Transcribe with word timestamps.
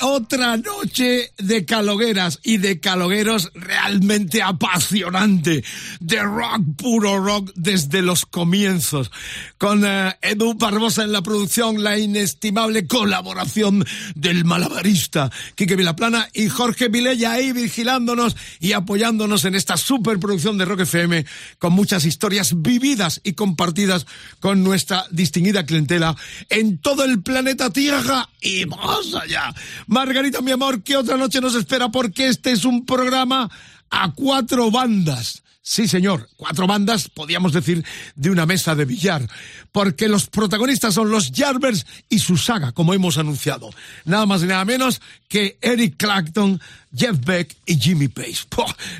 Otra 0.00 0.56
noche 0.56 1.32
de 1.38 1.64
calogueras 1.64 2.38
y 2.44 2.58
de 2.58 2.78
calogueros 2.78 3.50
realmente 3.54 4.42
apasionante, 4.42 5.64
de 5.98 6.22
rock, 6.22 6.62
puro 6.76 7.18
rock 7.18 7.50
desde 7.56 8.02
los 8.02 8.24
comienzos, 8.24 9.10
con 9.58 9.84
eh, 9.84 10.16
Edu 10.22 10.54
Barbosa 10.54 11.02
en 11.02 11.10
la 11.10 11.22
producción, 11.22 11.82
la 11.82 11.98
inestimable 11.98 12.86
colaboración 12.86 13.84
del 14.14 14.44
malabarista 14.44 15.32
Quique 15.56 15.74
Vilaplana 15.74 16.28
y 16.32 16.48
Jorge 16.48 16.88
Vilella 16.88 17.32
ahí 17.32 17.50
vigilándonos 17.50 18.36
y 18.60 18.74
apoyándonos 18.74 19.44
en 19.46 19.56
esta 19.56 19.76
superproducción 19.76 20.58
de 20.58 20.64
Rock 20.64 20.80
FM 20.80 21.26
con 21.58 21.72
muchas 21.72 22.04
historias 22.04 22.62
vividas 22.62 23.20
y 23.24 23.32
compartidas 23.32 24.06
con 24.38 24.62
nuestra 24.62 25.06
distinguida 25.10 25.66
clientela 25.66 26.14
en 26.48 26.78
todo 26.78 27.04
el 27.04 27.20
planeta 27.20 27.70
Tierra 27.70 28.28
y 28.40 28.64
más 28.66 29.14
allá. 29.20 29.52
Margarita, 29.88 30.42
mi 30.42 30.50
amor, 30.50 30.82
¿qué 30.82 30.98
otra 30.98 31.16
noche 31.16 31.40
nos 31.40 31.54
espera? 31.54 31.88
Porque 31.88 32.28
este 32.28 32.50
es 32.50 32.66
un 32.66 32.84
programa 32.84 33.50
a 33.88 34.12
cuatro 34.12 34.70
bandas. 34.70 35.42
Sí, 35.62 35.88
señor, 35.88 36.28
cuatro 36.36 36.66
bandas, 36.66 37.08
podríamos 37.08 37.54
decir, 37.54 37.82
de 38.14 38.30
una 38.30 38.44
mesa 38.44 38.74
de 38.74 38.84
billar, 38.84 39.26
porque 39.72 40.08
los 40.08 40.26
protagonistas 40.26 40.92
son 40.92 41.10
los 41.10 41.32
Jarvers 41.34 41.86
y 42.10 42.18
su 42.18 42.36
saga, 42.36 42.72
como 42.72 42.92
hemos 42.92 43.16
anunciado. 43.16 43.70
Nada 44.04 44.26
más 44.26 44.42
y 44.42 44.46
nada 44.46 44.64
menos 44.66 45.00
que 45.26 45.58
Eric 45.62 45.96
Clapton, 45.96 46.60
Jeff 46.96 47.18
Beck 47.24 47.56
y 47.66 47.78
Jimmy 47.78 48.08
Page. 48.08 48.46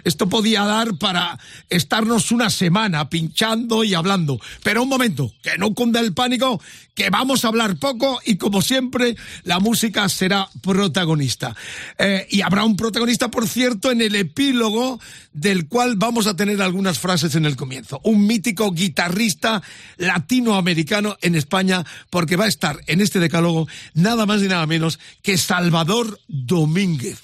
Esto 0.05 0.29
podía 0.29 0.65
dar 0.65 0.97
para 0.97 1.39
estarnos 1.69 2.31
una 2.31 2.51
semana 2.51 3.09
pinchando 3.09 3.85
y 3.85 3.95
hablando. 3.95 4.41
Pero 4.63 4.83
un 4.83 4.89
momento, 4.89 5.33
que 5.43 5.59
no 5.59 5.75
cunda 5.75 6.01
el 6.01 6.15
pánico, 6.15 6.61
que 6.95 7.11
vamos 7.11 7.45
a 7.45 7.49
hablar 7.49 7.77
poco 7.77 8.21
y 8.25 8.37
como 8.37 8.61
siempre, 8.61 9.17
la 9.45 9.61
música 9.61 10.09
será 10.09 10.49
protagonista. 10.63 11.55
Eh, 11.97 12.27
y 12.31 12.43
habrá 12.43 12.65
un 12.65 12.77
protagonista, 12.77 13.31
por 13.31 13.49
cierto, 13.49 13.91
en 13.91 14.01
el 14.01 14.17
epílogo 14.17 15.01
del 15.33 15.69
cual 15.69 15.95
vamos 15.97 16.27
a 16.27 16.35
tener 16.35 16.61
algunas 16.61 16.99
frases 16.99 17.37
en 17.37 17.45
el 17.45 17.55
comienzo. 17.55 18.01
Un 18.03 18.27
mítico 18.27 18.73
guitarrista 18.73 19.63
latinoamericano 19.97 21.17
en 21.23 21.37
España, 21.37 21.85
porque 22.11 22.37
va 22.37 22.47
a 22.47 22.49
estar 22.49 22.81
en 22.87 23.01
este 23.01 23.21
decálogo 23.21 23.69
nada 23.95 24.27
más 24.27 24.43
y 24.43 24.49
nada 24.49 24.67
menos 24.67 24.99
que 25.23 25.39
Salvador 25.39 26.19
Domínguez, 26.27 27.23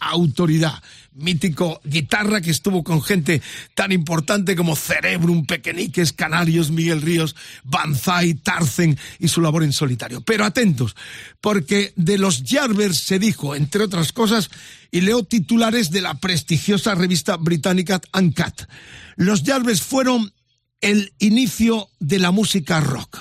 autoridad. 0.00 0.82
Mítico 1.14 1.80
guitarra 1.84 2.40
que 2.40 2.50
estuvo 2.50 2.84
con 2.84 3.02
gente 3.02 3.42
tan 3.74 3.90
importante 3.90 4.54
como 4.54 4.76
Cerebrum, 4.76 5.46
Pequeñiques, 5.46 6.12
Canarios, 6.12 6.70
Miguel 6.70 7.02
Ríos, 7.02 7.34
Banzai, 7.64 8.34
Tarzen 8.34 8.96
y 9.18 9.28
su 9.28 9.40
labor 9.40 9.64
en 9.64 9.72
solitario. 9.72 10.20
Pero 10.20 10.44
atentos, 10.44 10.94
porque 11.40 11.92
de 11.96 12.18
los 12.18 12.44
Jarvers 12.46 12.98
se 12.98 13.18
dijo, 13.18 13.56
entre 13.56 13.82
otras 13.82 14.12
cosas, 14.12 14.50
y 14.90 15.00
leo 15.00 15.24
titulares 15.24 15.90
de 15.90 16.02
la 16.02 16.14
prestigiosa 16.14 16.94
revista 16.94 17.36
británica 17.36 18.00
Uncut. 18.14 18.68
Los 19.16 19.42
Jarvers 19.42 19.82
fueron 19.82 20.32
el 20.80 21.12
inicio 21.18 21.88
de 21.98 22.18
la 22.20 22.30
música 22.30 22.80
rock. 22.80 23.18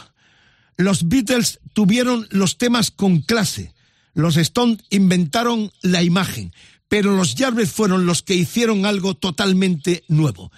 Los 0.77 1.07
Beatles 1.07 1.59
tuvieron 1.73 2.27
los 2.29 2.57
temas 2.57 2.91
con 2.91 3.21
clase. 3.21 3.73
Los 4.17 4.35
Stones 4.35 4.79
inventaron 4.89 5.71
la 5.83 6.01
imagen. 6.01 6.51
Pero 6.89 7.15
los 7.15 7.35
Jarvers 7.35 7.71
fueron 7.71 8.07
los 8.07 8.23
que 8.23 8.33
hicieron 8.33 8.87
algo 8.87 9.13
totalmente 9.13 10.03
nuevo. 10.07 10.51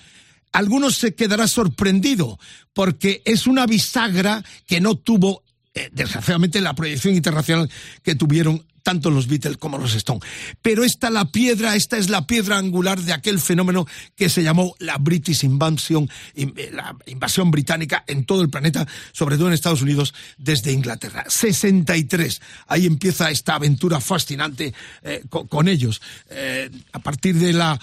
Algunos 0.53 0.95
se 0.95 1.13
quedará 1.13 1.45
sorprendido 1.45 2.39
porque 2.73 3.21
es 3.25 3.47
una 3.47 3.65
bisagra 3.65 4.45
que 4.65 4.79
no 4.79 4.95
tuvo, 4.95 5.43
eh, 5.73 5.89
desgraciadamente, 5.91 6.61
la 6.61 6.73
proyección 6.73 7.15
internacional 7.15 7.69
que 8.01 8.15
tuvieron 8.15 8.65
tanto 8.83 9.09
los 9.09 9.27
Beatles 9.27 9.57
como 9.57 9.77
los 9.77 9.93
Stones. 9.95 10.23
Pero 10.61 10.83
esta 10.83 11.09
la 11.09 11.25
piedra, 11.31 11.75
esta 11.75 11.97
es 11.97 12.09
la 12.09 12.25
piedra 12.27 12.57
angular 12.57 12.99
de 12.99 13.13
aquel 13.13 13.39
fenómeno 13.39 13.87
que 14.15 14.29
se 14.29 14.43
llamó 14.43 14.75
la 14.79 14.97
British 14.97 15.43
Invasion, 15.43 16.09
in- 16.35 16.53
eh, 16.57 16.71
la 16.73 16.95
invasión 17.07 17.51
británica 17.51 18.03
en 18.07 18.25
todo 18.25 18.41
el 18.41 18.49
planeta, 18.49 18.87
sobre 19.11 19.37
todo 19.37 19.47
en 19.47 19.53
Estados 19.53 19.81
Unidos, 19.81 20.13
desde 20.37 20.71
Inglaterra. 20.71 21.25
63. 21.27 22.41
Ahí 22.67 22.85
empieza 22.85 23.29
esta 23.31 23.55
aventura 23.55 23.99
fascinante 23.99 24.73
eh, 25.03 25.23
co- 25.29 25.47
con, 25.47 25.67
ellos. 25.67 26.01
Eh, 26.29 26.69
a 26.93 26.99
partir 26.99 27.35
de 27.35 27.53
la, 27.53 27.79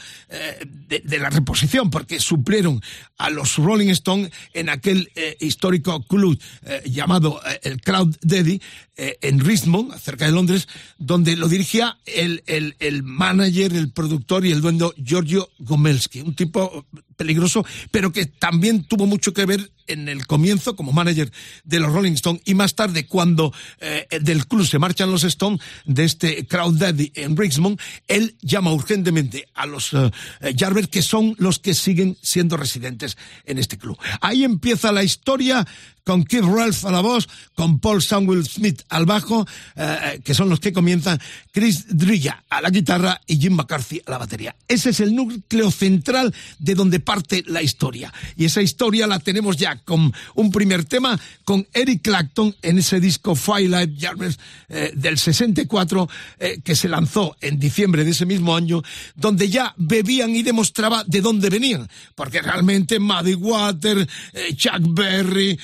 de, 0.89 1.01
de 1.05 1.19
la 1.19 1.31
reposición, 1.31 1.91
porque 1.91 2.21
suplieron 2.21 2.81
a 3.19 3.31
los 3.31 3.57
Rolling 3.57 3.89
Stones 3.91 4.31
en 4.53 4.69
aquel 4.69 5.11
histórico 5.41 6.03
club 6.07 6.39
llamado 6.85 7.41
el 7.63 7.81
Crowd 7.81 8.15
Daddy 8.23 8.61
eh, 8.97 9.19
en 9.21 9.41
Richmond, 9.41 9.99
cerca 9.99 10.25
de 10.25 10.33
Londres, 10.33 10.69
donde 10.99 11.37
lo 11.37 11.49
dirigía 11.49 11.99
el, 12.07 12.43
el, 12.47 12.77
el 12.79 13.03
manager, 13.03 13.75
el 13.75 13.91
productor 13.91 14.47
y 14.47 14.53
el 14.53 14.61
dueño 14.61 14.93
Giorgio 14.97 15.51
Gomelski, 15.59 16.23
un 16.23 16.35
tipo 16.35 16.87
peligroso, 17.17 17.65
pero 17.91 18.13
que 18.13 18.27
también 18.27 18.85
tuvo 18.85 19.07
mucho 19.07 19.33
que 19.33 19.45
ver 19.45 19.71
en 19.87 20.09
el 20.09 20.27
comienzo 20.27 20.77
como 20.77 20.93
manager 20.93 21.31
de 21.65 21.81
los 21.81 21.93
Rolling 21.93 22.13
Stones 22.13 22.43
y 22.45 22.55
más 22.55 22.75
tarde 22.75 23.07
cuando 23.07 23.53
eh, 23.81 24.07
del 24.21 24.47
club 24.47 24.67
se 24.67 24.79
marchan 24.79 25.11
los 25.11 25.25
Stones 25.25 25.61
de 25.85 26.05
este 26.05 26.47
Crowd 26.47 26.79
Daddy 26.79 27.13
en 27.15 27.37
Richmond, 27.37 27.81
él 28.09 28.37
llama 28.41 28.73
urgentemente 28.73 29.49
a 29.55 29.67
los 29.67 29.93
eh, 29.93 30.11
eh, 30.41 30.55
Jarvers 30.57 30.89
que 30.89 31.03
son 31.03 31.35
los 31.39 31.59
que 31.59 31.75
siguen 31.75 32.17
siendo 32.23 32.57
residentes 32.57 33.17
en 33.45 33.59
este 33.59 33.79
club. 33.79 33.99
Ahí 34.21 34.45
empieza 34.45 34.93
la 34.93 35.03
historia 35.03 35.67
con 36.07 36.23
Keith 36.23 36.45
Ralph 36.45 36.85
a 36.85 36.93
la 36.93 37.01
voz, 37.01 37.29
con 37.57 37.81
Paul 37.81 38.01
Samuel 38.01 38.47
Smith 38.47 38.83
al 38.91 39.07
bajo, 39.07 39.45
eh, 39.75 40.21
que 40.25 40.35
son 40.35 40.49
los 40.49 40.61
que 40.61 40.73
comienzan, 40.73 41.21
Chris 41.51 41.87
Drilla 41.89 42.45
a 42.49 42.61
la 42.61 42.71
guitarra 42.71 43.21
y 43.27 43.39
Jim 43.39 43.55
McCarthy 43.55 44.01
a 44.07 44.13
la 44.13 44.19
batería. 44.19 44.55
Ese 44.69 44.91
es 44.91 45.01
el 45.01 45.17
núcleo 45.17 45.69
central 45.73 46.33
de 46.61 46.77
donde 46.77 47.01
parte 47.01 47.43
la 47.49 47.61
historia. 47.61 48.13
Y 48.37 48.45
esa 48.45 48.63
historia 48.63 49.09
la 49.09 49.19
tenemos 49.19 49.57
ya 49.57 49.76
con 49.85 50.13
un 50.35 50.53
primer 50.53 50.85
tema 50.85 51.19
con 51.45 51.67
Eric 51.73 52.03
Clapton 52.03 52.55
en 52.63 52.79
ese 52.79 53.01
disco 53.01 53.35
Firelight 53.35 54.01
Jarvis 54.01 54.39
eh, 54.69 54.93
del 54.95 55.19
64 55.19 56.09
eh, 56.39 56.61
que 56.63 56.75
se 56.75 56.89
lanzó 56.89 57.37
en 57.41 57.59
diciembre 57.59 58.05
de 58.05 58.11
ese 58.11 58.27
mismo 58.27 58.57
año, 58.57 58.83
donde 59.15 59.49
ya 59.49 59.75
bebían 59.77 60.35
y 60.35 60.43
demostraba 60.43 61.05
de 61.07 61.21
dónde 61.21 61.51
venían. 61.51 61.89
Porque 62.15 62.43
realmente 62.43 62.99
Muddy 62.99 63.35
Water, 63.35 64.09
eh, 64.33 64.55
Chuck 64.55 64.81
Berry, 64.81 65.59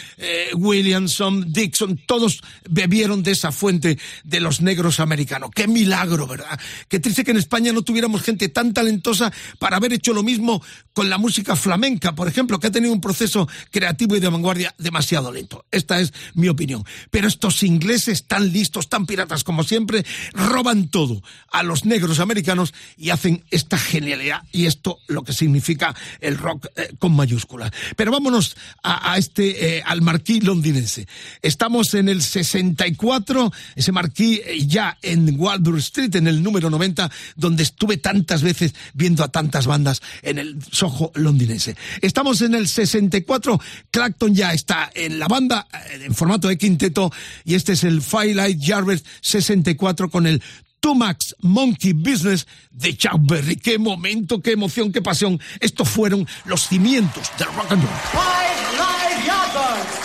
Williamson, 0.55 1.53
Dixon, 1.53 2.00
todos 2.06 2.43
bebieron 2.69 3.23
de 3.23 3.33
esa 3.33 3.53
fuente 3.53 3.99
de 4.25 4.41
los 4.41 4.61
negros 4.61 5.00
americanos. 5.00 5.50
Qué 5.55 5.67
milagro, 5.67 6.27
¿verdad? 6.27 6.59
Qué 6.89 7.00
triste 7.00 7.25
que 7.25 7.33
en 7.33 7.39
España 7.39 7.73
no 7.73 7.83
tuviéramos 7.83 8.23
gente 8.23 8.49
tan 8.49 8.73
talentosa 8.73 9.33
para 9.59 9.77
haber 9.77 9.93
hecho 9.93 10.12
lo 10.12 10.23
mismo 10.23 10.62
con 10.93 11.09
la 11.09 11.19
música 11.19 11.56
flamenca, 11.56 12.14
por 12.14 12.29
ejemplo, 12.29 12.61
que 12.61 12.67
ha 12.69 12.73
tenido 12.73 12.93
un 12.93 13.00
proceso 13.00 13.49
creativo 13.70 14.01
y 14.10 14.20
de 14.20 14.28
vanguardia 14.28 14.75
demasiado 14.78 15.32
lento. 15.32 15.64
Esta 15.70 16.00
es 16.00 16.12
mi 16.34 16.49
opinión. 16.49 16.84
Pero 17.10 17.28
estos 17.28 17.62
ingleses 17.62 18.25
tan 18.25 18.52
listos, 18.52 18.88
tan 18.88 19.06
piratas 19.06 19.44
como 19.44 19.62
siempre, 19.64 20.04
roban 20.32 20.88
todo 20.88 21.22
a 21.50 21.62
los 21.62 21.84
negros 21.84 22.20
americanos 22.20 22.75
y 22.96 23.10
hacen 23.10 23.44
esta 23.50 23.78
genialidad 23.78 24.43
y 24.52 24.66
esto 24.66 24.99
lo 25.06 25.22
que 25.22 25.32
significa 25.32 25.94
el 26.20 26.38
rock 26.38 26.66
eh, 26.76 26.94
con 26.99 27.14
mayúsculas. 27.14 27.70
Pero 27.96 28.10
vámonos 28.10 28.56
a, 28.82 29.16
este, 29.16 29.78
eh, 29.78 29.82
al 29.84 30.02
marquí 30.02 30.40
londinense. 30.40 31.06
Estamos 31.40 31.94
en 31.94 32.08
el 32.08 32.22
64, 32.22 33.52
ese 33.76 33.93
marquí 33.93 34.40
eh, 34.44 34.66
ya 34.66 34.99
en 35.02 35.38
Waldur 35.38 35.78
Street, 35.78 36.14
en 36.16 36.26
el 36.26 36.43
número 36.43 36.70
90, 36.70 37.10
donde 37.37 37.62
estuve 37.62 37.96
tantas 37.96 38.43
veces 38.43 38.75
viendo 38.94 39.22
a 39.22 39.28
tantas 39.28 39.66
bandas 39.66 40.02
en 40.22 40.38
el 40.38 40.58
Soho 40.70 41.12
londinense. 41.14 41.76
Estamos 42.00 42.40
en 42.43 42.54
el 42.54 42.69
64, 42.69 43.60
Clacton 43.93 44.35
ya 44.35 44.55
está 44.55 44.91
en 44.94 45.19
la 45.19 45.29
banda, 45.29 45.69
eh, 45.73 46.06
en 46.06 46.15
formato 46.15 46.49
de 46.49 46.56
quinteto, 46.56 47.12
y 47.44 47.55
este 47.55 47.75
es 47.75 47.85
el 47.85 48.03
Firelight 48.03 48.59
Jarvis 48.61 49.05
64 49.21 50.11
con 50.11 50.27
el 50.27 50.43
Tumax 50.81 51.37
Monkey 51.41 51.93
Business 51.93 52.47
de 52.71 52.97
Chuck 52.97 53.21
Berry. 53.21 53.56
Qué 53.56 53.79
momento, 53.79 54.41
qué 54.41 54.53
emoción, 54.53 54.93
qué 54.93 55.03
pasión. 55.03 55.39
Estos 55.61 55.89
fueron 55.89 56.27
los 56.47 56.69
cimientos 56.69 57.31
del 57.39 57.49
rock 57.49 57.73
and 57.73 57.85
roll. 57.85 60.01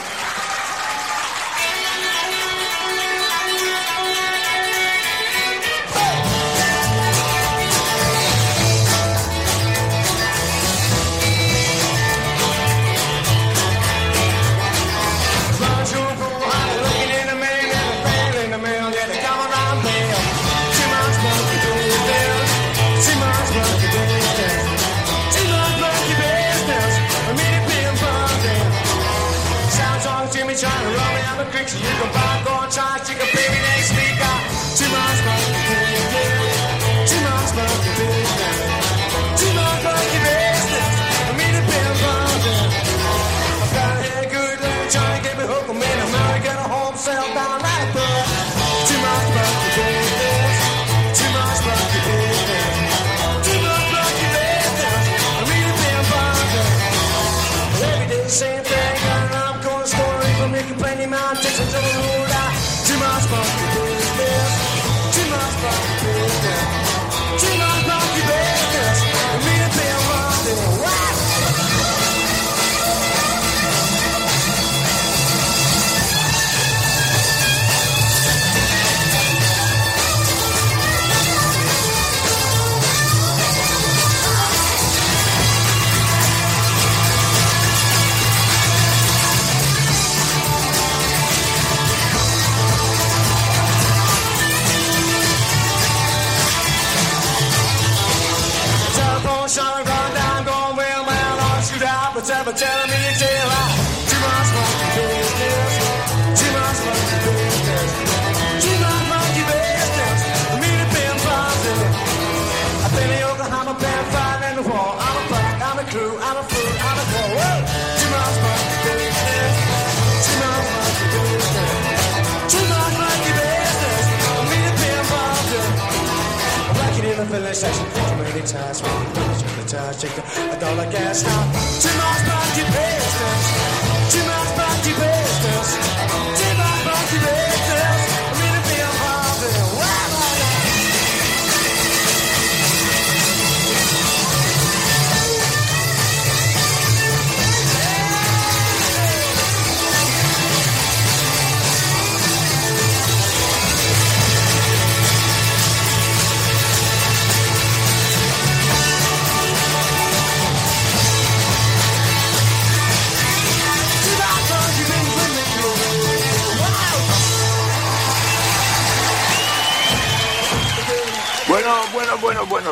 section. 127.57 127.85
Too 127.85 128.15
many 128.21 128.45
times 128.45 128.81
when 128.83 128.91
you 129.01 129.09
lose 129.17 129.41
the 129.41 129.77
time. 129.77 129.93
Take 129.97 130.17
a 130.17 130.59
dollar 130.59 130.91
gas 130.91 131.23
now. 131.23 131.41
Two 131.81 131.89
miles 131.97 132.21
by 132.29 132.57
your 132.57 132.67
business. 132.67 133.76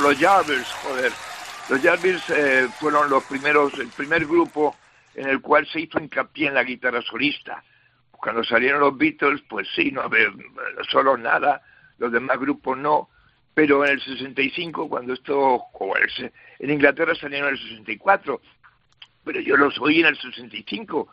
Los 0.01 0.17
Jarvis, 0.17 0.67
joder. 0.83 1.11
Los 1.69 1.81
Jarvis 1.81 2.29
eh, 2.29 2.67
fueron 2.79 3.09
los 3.09 3.23
primeros, 3.25 3.73
el 3.79 3.89
primer 3.89 4.25
grupo 4.25 4.75
en 5.13 5.27
el 5.27 5.41
cual 5.41 5.67
se 5.67 5.81
hizo 5.81 5.99
hincapié 5.99 6.47
en 6.47 6.53
la 6.53 6.63
guitarra 6.63 7.01
solista. 7.01 7.63
Cuando 8.11 8.43
salieron 8.43 8.79
los 8.79 8.97
Beatles, 8.97 9.41
pues 9.49 9.67
sí, 9.75 9.91
no 9.91 10.01
había 10.01 10.31
solo 10.89 11.17
nada, 11.17 11.61
los 11.97 12.11
demás 12.11 12.39
grupos 12.39 12.77
no, 12.77 13.09
pero 13.53 13.85
en 13.85 13.91
el 13.91 14.01
65, 14.01 14.89
cuando 14.89 15.13
esto, 15.13 15.65
en 16.59 16.69
Inglaterra 16.69 17.13
salieron 17.15 17.49
en 17.49 17.55
el 17.55 17.61
64, 17.61 18.41
pero 19.23 19.39
yo 19.41 19.57
los 19.57 19.79
oí 19.79 19.99
en 20.01 20.07
el 20.07 20.17
65, 20.17 21.07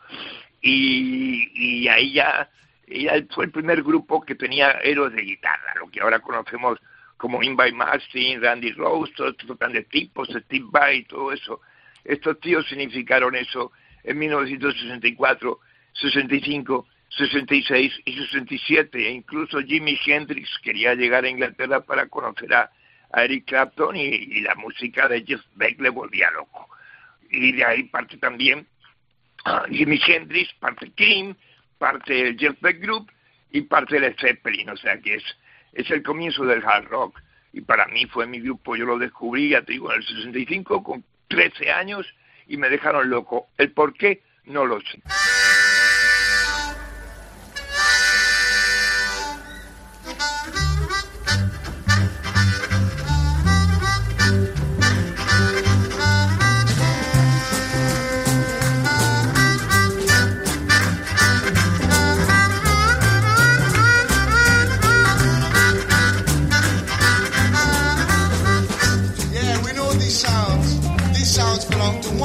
y, 0.61 1.49
y 1.53 1.87
ahí 1.87 2.13
ya, 2.13 2.49
ya 2.87 3.13
fue 3.31 3.45
el 3.45 3.51
primer 3.51 3.83
grupo 3.83 4.21
que 4.21 4.35
tenía 4.35 4.71
héroes 4.83 5.13
de 5.13 5.21
guitarra, 5.21 5.75
lo 5.79 5.89
que 5.89 6.01
ahora 6.01 6.19
conocemos 6.19 6.79
como 7.23 7.41
Invite 7.41 7.71
Martin, 7.71 8.41
Randy 8.41 8.73
Rose, 8.73 9.13
todos 9.15 9.33
estos 9.39 9.57
grandes 9.57 9.87
tipos, 9.87 10.27
Steve 10.27 10.65
Vai, 10.69 11.03
todo 11.03 11.31
eso. 11.31 11.61
Estos 12.03 12.37
tíos 12.41 12.67
significaron 12.67 13.33
eso 13.33 13.71
en 14.03 14.19
1964, 14.19 15.57
65, 15.93 16.85
66 17.07 17.93
y 18.03 18.17
67. 18.17 19.07
E 19.07 19.11
incluso 19.11 19.61
Jimi 19.61 19.97
Hendrix 20.05 20.49
quería 20.61 20.95
llegar 20.95 21.23
a 21.23 21.29
Inglaterra 21.29 21.79
para 21.79 22.09
conocer 22.09 22.53
a, 22.53 22.69
Eric 23.15 23.45
Clapton 23.45 23.95
y, 23.95 24.41
la 24.41 24.55
música 24.55 25.07
de 25.07 25.23
Jeff 25.23 25.43
Beck 25.55 25.79
le 25.79 25.91
volvía 25.91 26.29
loco. 26.31 26.67
Y 27.31 27.53
de 27.53 27.63
ahí 27.63 27.83
parte 27.83 28.17
también 28.17 28.67
uh, 29.45 29.71
Jimi 29.71 29.97
Hendrix, 30.05 30.53
parte 30.55 30.91
Kim, 30.91 31.35
parte 31.77 32.19
el 32.19 32.37
Jeff 32.37 32.59
Beck 32.59 32.81
Group 32.81 33.09
y 33.49 33.61
parte 33.61 34.01
de 34.01 34.13
Zeppelin. 34.19 34.71
O 34.71 34.75
sea 34.75 34.99
que 34.99 35.15
es 35.15 35.23
es 35.73 35.89
el 35.91 36.03
comienzo 36.03 36.45
del 36.45 36.63
hard 36.63 36.85
rock. 36.85 37.21
Y 37.51 37.61
para 37.61 37.85
mí 37.87 38.05
fue 38.07 38.25
mi 38.25 38.39
grupo, 38.39 38.75
yo 38.75 38.85
lo 38.85 38.97
descubrí, 38.97 39.49
ya 39.49 39.61
te 39.61 39.73
digo, 39.73 39.91
en 39.91 39.97
el 39.97 40.07
65, 40.07 40.83
con 40.83 41.03
13 41.27 41.71
años, 41.71 42.07
y 42.47 42.57
me 42.57 42.69
dejaron 42.69 43.09
loco. 43.09 43.47
El 43.57 43.71
por 43.71 43.93
qué, 43.93 44.23
no 44.45 44.65
lo 44.65 44.79
sé. 44.81 45.01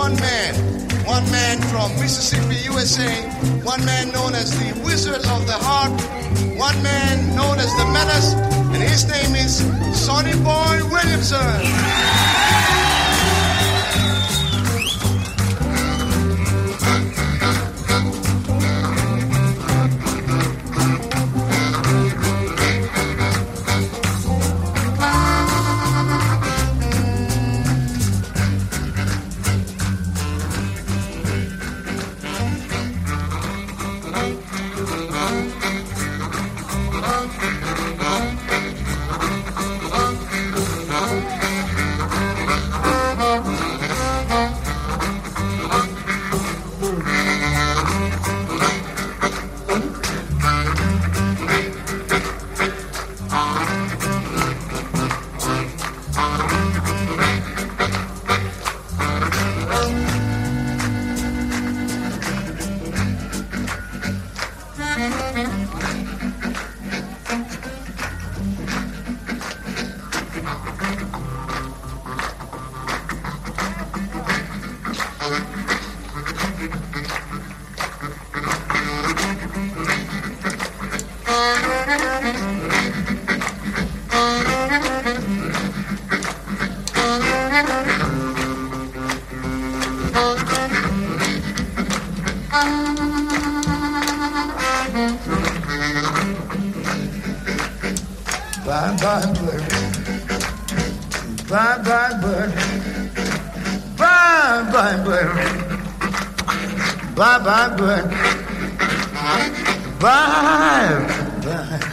One 0.09 0.21
man, 0.21 0.55
one 1.05 1.31
man 1.31 1.61
from 1.69 1.93
Mississippi, 2.01 2.57
USA, 2.65 3.13
one 3.63 3.85
man 3.85 4.11
known 4.11 4.35
as 4.35 4.51
the 4.59 4.81
Wizard 4.83 5.23
of 5.27 5.47
the 5.47 5.53
Heart. 5.53 5.91
one 6.57 6.83
man 6.83 7.37
known 7.37 7.59
as 7.59 7.71
the 7.77 7.85
Menace, 7.93 8.33
and 8.73 8.83
his 8.83 9.07
name 9.07 9.35
is 9.37 9.59
Sonny 9.95 10.33
Boy 10.33 10.81
Williamson. 10.91 12.78
Bye 107.79 108.03
bye 110.01 110.19
bird. 110.59 111.45
Bye 111.45 111.93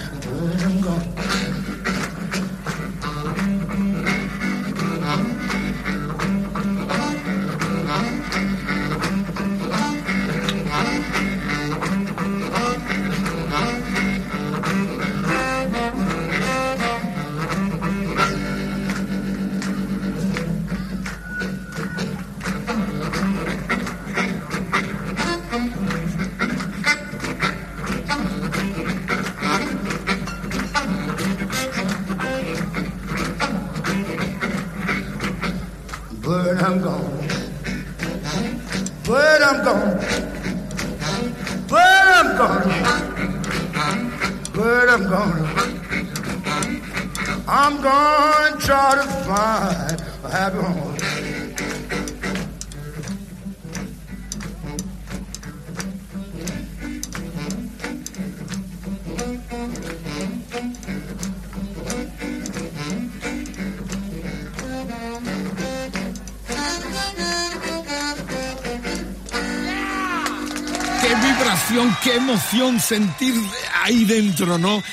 sentir 72.79 73.35
ahí 73.83 74.05
dentro, 74.05 74.57
¿no? 74.57 74.83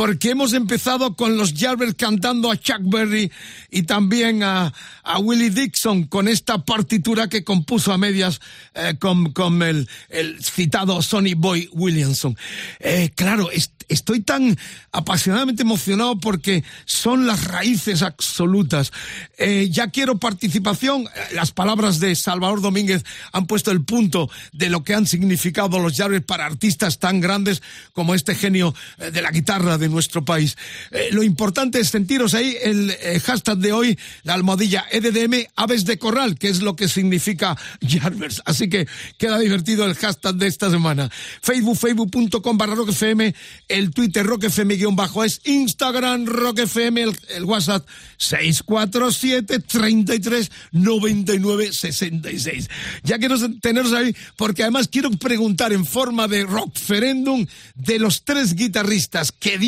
Porque 0.00 0.30
hemos 0.30 0.54
empezado 0.54 1.14
con 1.14 1.36
los 1.36 1.52
Yardbirds 1.52 1.94
cantando 1.94 2.50
a 2.50 2.56
Chuck 2.56 2.80
Berry 2.80 3.30
y 3.70 3.82
también 3.82 4.42
a, 4.42 4.72
a 5.02 5.18
Willie 5.18 5.50
Dixon 5.50 6.04
con 6.04 6.26
esta 6.26 6.64
partitura 6.64 7.28
que 7.28 7.44
compuso 7.44 7.92
a 7.92 7.98
medias 7.98 8.40
eh, 8.72 8.94
con, 8.98 9.34
con 9.34 9.62
el, 9.62 9.86
el, 10.08 10.42
citado 10.42 11.02
Sonny 11.02 11.34
Boy 11.34 11.68
Williamson. 11.74 12.34
Eh, 12.78 13.10
claro, 13.14 13.50
est 13.50 13.72
estoy 13.90 14.20
tan 14.20 14.56
apasionadamente 14.92 15.62
emocionado 15.62 16.16
porque 16.20 16.62
son 16.84 17.26
las 17.26 17.44
raíces 17.44 18.02
absolutas. 18.02 18.92
Eh, 19.36 19.68
ya 19.68 19.88
quiero 19.88 20.16
participación. 20.16 21.08
Las 21.34 21.50
palabras 21.50 21.98
de 21.98 22.14
Salvador 22.14 22.60
Domínguez 22.60 23.04
han 23.32 23.48
puesto 23.48 23.72
el 23.72 23.84
punto 23.84 24.30
de 24.52 24.70
lo 24.70 24.84
que 24.84 24.94
han 24.94 25.08
significado 25.08 25.80
los 25.80 25.96
Yardbirds 25.96 26.24
para 26.24 26.46
artistas 26.46 27.00
tan 27.00 27.20
grandes 27.20 27.62
como 27.92 28.14
este 28.14 28.36
genio 28.36 28.76
de 28.96 29.22
la 29.22 29.32
guitarra 29.32 29.76
de 29.76 29.89
nuestro 29.90 30.24
país. 30.24 30.56
Eh, 30.90 31.08
lo 31.12 31.22
importante 31.22 31.80
es 31.80 31.88
sentiros 31.88 32.34
ahí 32.34 32.56
el 32.62 32.90
eh, 32.90 33.20
hashtag 33.20 33.58
de 33.58 33.72
hoy, 33.72 33.98
la 34.22 34.34
almohadilla 34.34 34.84
EDDM 34.90 35.46
Aves 35.56 35.84
de 35.84 35.98
Corral, 35.98 36.38
que 36.38 36.48
es 36.48 36.62
lo 36.62 36.76
que 36.76 36.88
significa 36.88 37.56
Jarvers. 37.88 38.42
Así 38.44 38.68
que 38.68 38.86
queda 39.18 39.38
divertido 39.38 39.84
el 39.84 39.94
hashtag 39.94 40.34
de 40.36 40.46
esta 40.46 40.70
semana. 40.70 41.10
Facebook, 41.42 41.76
facebook.com 41.76 42.58
barra 42.58 42.74
roquefm, 42.74 43.32
el 43.68 43.90
Twitter 43.90 44.24
roquefm 44.24 44.68
guion 44.68 44.96
bajo 44.96 45.24
es 45.24 45.40
Instagram 45.44 46.26
roquefm, 46.26 46.98
el, 46.98 47.16
el 47.34 47.44
WhatsApp 47.44 47.86
647 48.16 49.60
33 49.60 50.50
99 50.72 51.72
66. 51.72 52.68
Ya 53.02 53.18
quiero 53.18 53.36
teneros 53.60 53.92
ahí 53.92 54.14
porque 54.36 54.62
además 54.62 54.88
quiero 54.88 55.10
preguntar 55.10 55.72
en 55.72 55.84
forma 55.84 56.28
de 56.28 56.44
rockferendum 56.44 57.46
de 57.74 57.98
los 57.98 58.24
tres 58.24 58.54
guitarristas 58.54 59.32
que 59.32 59.58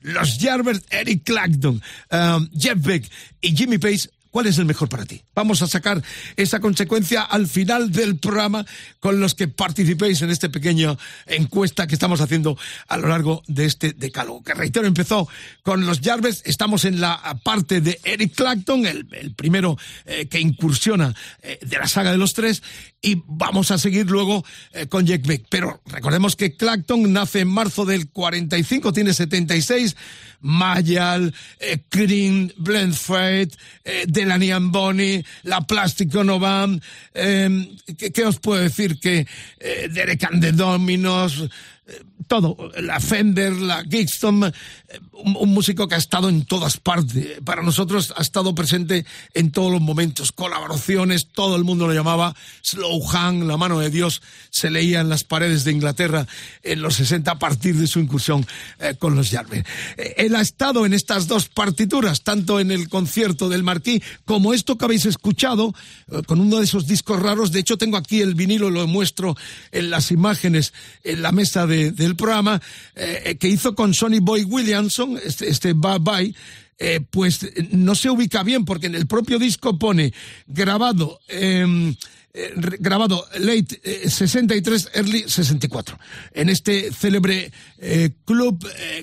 los 0.00 0.38
Yardbirds, 0.38 0.84
Eric 0.90 1.24
Clapton, 1.24 1.82
um, 2.10 2.48
Jeff 2.56 2.78
Beck 2.80 3.10
y 3.40 3.56
Jimmy 3.56 3.78
Page 3.78 4.08
¿Cuál 4.34 4.48
es 4.48 4.58
el 4.58 4.64
mejor 4.64 4.88
para 4.88 5.04
ti? 5.04 5.22
Vamos 5.32 5.62
a 5.62 5.68
sacar 5.68 6.02
esa 6.34 6.58
consecuencia 6.58 7.22
al 7.22 7.46
final 7.46 7.92
del 7.92 8.18
programa 8.18 8.66
con 8.98 9.20
los 9.20 9.36
que 9.36 9.46
participéis 9.46 10.22
en 10.22 10.30
esta 10.30 10.48
pequeña 10.48 10.96
encuesta 11.26 11.86
que 11.86 11.94
estamos 11.94 12.20
haciendo 12.20 12.58
a 12.88 12.96
lo 12.96 13.06
largo 13.06 13.44
de 13.46 13.64
este 13.64 13.92
decálogo. 13.92 14.42
Que 14.42 14.54
reitero, 14.54 14.88
empezó 14.88 15.28
con 15.62 15.86
los 15.86 16.00
Jarvis, 16.00 16.42
estamos 16.46 16.84
en 16.84 17.00
la 17.00 17.38
parte 17.44 17.80
de 17.80 18.00
Eric 18.02 18.34
Clapton, 18.34 18.86
el, 18.86 19.06
el 19.12 19.34
primero 19.34 19.78
eh, 20.04 20.26
que 20.26 20.40
incursiona 20.40 21.14
eh, 21.40 21.60
de 21.62 21.78
la 21.78 21.86
saga 21.86 22.10
de 22.10 22.18
los 22.18 22.34
tres, 22.34 22.60
y 23.04 23.22
vamos 23.26 23.70
a 23.70 23.76
seguir 23.76 24.10
luego 24.10 24.44
eh, 24.72 24.86
con 24.86 25.04
Jack 25.04 25.26
Beck. 25.26 25.44
Pero 25.50 25.82
recordemos 25.86 26.36
que 26.36 26.56
Clapton 26.56 27.12
nace 27.12 27.40
en 27.40 27.48
marzo 27.48 27.84
del 27.84 28.08
45, 28.08 28.92
tiene 28.92 29.12
76, 29.12 29.94
Mayal, 30.40 31.34
eh, 31.60 31.78
Green, 31.90 32.52
Blendfeld, 32.56 33.54
eh, 33.84 34.04
Delaney 34.08 34.50
and 34.50 34.72
Bonnie, 34.72 35.24
La 35.42 35.60
Plástico 35.60 36.24
Novam, 36.24 36.80
eh, 37.12 37.76
¿qué, 37.98 38.10
¿qué, 38.10 38.24
os 38.24 38.38
puedo 38.38 38.62
decir? 38.62 38.98
Que 38.98 39.26
eh, 39.60 39.88
Derek 39.92 40.24
and 40.24 40.40
the 40.40 40.52
Dominos, 40.52 41.50
todo, 42.26 42.56
la 42.80 43.00
Fender, 43.00 43.52
la 43.52 43.84
Gibson, 43.84 44.52
un, 45.12 45.36
un, 45.38 45.54
músico 45.54 45.88
que 45.88 45.94
ha 45.94 45.98
estado 45.98 46.28
en 46.28 46.44
todas 46.44 46.78
partes. 46.78 47.40
Para 47.44 47.62
nosotros 47.62 48.12
ha 48.16 48.22
estado 48.22 48.54
presente 48.54 49.06
en 49.34 49.50
todos 49.50 49.70
los 49.70 49.80
momentos, 49.80 50.32
colaboraciones, 50.32 51.28
todo 51.28 51.56
el 51.56 51.64
mundo 51.64 51.86
lo 51.86 51.94
llamaba 51.94 52.34
Slow 52.62 53.02
Hand, 53.10 53.44
la 53.44 53.56
mano 53.56 53.78
de 53.78 53.90
Dios, 53.90 54.22
se 54.50 54.70
leía 54.70 55.00
en 55.00 55.08
las 55.08 55.24
paredes 55.24 55.64
de 55.64 55.72
Inglaterra 55.72 56.26
en 56.62 56.82
los 56.82 56.94
60 56.96 57.30
a 57.30 57.38
partir 57.38 57.76
de 57.76 57.86
su 57.86 58.00
incursión 58.00 58.46
eh, 58.78 58.94
con 58.98 59.14
los 59.14 59.30
Jarvis. 59.30 59.64
Eh, 59.96 60.14
él 60.18 60.34
ha 60.34 60.40
estado 60.40 60.86
en 60.86 60.92
estas 60.92 61.26
dos 61.26 61.48
partituras, 61.48 62.22
tanto 62.22 62.60
en 62.60 62.70
el 62.70 62.88
concierto 62.88 63.48
del 63.48 63.62
Marquí 63.62 64.02
como 64.24 64.54
esto 64.54 64.76
que 64.76 64.84
habéis 64.84 65.06
escuchado, 65.06 65.74
eh, 66.10 66.22
con 66.26 66.40
uno 66.40 66.58
de 66.58 66.64
esos 66.64 66.86
discos 66.86 67.20
raros. 67.20 67.52
De 67.52 67.60
hecho, 67.60 67.78
tengo 67.78 67.96
aquí 67.96 68.20
el 68.20 68.34
vinilo, 68.34 68.70
lo 68.70 68.86
muestro 68.86 69.36
en 69.72 69.90
las 69.90 70.10
imágenes 70.10 70.72
en 71.02 71.22
la 71.22 71.32
mesa 71.32 71.66
de, 71.66 71.92
del 71.92 72.13
programa, 72.14 72.60
eh, 72.94 73.36
que 73.38 73.48
hizo 73.48 73.74
con 73.74 73.94
Sonny 73.94 74.20
Boy 74.20 74.44
Williamson, 74.44 75.18
este, 75.24 75.48
este 75.48 75.72
Bye 75.72 75.98
Bye, 76.00 76.34
eh, 76.78 77.00
pues 77.10 77.46
no 77.70 77.94
se 77.94 78.10
ubica 78.10 78.42
bien 78.42 78.64
porque 78.64 78.86
en 78.86 78.94
el 78.94 79.06
propio 79.06 79.38
disco 79.38 79.78
pone 79.78 80.12
grabado. 80.46 81.20
Eh, 81.28 81.94
eh, 82.36 82.52
grabado 82.80 83.24
late 83.38 83.80
eh, 83.84 84.10
63, 84.10 84.90
early 84.94 85.22
64, 85.28 85.96
en 86.32 86.48
este 86.48 86.92
célebre 86.92 87.52
eh, 87.78 88.10
club 88.24 88.58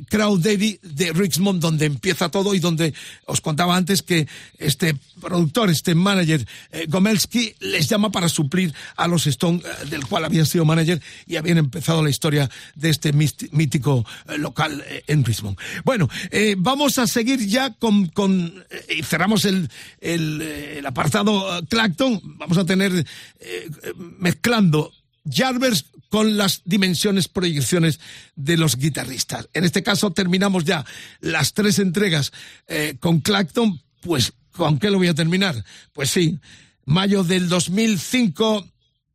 Crowd 0.09 0.41
Daddy 0.41 0.79
de 0.81 1.13
Richmond, 1.13 1.61
donde 1.61 1.85
empieza 1.85 2.27
todo 2.27 2.53
y 2.53 2.59
donde 2.59 2.93
os 3.25 3.39
contaba 3.39 3.77
antes 3.77 4.01
que 4.01 4.27
este 4.57 4.97
productor, 5.21 5.69
este 5.69 5.95
manager 5.95 6.45
Gomelski, 6.89 7.55
les 7.61 7.87
llama 7.87 8.11
para 8.11 8.27
suplir 8.27 8.73
a 8.97 9.07
los 9.07 9.25
Stone, 9.27 9.61
del 9.89 10.05
cual 10.07 10.25
había 10.25 10.43
sido 10.43 10.65
manager 10.65 11.01
y 11.25 11.37
habían 11.37 11.57
empezado 11.57 12.03
la 12.03 12.09
historia 12.09 12.49
de 12.75 12.89
este 12.89 13.13
mítico 13.13 14.05
local 14.39 14.83
en 15.07 15.23
Richmond. 15.23 15.57
Bueno, 15.85 16.09
vamos 16.57 16.97
a 16.97 17.07
seguir 17.07 17.45
ya 17.47 17.71
con, 17.75 18.07
con 18.07 18.65
y 18.89 19.03
cerramos 19.03 19.45
el, 19.45 19.69
el, 20.01 20.41
el 20.41 20.85
apartado 20.85 21.61
Clacton, 21.69 22.19
vamos 22.23 22.57
a 22.57 22.65
tener 22.65 23.05
eh, 23.39 23.69
mezclando 23.95 24.91
Jarvers 25.29 25.85
con 26.09 26.37
las 26.37 26.61
dimensiones, 26.65 27.27
proyecciones 27.27 27.99
de 28.35 28.57
los 28.57 28.75
guitarristas. 28.77 29.47
En 29.53 29.63
este 29.63 29.83
caso 29.83 30.11
terminamos 30.11 30.65
ya 30.65 30.85
las 31.19 31.53
tres 31.53 31.79
entregas 31.79 32.31
eh, 32.67 32.97
con 32.99 33.21
Clacton, 33.21 33.81
pues 34.01 34.33
¿con 34.51 34.77
qué 34.77 34.89
lo 34.89 34.97
voy 34.97 35.07
a 35.07 35.13
terminar? 35.13 35.63
Pues 35.93 36.09
sí, 36.09 36.39
mayo 36.85 37.23
del 37.23 37.47
2005, 37.47 38.67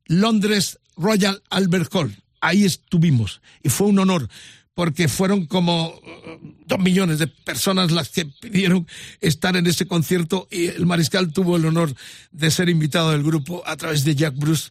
Londres 0.06 0.78
Royal 0.96 1.42
Albert 1.50 1.94
Hall. 1.94 2.16
Ahí 2.40 2.64
estuvimos 2.64 3.40
y 3.62 3.68
fue 3.68 3.88
un 3.88 3.98
honor 3.98 4.28
porque 4.76 5.08
fueron 5.08 5.46
como 5.46 5.88
uh, 5.88 6.54
dos 6.66 6.78
millones 6.78 7.18
de 7.18 7.28
personas 7.28 7.92
las 7.92 8.10
que 8.10 8.26
pidieron 8.26 8.86
estar 9.22 9.56
en 9.56 9.66
ese 9.66 9.86
concierto 9.86 10.48
y 10.50 10.66
el 10.66 10.84
mariscal 10.84 11.32
tuvo 11.32 11.56
el 11.56 11.64
honor 11.64 11.94
de 12.30 12.50
ser 12.50 12.68
invitado 12.68 13.12
del 13.12 13.22
grupo 13.22 13.62
a 13.64 13.76
través 13.76 14.04
de 14.04 14.14
Jack 14.14 14.34
Bruce 14.36 14.68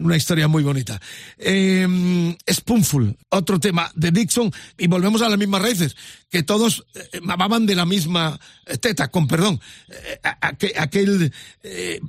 una 0.00 0.16
historia 0.16 0.48
muy 0.48 0.62
bonita. 0.62 1.00
Eh, 1.38 2.36
Spoonful, 2.50 3.16
otro 3.28 3.60
tema 3.60 3.90
de 3.94 4.10
Dixon, 4.10 4.52
y 4.76 4.86
volvemos 4.86 5.22
a 5.22 5.28
las 5.28 5.38
mismas 5.38 5.62
raíces, 5.62 5.96
que 6.28 6.42
todos 6.42 6.84
eh, 6.94 7.20
mamaban 7.22 7.66
de 7.66 7.74
la 7.74 7.86
misma 7.86 8.38
eh, 8.66 8.78
teta, 8.78 9.08
con 9.08 9.26
perdón, 9.26 9.60
eh, 9.88 10.20
aquel 10.76 11.32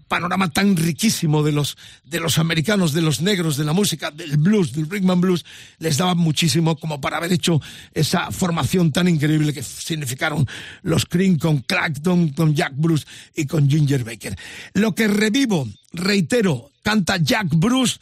panorama 0.07 0.49
tan 0.49 0.75
riquísimo 0.75 1.43
de 1.43 1.51
los, 1.51 1.77
de 2.03 2.19
los 2.19 2.37
americanos, 2.37 2.93
de 2.93 3.01
los 3.01 3.21
negros, 3.21 3.57
de 3.57 3.63
la 3.63 3.73
música, 3.73 4.11
del 4.11 4.37
blues, 4.37 4.73
del 4.73 4.85
Brickman 4.85 5.21
Blues, 5.21 5.45
les 5.79 5.97
daba 5.97 6.15
muchísimo 6.15 6.77
como 6.77 6.99
para 6.99 7.17
haber 7.17 7.31
hecho 7.31 7.61
esa 7.93 8.31
formación 8.31 8.91
tan 8.91 9.07
increíble 9.07 9.53
que 9.53 9.63
significaron 9.63 10.47
los 10.81 11.05
Cream 11.05 11.37
con 11.37 11.59
Clacton, 11.59 12.29
con 12.29 12.55
Jack 12.55 12.73
Bruce 12.75 13.05
y 13.35 13.45
con 13.45 13.69
Ginger 13.69 14.03
Baker. 14.03 14.35
Lo 14.73 14.95
que 14.95 15.07
revivo, 15.07 15.67
reitero, 15.97 16.71
canta 16.81 17.17
Jack 17.17 17.47
Bruce. 17.55 17.99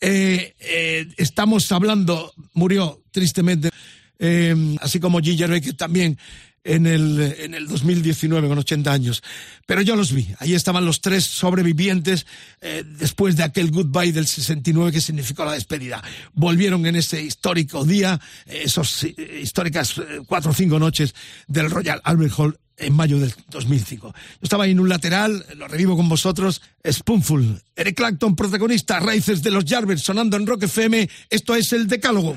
Eh, 0.00 0.54
eh, 0.60 1.08
estamos 1.16 1.70
hablando, 1.72 2.32
murió 2.54 3.02
tristemente, 3.10 3.70
eh, 4.18 4.76
así 4.80 5.00
como 5.00 5.20
Ginger 5.20 5.50
Baker 5.50 5.74
también 5.74 6.18
en 6.62 6.86
el, 6.86 7.34
en 7.38 7.54
el 7.54 7.66
2019 7.66 8.46
con 8.46 8.58
80 8.58 8.92
años. 8.92 9.22
Pero 9.66 9.82
yo 9.82 9.96
los 9.96 10.12
vi. 10.12 10.28
Ahí 10.38 10.54
estaban 10.54 10.84
los 10.84 11.00
tres 11.00 11.24
sobrevivientes 11.24 12.26
después 12.98 13.36
de 13.36 13.44
aquel 13.44 13.70
goodbye 13.70 14.12
del 14.12 14.26
69 14.26 14.92
que 14.92 15.00
significó 15.00 15.44
la 15.44 15.52
despedida. 15.52 16.02
Volvieron 16.34 16.84
en 16.86 16.96
ese 16.96 17.22
histórico 17.22 17.84
día, 17.84 18.20
eh, 18.46 18.66
históricas 19.40 19.94
cuatro 20.26 20.50
o 20.50 20.54
cinco 20.54 20.78
noches 20.78 21.14
del 21.46 21.70
Royal 21.70 22.00
Albert 22.04 22.34
Hall 22.36 22.58
en 22.78 22.94
mayo 22.94 23.18
del 23.18 23.34
2005. 23.50 24.12
Yo 24.14 24.38
estaba 24.42 24.64
ahí 24.64 24.72
en 24.72 24.80
un 24.80 24.88
lateral, 24.88 25.44
lo 25.56 25.68
revivo 25.68 25.96
con 25.96 26.08
vosotros, 26.08 26.62
Spoonful. 26.84 27.62
Eric 27.76 27.96
Clapton, 27.96 28.36
protagonista, 28.36 29.00
raíces 29.00 29.42
de 29.42 29.50
los 29.50 29.64
Jarvis, 29.64 30.00
sonando 30.00 30.36
en 30.36 30.46
Rock 30.46 30.64
FM. 30.64 31.08
Esto 31.30 31.54
es 31.54 31.72
el 31.72 31.86
Decálogo. 31.86 32.36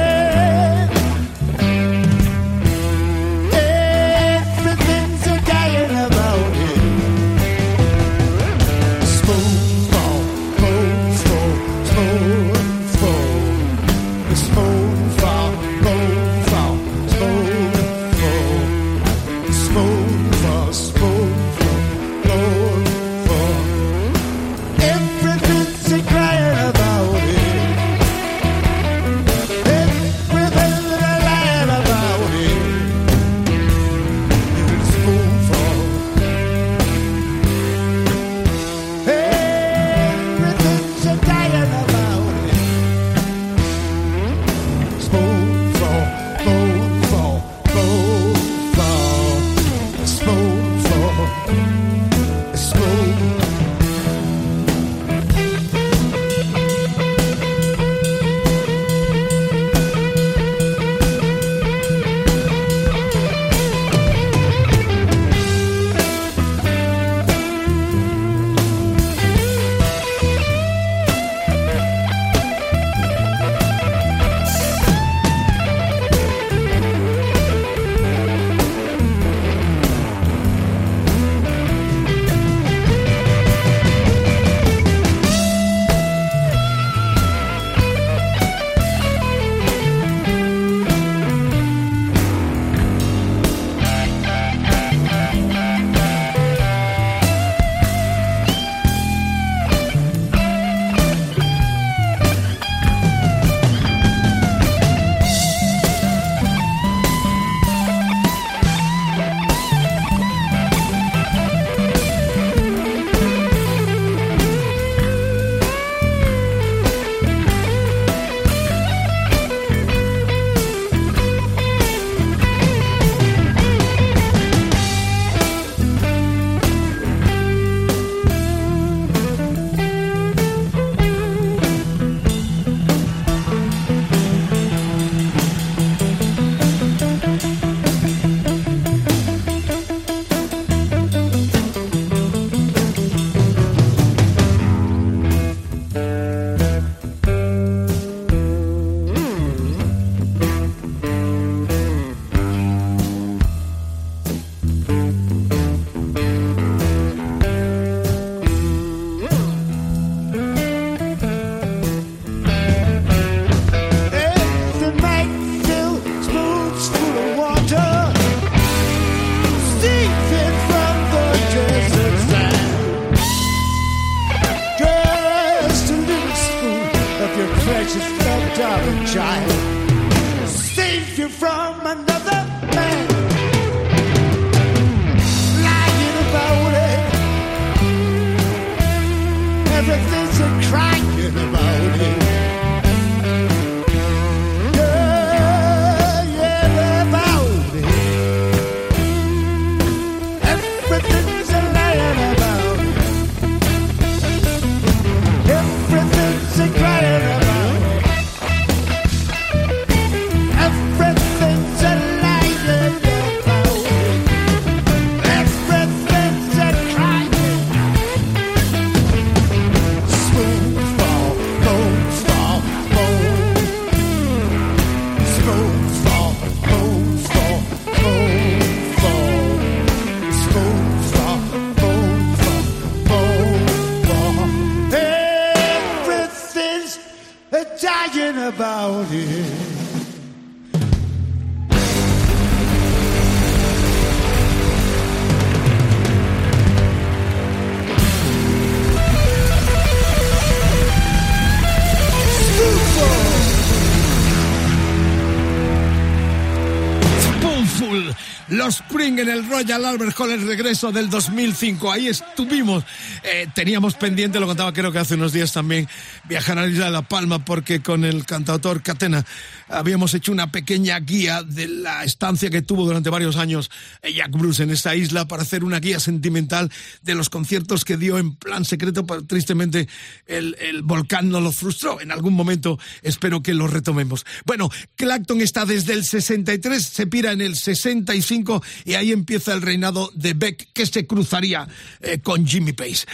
Royal 259.61 259.85
Albert 259.85 260.19
Hall, 260.19 260.31
el 260.31 260.47
regreso 260.47 260.91
del 260.91 261.07
2005. 261.07 261.91
Ahí 261.91 262.07
estuvimos. 262.07 262.83
Eh, 263.21 263.47
teníamos 263.53 263.93
pendiente, 263.93 264.39
lo 264.39 264.47
contaba 264.47 264.73
creo 264.73 264.91
que 264.91 264.97
hace 264.97 265.13
unos 265.13 265.33
días 265.33 265.53
también, 265.53 265.87
viajar 266.23 266.57
a 266.57 266.63
la 266.63 266.67
isla 266.67 266.85
de 266.85 266.91
La 266.91 267.03
Palma 267.03 267.45
porque 267.45 267.79
con 267.79 268.03
el 268.03 268.25
cantautor 268.25 268.81
Catena 268.81 269.23
habíamos 269.71 270.13
hecho 270.13 270.31
una 270.31 270.51
pequeña 270.51 270.99
guía 270.99 271.43
de 271.43 271.67
la 271.67 272.03
estancia 272.03 272.49
que 272.49 272.61
tuvo 272.61 272.85
durante 272.85 273.09
varios 273.09 273.37
años 273.37 273.71
Jack 274.03 274.31
Bruce 274.31 274.63
en 274.63 274.71
esta 274.71 274.95
isla 274.95 275.27
para 275.27 275.43
hacer 275.43 275.63
una 275.63 275.79
guía 275.79 275.99
sentimental 275.99 276.71
de 277.01 277.15
los 277.15 277.29
conciertos 277.29 277.85
que 277.85 277.97
dio 277.97 278.17
en 278.17 278.35
plan 278.35 278.65
secreto, 278.65 279.05
pero 279.05 279.23
tristemente 279.23 279.87
el, 280.25 280.55
el 280.59 280.81
volcán 280.81 281.29
no 281.29 281.41
lo 281.41 281.51
frustró. 281.51 282.01
En 282.01 282.11
algún 282.11 282.33
momento 282.33 282.79
espero 283.01 283.41
que 283.41 283.53
lo 283.53 283.67
retomemos. 283.67 284.25
Bueno, 284.45 284.69
Clacton 284.95 285.41
está 285.41 285.65
desde 285.65 285.93
el 285.93 286.03
63, 286.03 286.83
se 286.83 287.07
pira 287.07 287.31
en 287.31 287.41
el 287.41 287.55
65 287.55 288.63
y 288.85 288.93
ahí 288.95 289.11
empieza 289.11 289.53
el 289.53 289.61
reinado 289.61 290.11
de 290.15 290.33
Beck 290.33 290.69
que 290.73 290.85
se 290.85 291.07
cruzaría 291.07 291.67
eh, 292.01 292.19
con 292.19 292.45
Jimmy 292.45 292.73
Page. 292.73 293.05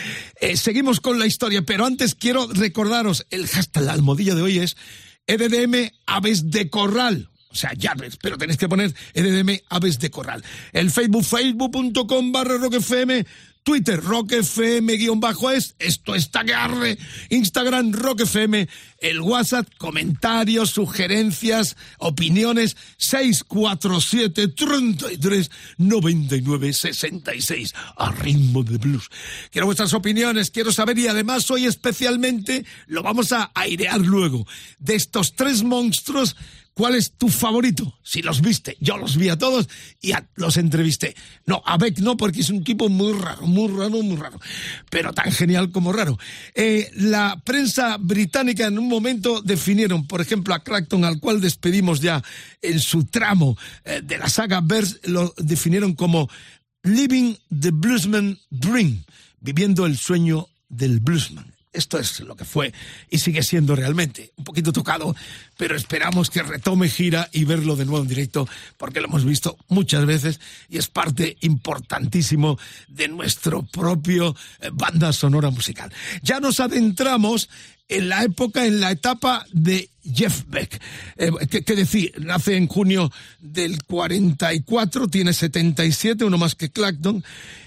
Eh, 0.41 0.57
seguimos 0.57 0.99
con 0.99 1.19
la 1.19 1.25
historia, 1.25 1.61
pero 1.61 1.85
antes 1.85 2.15
quiero 2.15 2.47
recordaros, 2.47 3.25
el 3.29 3.47
hashtag, 3.47 3.83
la 3.83 3.93
almohadilla 3.93 4.35
de 4.35 4.41
hoy 4.41 4.59
es 4.59 4.77
EDDM 5.27 5.91
Aves 6.05 6.49
de 6.49 6.69
Corral. 6.69 7.29
O 7.49 7.55
sea, 7.55 7.73
llaves, 7.73 8.17
pero 8.17 8.37
tenéis 8.37 8.57
que 8.57 8.69
poner 8.69 8.93
EDDM 9.13 9.59
Aves 9.69 9.99
de 9.99 10.09
Corral. 10.09 10.43
El 10.73 10.91
Facebook, 10.91 11.23
facebook.com 11.23 12.31
barra 12.31 12.57
roquefm, 12.57 13.25
Twitter, 13.67 14.01
roquefm 14.01 14.88
guion 14.95 15.19
bajo 15.19 15.51
es, 15.51 15.75
esto 15.77 16.15
está 16.15 16.45
que 16.45 16.53
arde, 16.53 16.97
Instagram, 17.30 17.91
roquefm, 17.91 18.65
el 19.01 19.19
WhatsApp, 19.19 19.67
comentarios, 19.77 20.69
sugerencias, 20.69 21.75
opiniones, 21.97 22.77
647 22.95 24.47
33 24.47 25.51
99 25.80 26.71
66 26.71 27.73
a 27.97 28.12
ritmo 28.13 28.63
de 28.63 28.77
blues. 28.77 29.10
Quiero 29.51 29.65
vuestras 29.65 29.93
opiniones, 29.93 30.49
quiero 30.49 30.71
saber 30.71 30.97
y 30.97 31.08
además 31.08 31.51
hoy 31.51 31.65
especialmente 31.65 32.65
lo 32.86 33.03
vamos 33.03 33.34
a 33.34 33.51
airear 33.53 33.99
luego 33.99 34.47
de 34.80 34.95
estos 34.95 35.36
tres 35.36 35.63
monstruos 35.63 36.38
¿Cuál 36.77 36.93
es 36.93 37.13
tu 37.13 37.27
favorito? 37.29 37.97
Si 38.03 38.21
los 38.21 38.39
viste, 38.39 38.77
yo 38.79 38.97
los 38.99 39.17
vi 39.17 39.29
a 39.29 39.35
todos 39.39 39.67
y 39.99 40.11
a- 40.11 40.29
los 40.35 40.57
entrevisté. 40.57 41.15
No, 41.47 41.63
a 41.65 41.75
Beck 41.75 41.97
no, 41.97 42.15
porque 42.15 42.41
es 42.41 42.51
un 42.51 42.63
tipo 42.63 42.87
muy 42.87 43.13
raro, 43.13 43.47
muy 43.47 43.67
raro, 43.67 44.03
muy 44.03 44.15
raro. 44.15 44.39
Pero 44.91 45.11
tan 45.11 45.31
genial 45.31 45.71
como 45.71 45.91
raro. 45.91 46.19
Eh, 46.53 46.91
la 46.93 47.41
prensa 47.43 47.97
británica 47.97 48.67
en 48.67 48.77
un 48.77 48.87
momento 48.87 49.41
definieron, 49.41 50.05
por 50.05 50.21
ejemplo, 50.21 50.53
a 50.53 50.63
Clacton, 50.63 51.03
al 51.03 51.19
cual 51.19 51.41
despedimos 51.41 51.99
ya 51.99 52.23
en 52.61 52.79
su 52.79 53.05
tramo 53.05 53.57
eh, 53.83 54.01
de 54.03 54.19
la 54.19 54.29
saga 54.29 54.61
Verse, 54.63 54.99
lo 55.05 55.33
definieron 55.37 55.95
como 55.95 56.29
Living 56.83 57.33
the 57.59 57.71
Bluesman 57.71 58.37
Dream, 58.51 59.03
viviendo 59.39 59.87
el 59.87 59.97
sueño 59.97 60.47
del 60.69 60.99
bluesman. 60.99 61.56
Esto 61.73 61.99
es 61.99 62.21
lo 62.21 62.36
que 62.36 62.45
fue 62.45 62.73
y 63.10 63.19
sigue 63.19 63.43
siendo 63.43 63.75
realmente. 63.75 64.32
Un 64.38 64.43
poquito 64.43 64.71
tocado, 64.71 65.15
pero 65.58 65.75
esperamos 65.75 66.30
que 66.30 66.41
retome 66.41 66.89
gira 66.89 67.30
y 67.32 67.45
verlo 67.45 67.75
de 67.75 67.86
nuevo 67.86 68.01
en 68.01 68.08
directo, 68.08 68.47
porque 68.77 68.99
lo 68.99 69.08
hemos 69.08 69.25
visto 69.25 69.58
muchas 69.67 70.06
veces 70.06 70.39
y 70.69 70.77
es 70.77 70.88
parte 70.88 71.38
importantísimo 71.41 72.58
de 72.88 73.08
nuestro 73.08 73.63
propio 73.63 74.36
eh, 74.60 74.69
banda 74.73 75.13
sonora 75.13 75.49
musical. 75.49 75.91
Ya 76.21 76.39
nos 76.39 76.60
adentramos 76.60 77.49
en 77.89 78.10
la 78.10 78.23
época, 78.23 78.65
en 78.65 78.80
la 78.80 78.91
etapa 78.91 79.45
de 79.52 79.89
Jeff 80.13 80.43
Beck. 80.47 80.82
Eh, 81.17 81.32
¿qué, 81.50 81.76
decir? 81.76 82.13
Nace 82.19 82.56
en 82.56 82.67
junio 82.67 83.12
del 83.39 83.84
44, 83.84 85.08
tiene 85.08 85.34
77, 85.34 86.26
uno 86.26 86.38
más 86.38 86.56
que 86.56 86.69
Clacton. 86.69 87.23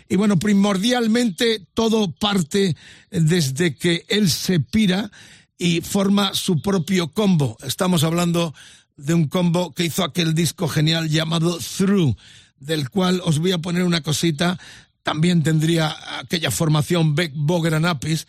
Y 0.09 0.17
bueno, 0.17 0.39
primordialmente 0.39 1.65
todo 1.75 2.13
parte 2.13 2.77
desde 3.11 3.77
que 3.77 4.05
él 4.09 4.31
se 4.31 4.61
pira 4.61 5.11
y 5.57 5.81
forma 5.81 6.35
su 6.35 6.61
propio 6.61 7.09
combo. 7.09 7.57
Estamos 7.63 8.03
hablando 8.05 8.55
de 8.97 9.15
un 9.15 9.29
combo 9.29 9.73
que 9.73 9.85
hizo 9.85 10.05
aquel 10.05 10.35
disco 10.35 10.69
genial 10.69 11.09
llamado 11.09 11.59
Through, 11.59 12.17
del 12.59 12.91
cual 12.91 13.23
os 13.25 13.39
voy 13.39 13.53
a 13.53 13.59
poner 13.59 13.85
una 13.85 14.03
cosita. 14.03 14.59
También 15.03 15.43
tendría 15.43 15.97
aquella 16.19 16.51
formación 16.51 17.15
Beck 17.15 17.33
Boger 17.35 17.75
and 17.75 17.87
Apis, 17.87 18.27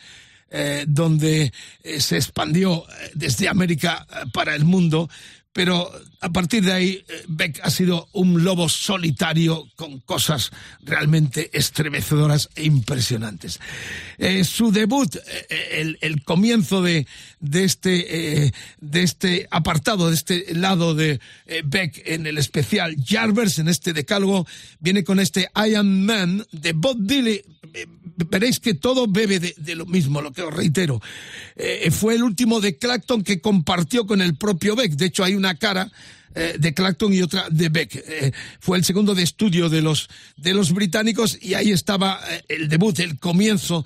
eh, 0.51 0.85
donde 0.87 1.51
eh, 1.83 1.99
se 2.01 2.17
expandió 2.17 2.83
eh, 2.87 3.11
desde 3.15 3.47
América 3.47 4.05
eh, 4.09 4.27
para 4.33 4.53
el 4.53 4.65
mundo, 4.65 5.09
pero 5.53 5.91
a 6.21 6.29
partir 6.29 6.63
de 6.63 6.71
ahí 6.71 7.03
eh, 7.09 7.23
Beck 7.27 7.59
ha 7.63 7.69
sido 7.69 8.07
un 8.13 8.43
lobo 8.43 8.69
solitario 8.69 9.67
con 9.75 9.99
cosas 9.99 10.51
realmente 10.83 11.49
estremecedoras 11.51 12.49
e 12.55 12.63
impresionantes. 12.65 13.59
Eh, 14.17 14.43
su 14.45 14.71
debut, 14.71 15.13
el, 15.71 15.97
el 16.01 16.23
comienzo 16.23 16.81
de, 16.81 17.05
de, 17.41 17.63
este, 17.65 18.45
eh, 18.45 18.51
de 18.79 19.03
este 19.03 19.47
apartado, 19.51 20.09
de 20.09 20.15
este 20.15 20.53
lado 20.53 20.95
de 20.95 21.19
Beck 21.65 22.01
en 22.05 22.27
el 22.27 22.37
especial 22.37 22.95
Jarvers, 23.05 23.59
en 23.59 23.67
este 23.67 23.91
decálogo, 23.93 24.47
viene 24.79 25.03
con 25.03 25.19
este 25.19 25.49
I 25.55 25.75
Am 25.75 26.05
Man 26.05 26.45
de 26.51 26.73
Bob 26.73 26.97
Dylan. 26.99 27.39
Veréis 28.29 28.59
que 28.59 28.73
todo 28.73 29.07
bebe 29.07 29.39
de, 29.39 29.75
lo 29.75 29.85
mismo, 29.85 30.21
lo 30.21 30.31
que 30.31 30.41
os 30.41 30.53
reitero. 30.53 31.01
Eh, 31.55 31.89
fue 31.91 32.15
el 32.15 32.23
último 32.23 32.59
de 32.59 32.77
Clacton 32.77 33.23
que 33.23 33.41
compartió 33.41 34.05
con 34.05 34.21
el 34.21 34.35
propio 34.35 34.75
Beck. 34.75 34.93
De 34.93 35.05
hecho, 35.05 35.23
hay 35.23 35.35
una 35.35 35.55
cara 35.55 35.91
eh, 36.35 36.55
de 36.59 36.73
Clacton 36.73 37.13
y 37.13 37.21
otra 37.21 37.47
de 37.49 37.69
Beck. 37.69 37.95
Eh, 37.95 38.31
fue 38.59 38.77
el 38.77 38.85
segundo 38.85 39.15
de 39.15 39.23
estudio 39.23 39.69
de 39.69 39.81
los, 39.81 40.09
de 40.37 40.53
los 40.53 40.73
británicos 40.73 41.37
y 41.41 41.53
ahí 41.53 41.71
estaba 41.71 42.19
el 42.47 42.67
debut, 42.69 42.99
el 42.99 43.19
comienzo 43.19 43.85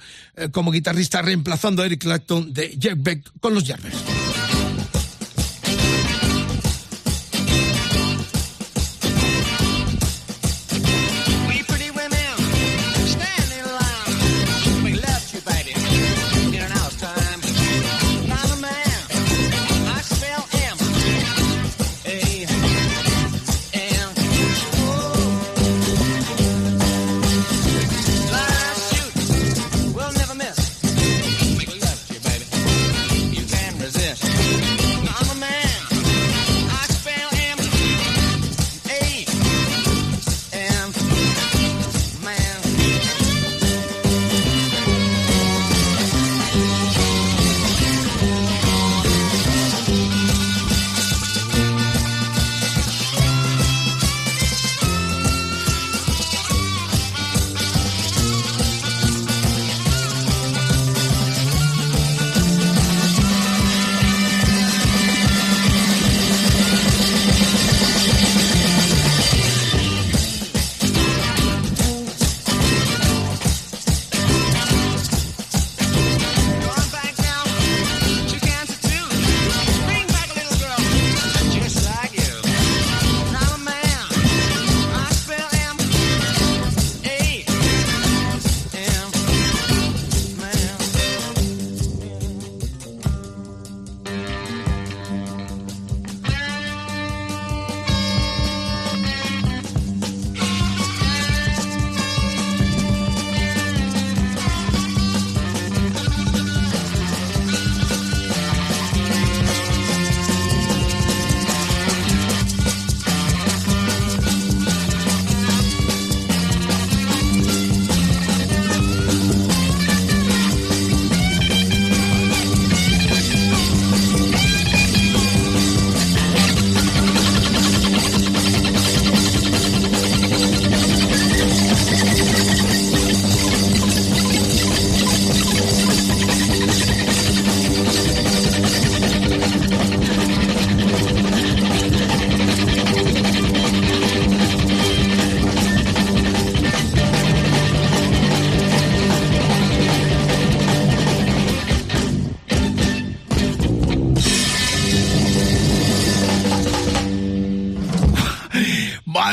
como 0.52 0.72
guitarrista 0.72 1.22
reemplazando 1.22 1.82
a 1.82 1.86
Eric 1.86 2.02
Clapton 2.02 2.54
de 2.54 2.78
Jeff 2.80 2.98
Beck 2.98 3.32
con 3.40 3.54
los 3.54 3.64
Jarvers. 3.64 4.35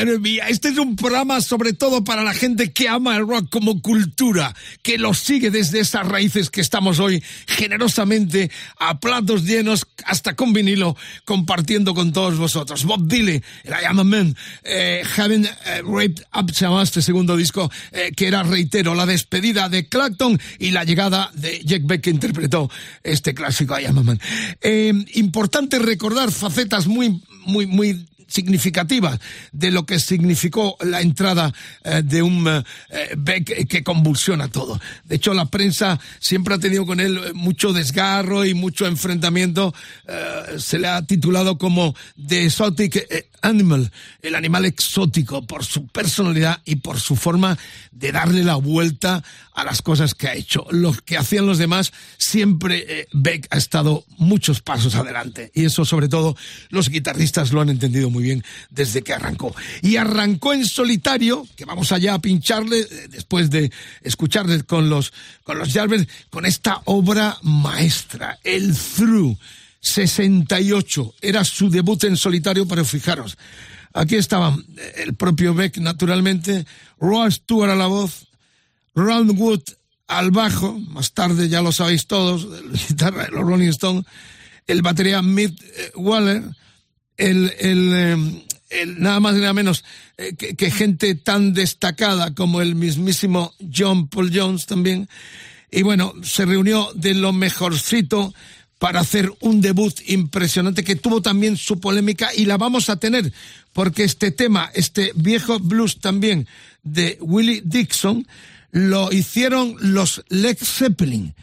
Madre 0.03 0.19
mía, 0.19 0.47
este 0.49 0.71
es 0.71 0.79
un 0.79 0.97
programa 0.97 1.41
sobre 1.41 1.75
todo 1.75 2.03
para 2.03 2.25
la 2.25 2.35
gente 2.35 2.73
que 2.73 2.89
ama 2.89 3.17
el 3.17 3.25
rock 3.25 3.49
como 3.49 3.81
cultura, 3.81 4.53
que 4.83 4.99
lo 4.99 5.15
sigue 5.15 5.53
desde 5.53 5.79
esas 5.79 6.09
raíces 6.09 6.51
que 6.51 6.61
estamos 6.61 6.99
hoy 6.99 7.23
generosamente 7.47 8.51
a 8.81 8.99
platos 8.99 9.45
llenos 9.45 9.87
hasta 10.05 10.35
con 10.35 10.53
vinilo 10.53 10.97
compartiendo 11.25 11.95
con 11.95 12.13
todos 12.13 12.37
vosotros. 12.37 12.85
Bob 12.85 13.07
Dylan, 13.07 13.45
el 13.63 13.73
I 13.73 13.85
Am 13.87 14.01
a 14.01 14.03
Man, 14.03 14.37
eh, 14.65 15.05
Having 15.17 15.45
eh, 15.45 15.83
Raped 15.85 16.25
Up 16.35 16.51
llama 16.51 16.83
este 16.83 17.01
segundo 17.01 17.37
disco 17.37 17.71
eh, 17.93 18.11
que 18.17 18.27
era, 18.27 18.43
reitero, 18.43 18.97
la 18.97 19.07
despedida 19.07 19.69
de 19.69 19.89
Clapton 19.89 20.37
y 20.59 20.73
la 20.73 20.83
llegada 20.83 21.31
de 21.35 21.61
Jack 21.65 21.83
Beck 21.87 22.01
que 22.01 22.11
interpretó 22.11 22.69
este 23.05 23.35
clásico 23.35 23.79
I 23.79 23.85
Am 23.85 23.99
a 23.99 24.03
Man. 24.03 24.21
Eh, 24.63 24.93
importante 25.15 25.79
recordar 25.79 26.33
facetas 26.33 26.89
muy, 26.89 27.23
muy, 27.47 27.67
muy 27.67 28.05
significativa 28.33 29.19
de 29.53 29.71
lo 29.71 29.85
que 29.85 29.99
significó 29.99 30.77
la 30.81 31.01
entrada 31.01 31.53
eh, 31.85 32.03
de 32.05 32.23
un 32.23 32.49
eh, 32.49 32.63
Beck 33.17 33.67
que 33.69 33.85
convulsiona 33.85 34.49
todo. 34.49 34.81
De 35.05 35.17
hecho, 35.17 35.35
la 35.35 35.47
prensa 35.47 36.01
siempre 36.19 36.55
ha 36.55 36.59
tenido 36.59 36.87
con 36.87 37.01
él 37.01 37.35
mucho 37.35 37.73
desgarro 37.73 38.45
y 38.45 38.55
mucho 38.55 38.87
enfrentamiento. 38.87 39.75
Eh, 40.09 40.59
se 40.59 40.79
le 40.79 40.89
ha 40.89 41.03
titulado 41.03 41.59
como 41.59 41.95
The 42.27 42.47
Exotic 42.47 42.97
eh, 42.97 43.29
Animal, 43.43 43.91
el 44.23 44.35
animal 44.35 44.65
exótico, 44.65 45.45
por 45.45 45.65
su 45.65 45.87
personalidad 45.89 46.61
y 46.65 46.77
por 46.77 47.01
su 47.01 47.17
forma 47.17 47.59
de 47.91 48.13
darle 48.13 48.45
la 48.45 48.55
vuelta 48.55 49.23
a 49.55 49.65
las 49.65 49.83
cosas 49.83 50.15
que 50.15 50.29
ha 50.29 50.35
hecho. 50.35 50.67
Lo 50.71 50.93
que 50.93 51.17
hacían 51.17 51.47
los 51.47 51.59
demás, 51.59 51.93
siempre 52.17 52.85
eh, 52.89 53.07
Beck 53.13 53.47
ha 53.51 53.57
estado 53.57 54.05
muchos 54.17 54.61
pasos 54.61 54.95
adelante. 54.95 55.51
Y 55.55 55.65
eso, 55.65 55.85
sobre 55.85 56.09
todo, 56.09 56.37
los 56.71 56.89
guitarristas 56.89 57.53
lo 57.53 57.61
han 57.61 57.69
entendido 57.69 58.11
muy 58.11 58.23
bien 58.23 58.45
desde 58.71 59.03
que 59.03 59.13
arrancó. 59.13 59.55
Y 59.83 59.97
arrancó 59.97 60.53
en 60.53 60.67
solitario, 60.67 61.47
que 61.57 61.65
vamos 61.65 61.93
allá 61.93 62.15
a 62.15 62.21
pincharle, 62.21 62.81
eh, 62.81 63.09
después 63.11 63.51
de 63.51 63.71
escucharle 64.03 64.63
con 64.63 64.89
los, 64.89 65.13
con 65.45 65.59
los 65.59 65.73
Jarvis, 65.73 66.07
con 66.31 66.47
esta 66.47 66.81
obra 66.85 67.39
maestra, 67.43 68.39
el 68.45 68.75
Through. 68.75 69.37
68 69.83 71.15
era 71.21 71.43
su 71.43 71.69
debut 71.69 72.05
en 72.05 72.17
solitario, 72.17 72.69
pero 72.69 72.85
fijaros, 72.85 73.37
aquí 73.93 74.15
estaban 74.15 74.65
el 74.97 75.15
propio 75.15 75.55
Beck, 75.55 75.79
naturalmente, 75.79 76.65
Roy 77.01 77.33
Stewart 77.33 77.73
a 77.73 77.75
la 77.75 77.89
voz, 77.89 78.29
Ron 78.95 79.37
Wood 79.39 79.63
al 80.09 80.31
bajo, 80.31 80.79
más 80.79 81.13
tarde 81.13 81.49
ya 81.49 81.63
lo 81.63 81.73
sabéis 81.73 82.07
todos, 82.07 82.45
la 82.45 82.79
guitarra 82.89 83.25
de 83.25 83.31
los 83.31 83.43
Rolling 83.43 83.69
Stones, 83.69 84.05
el 84.67 84.83
batería 84.83 85.23
Mick 85.23 85.61
eh, 85.61 85.93
Waller, 85.97 86.43
el, 87.17 87.53
el, 87.59 87.93
eh, 87.95 88.45
el 88.71 89.01
nada 89.01 89.21
más 89.21 89.37
y 89.37 89.41
nada 89.41 89.53
menos 89.53 89.85
eh, 90.17 90.35
que, 90.37 90.55
que 90.55 90.71
gente 90.71 91.15
tan 91.15 91.55
destacada 91.55 92.35
como 92.35 92.61
el 92.61 92.75
mismísimo 92.75 93.55
John 93.75 94.09
Paul 94.09 94.31
Jones 94.35 94.67
también. 94.67 95.09
Y 95.71 95.83
bueno, 95.83 96.13
se 96.23 96.45
reunió 96.45 96.91
de 96.95 97.15
lo 97.15 97.33
mejorcito 97.33 98.35
para 98.79 99.01
hacer 99.01 99.33
un 99.41 99.61
debut 99.61 99.95
impresionante 100.09 100.85
que 100.85 100.97
tuvo 100.97 101.23
también 101.23 101.57
su 101.57 101.81
polémica 101.81 102.31
y 102.35 102.47
la 102.47 102.59
vamos 102.59 102.89
a 102.89 102.97
tener 102.97 103.33
porque 103.73 104.05
este 104.05 104.31
tema, 104.31 104.71
este 104.75 105.13
viejo 105.15 105.59
blues 105.59 106.01
también 106.01 106.47
de 106.83 107.17
Willie 107.21 107.63
Dixon, 107.65 108.27
lo 108.73 109.13
hicieron 109.13 109.77
los 109.81 110.25
Led 110.29 110.57
Zeppelin 110.59 111.35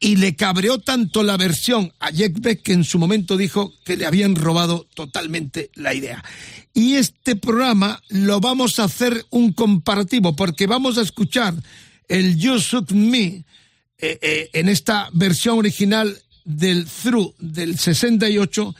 y 0.00 0.16
le 0.16 0.34
cabreó 0.34 0.78
tanto 0.78 1.22
la 1.22 1.36
versión 1.36 1.92
a 2.00 2.10
Jack 2.10 2.40
Beck 2.40 2.62
que 2.62 2.72
en 2.72 2.84
su 2.84 2.98
momento 2.98 3.36
dijo 3.36 3.72
que 3.84 3.96
le 3.96 4.06
habían 4.06 4.34
robado 4.34 4.86
totalmente 4.94 5.70
la 5.74 5.94
idea. 5.94 6.24
Y 6.72 6.96
este 6.96 7.36
programa 7.36 8.02
lo 8.08 8.40
vamos 8.40 8.78
a 8.78 8.84
hacer 8.84 9.24
un 9.30 9.52
comparativo 9.52 10.34
porque 10.34 10.66
vamos 10.66 10.98
a 10.98 11.02
escuchar 11.02 11.54
el 12.08 12.36
You 12.36 12.58
Shook 12.58 12.92
Me 12.92 13.44
eh, 13.98 14.18
eh, 14.20 14.50
en 14.52 14.68
esta 14.68 15.08
versión 15.12 15.58
original 15.58 16.18
del 16.44 16.86
Through 16.86 17.34
del 17.38 17.78
68 17.78 18.74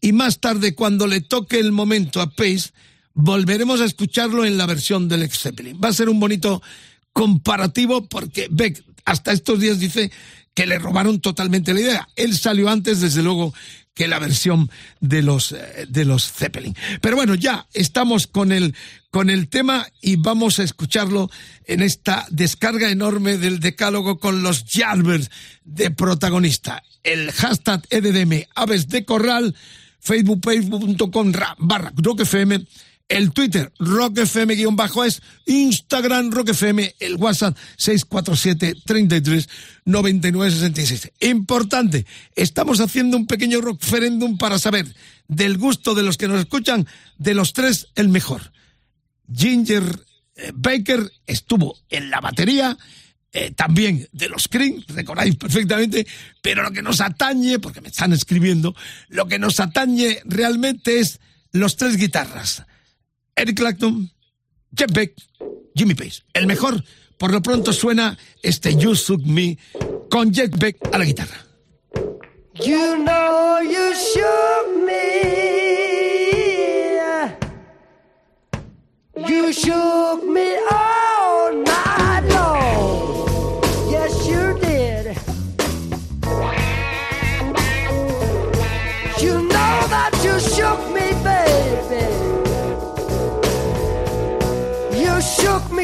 y 0.00 0.12
más 0.12 0.40
tarde 0.40 0.74
cuando 0.74 1.06
le 1.06 1.20
toque 1.20 1.58
el 1.58 1.72
momento 1.72 2.20
a 2.20 2.30
Pace 2.30 2.70
volveremos 3.14 3.80
a 3.80 3.84
escucharlo 3.84 4.44
en 4.44 4.56
la 4.56 4.66
versión 4.66 5.08
del 5.08 5.20
Led 5.20 5.32
Zeppelin. 5.32 5.78
Va 5.82 5.88
a 5.88 5.92
ser 5.92 6.08
un 6.08 6.20
bonito 6.20 6.62
comparativo 7.12 8.06
porque 8.08 8.48
Beck 8.50 8.82
hasta 9.04 9.32
estos 9.32 9.60
días 9.60 9.78
dice 9.78 10.10
que 10.54 10.66
le 10.66 10.78
robaron 10.78 11.20
totalmente 11.20 11.74
la 11.74 11.80
idea. 11.80 12.08
Él 12.16 12.36
salió 12.36 12.68
antes, 12.68 13.00
desde 13.00 13.22
luego, 13.22 13.54
que 13.94 14.08
la 14.08 14.18
versión 14.18 14.70
de 15.00 15.22
los 15.22 15.52
eh, 15.52 15.86
de 15.88 16.04
los 16.04 16.32
Zeppelin. 16.32 16.74
Pero 17.00 17.16
bueno, 17.16 17.34
ya 17.34 17.66
estamos 17.74 18.26
con 18.26 18.52
el 18.52 18.74
con 19.10 19.30
el 19.30 19.48
tema 19.48 19.86
y 20.00 20.16
vamos 20.16 20.58
a 20.58 20.62
escucharlo 20.62 21.30
en 21.66 21.82
esta 21.82 22.26
descarga 22.30 22.90
enorme 22.90 23.36
del 23.36 23.60
decálogo 23.60 24.18
con 24.18 24.42
los 24.42 24.64
Jarvers 24.68 25.30
de 25.64 25.90
protagonista. 25.90 26.82
El 27.02 27.32
hashtag 27.32 27.82
EDM 27.90 28.44
Aves 28.54 28.88
de 28.88 29.04
Corral, 29.04 29.54
Facebook, 29.98 30.40
facebook.com 30.44 31.32
barra 31.58 31.92
FM, 32.18 32.64
el 33.10 33.32
Twitter 33.32 33.72
Rock 33.78 34.18
FM 34.18 34.54
guion 34.54 34.76
bajo 34.76 35.04
es, 35.04 35.20
Instagram 35.44 36.30
Rock 36.30 36.50
FM, 36.50 36.94
el 37.00 37.16
WhatsApp 37.16 37.56
647 37.76 38.76
33 38.86 39.48
99 39.84 40.50
66. 40.50 41.12
Importante, 41.20 42.06
estamos 42.36 42.80
haciendo 42.80 43.16
un 43.16 43.26
pequeño 43.26 43.60
referéndum 43.60 44.38
para 44.38 44.58
saber 44.58 44.86
del 45.26 45.58
gusto 45.58 45.94
de 45.94 46.04
los 46.04 46.16
que 46.16 46.28
nos 46.28 46.40
escuchan, 46.40 46.86
de 47.18 47.34
los 47.34 47.52
tres, 47.52 47.88
el 47.96 48.08
mejor. 48.08 48.52
Ginger 49.32 49.84
eh, 50.36 50.52
Baker 50.54 51.10
estuvo 51.26 51.76
en 51.88 52.10
la 52.10 52.20
batería, 52.20 52.78
eh, 53.32 53.50
también 53.50 54.08
de 54.12 54.28
los 54.28 54.46
Cream, 54.46 54.84
recordáis 54.86 55.34
perfectamente, 55.34 56.06
pero 56.40 56.62
lo 56.62 56.70
que 56.70 56.82
nos 56.82 57.00
atañe, 57.00 57.58
porque 57.58 57.80
me 57.80 57.88
están 57.88 58.12
escribiendo, 58.12 58.74
lo 59.08 59.26
que 59.26 59.40
nos 59.40 59.58
atañe 59.58 60.20
realmente 60.24 61.00
es 61.00 61.18
los 61.50 61.76
tres 61.76 61.96
guitarras. 61.96 62.64
Eric 63.40 63.56
Clapton, 63.56 64.10
Jeff 64.76 64.92
Beck, 64.92 65.14
Jimmy 65.74 65.94
Page. 65.94 66.22
El 66.34 66.46
mejor, 66.46 66.84
por 67.16 67.32
lo 67.32 67.40
pronto 67.40 67.72
suena 67.72 68.18
este 68.42 68.76
You 68.76 68.92
Shook 68.92 69.24
Me 69.24 69.56
con 70.10 70.30
Jeff 70.34 70.50
Beck 70.58 70.76
a 70.92 70.98
la 70.98 71.06
guitarra. 71.06 71.46
You 72.56 72.96
know 72.96 73.62
you 73.62 73.94
shook 73.94 74.84
me. 74.84 75.00
You 79.26 79.52
shook 79.54 80.09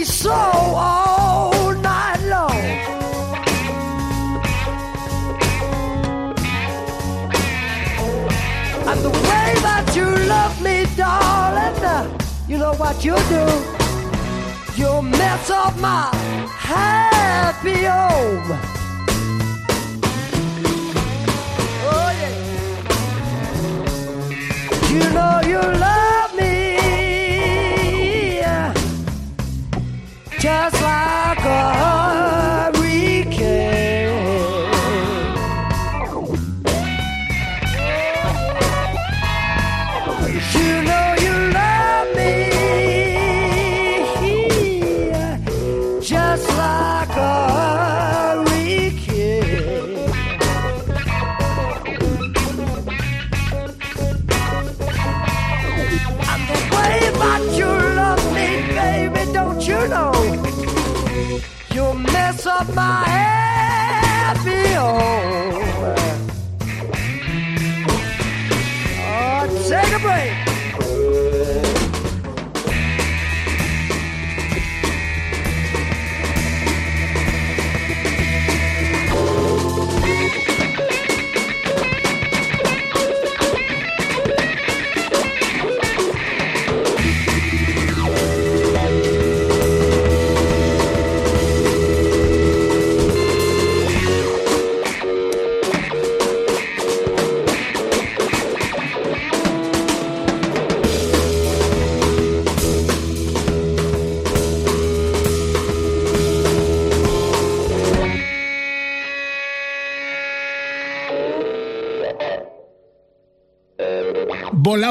so 0.07 0.31
all 0.31 1.73
night 1.73 2.21
long. 2.29 2.51
And 8.89 9.01
the 9.01 9.11
way 9.11 9.49
that 9.67 9.93
you 9.97 10.05
love 10.29 10.63
me, 10.63 10.87
darling, 10.97 12.21
you 12.49 12.59
know 12.59 12.75
what 12.75 13.05
you 13.05 13.17
do? 13.29 13.45
You 14.81 15.03
mess 15.03 15.51
up 15.51 15.77
my 15.79 16.11
happy 16.57 17.85
home. 17.85 18.76
Just 30.71 30.83
like 30.83 31.16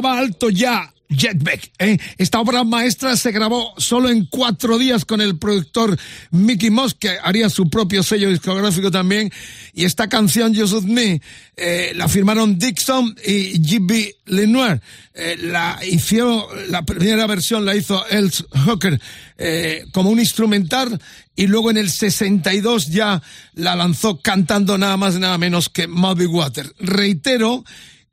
alto 0.03 0.49
ya 0.49 0.91
Jetback. 1.09 1.71
¿eh? 1.79 1.97
Esta 2.17 2.39
obra 2.39 2.63
maestra 2.63 3.15
se 3.15 3.31
grabó 3.31 3.73
solo 3.77 4.09
en 4.09 4.25
cuatro 4.25 4.77
días 4.77 5.05
con 5.05 5.21
el 5.21 5.37
productor 5.37 5.97
Mickey 6.31 6.69
Moss, 6.69 6.95
que 6.95 7.17
haría 7.21 7.49
su 7.49 7.69
propio 7.69 8.03
sello 8.03 8.29
discográfico 8.29 8.91
también. 8.91 9.31
Y 9.73 9.85
esta 9.85 10.09
canción, 10.09 10.55
Just 10.55 10.83
Me, 10.83 11.21
eh, 11.55 11.93
la 11.95 12.07
firmaron 12.07 12.57
Dixon 12.57 13.15
y 13.25 13.61
G.B. 13.61 14.15
Lenoir. 14.25 14.81
Eh, 15.13 15.37
la 15.39 15.79
hizo, 15.87 16.49
la 16.69 16.83
primera 16.83 17.27
versión 17.27 17.65
la 17.65 17.75
hizo 17.75 18.05
Els 18.07 18.43
Hooker 18.65 18.99
eh, 19.37 19.85
como 19.93 20.09
un 20.09 20.19
instrumental 20.19 20.99
y 21.35 21.47
luego 21.47 21.71
en 21.71 21.77
el 21.77 21.89
62 21.89 22.87
ya 22.87 23.21
la 23.53 23.75
lanzó 23.75 24.19
cantando 24.21 24.77
nada 24.77 24.97
más 24.97 25.15
y 25.15 25.19
nada 25.19 25.37
menos 25.37 25.69
que 25.69 25.87
Muddy 25.87 26.25
Water. 26.25 26.73
Reitero 26.79 27.63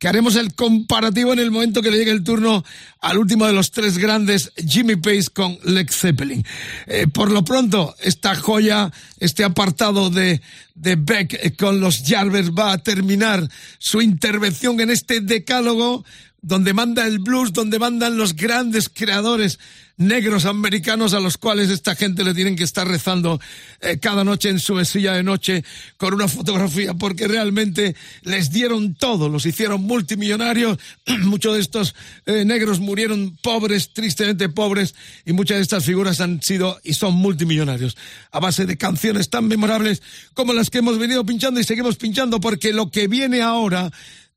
que 0.03 0.09
haremos 0.09 0.35
el 0.35 0.53
comparativo 0.55 1.33
en 1.33 1.39
el 1.39 1.53
momento 1.53 1.81
que 1.81 1.93
le 1.93 1.99
llegue 1.99 2.11
el 2.11 2.25
turno 2.25 2.65
al 2.99 3.19
último 3.19 3.47
de 3.47 3.53
los 3.53 3.71
tres 3.71 3.99
grandes, 3.99 4.51
Jimmy 4.57 4.97
Page 4.97 5.27
con 5.33 5.57
Lex 5.63 5.97
Zeppelin. 5.97 6.45
Eh, 6.89 7.07
por 7.07 7.31
lo 7.31 7.45
pronto, 7.45 7.95
esta 8.01 8.35
joya, 8.35 8.91
este 9.21 9.45
apartado 9.45 10.11
de, 10.11 10.43
de 10.75 10.97
Beck 10.97 11.57
con 11.57 11.79
los 11.79 12.03
Jarvers 12.05 12.51
va 12.51 12.73
a 12.73 12.79
terminar 12.79 13.49
su 13.79 14.03
intervención 14.03 14.81
en 14.81 14.91
este 14.91 15.21
decálogo 15.21 16.05
donde 16.43 16.75
manda 16.75 17.07
el 17.07 17.21
blues, 17.21 17.53
donde 17.53 17.79
mandan 17.79 18.17
los 18.17 18.35
grandes 18.35 18.89
creadores 18.89 19.61
negros 19.97 20.45
americanos 20.47 21.15
a 21.15 21.21
los 21.21 21.37
cuales 21.37 21.71
esta 21.71 21.95
gente 21.95 22.25
le 22.25 22.35
tienen 22.35 22.57
que 22.57 22.65
estar 22.65 22.87
rezando 22.89 23.41
eh, 23.81 23.99
cada 23.99 24.25
noche 24.25 24.49
en 24.49 24.59
su 24.59 24.75
mesilla 24.75 25.13
de 25.13 25.23
noche 25.23 25.65
con 25.97 26.15
una 26.15 26.27
fotografía, 26.29 26.95
porque 26.95 27.29
realmente 27.29 27.95
les 28.23 28.51
dieron 28.51 28.95
todo, 28.95 29.29
los 29.29 29.47
hicieron 29.47 29.83
multimillonarios, 29.83 30.79
muchos 31.23 31.55
de 31.55 31.61
estos 31.61 31.95
eh, 32.27 32.45
negros 32.45 32.81
murieron 32.81 33.37
pobres, 33.41 33.93
tristemente 33.93 34.49
pobres, 34.49 34.95
y 35.25 35.33
muchas 35.33 35.59
de 35.59 35.63
estas 35.63 35.85
figuras 35.85 36.21
han 36.21 36.43
sido 36.43 36.81
y 36.83 36.95
son 36.95 37.15
multimillonarios, 37.15 37.97
a 38.33 38.41
base 38.41 38.67
de 38.67 38.77
canciones 38.77 39.31
tan 39.31 39.47
memorables 39.47 40.03
como 40.35 40.53
las 40.53 40.71
que 40.71 40.79
hemos 40.79 40.99
venido 40.99 41.25
pinchando 41.25 41.61
y 41.61 41.65
seguimos 41.65 41.97
pinchando, 41.97 42.41
porque 42.41 42.73
lo 42.73 42.91
que 42.91 43.07
viene 43.07 43.43
ahora 43.43 43.93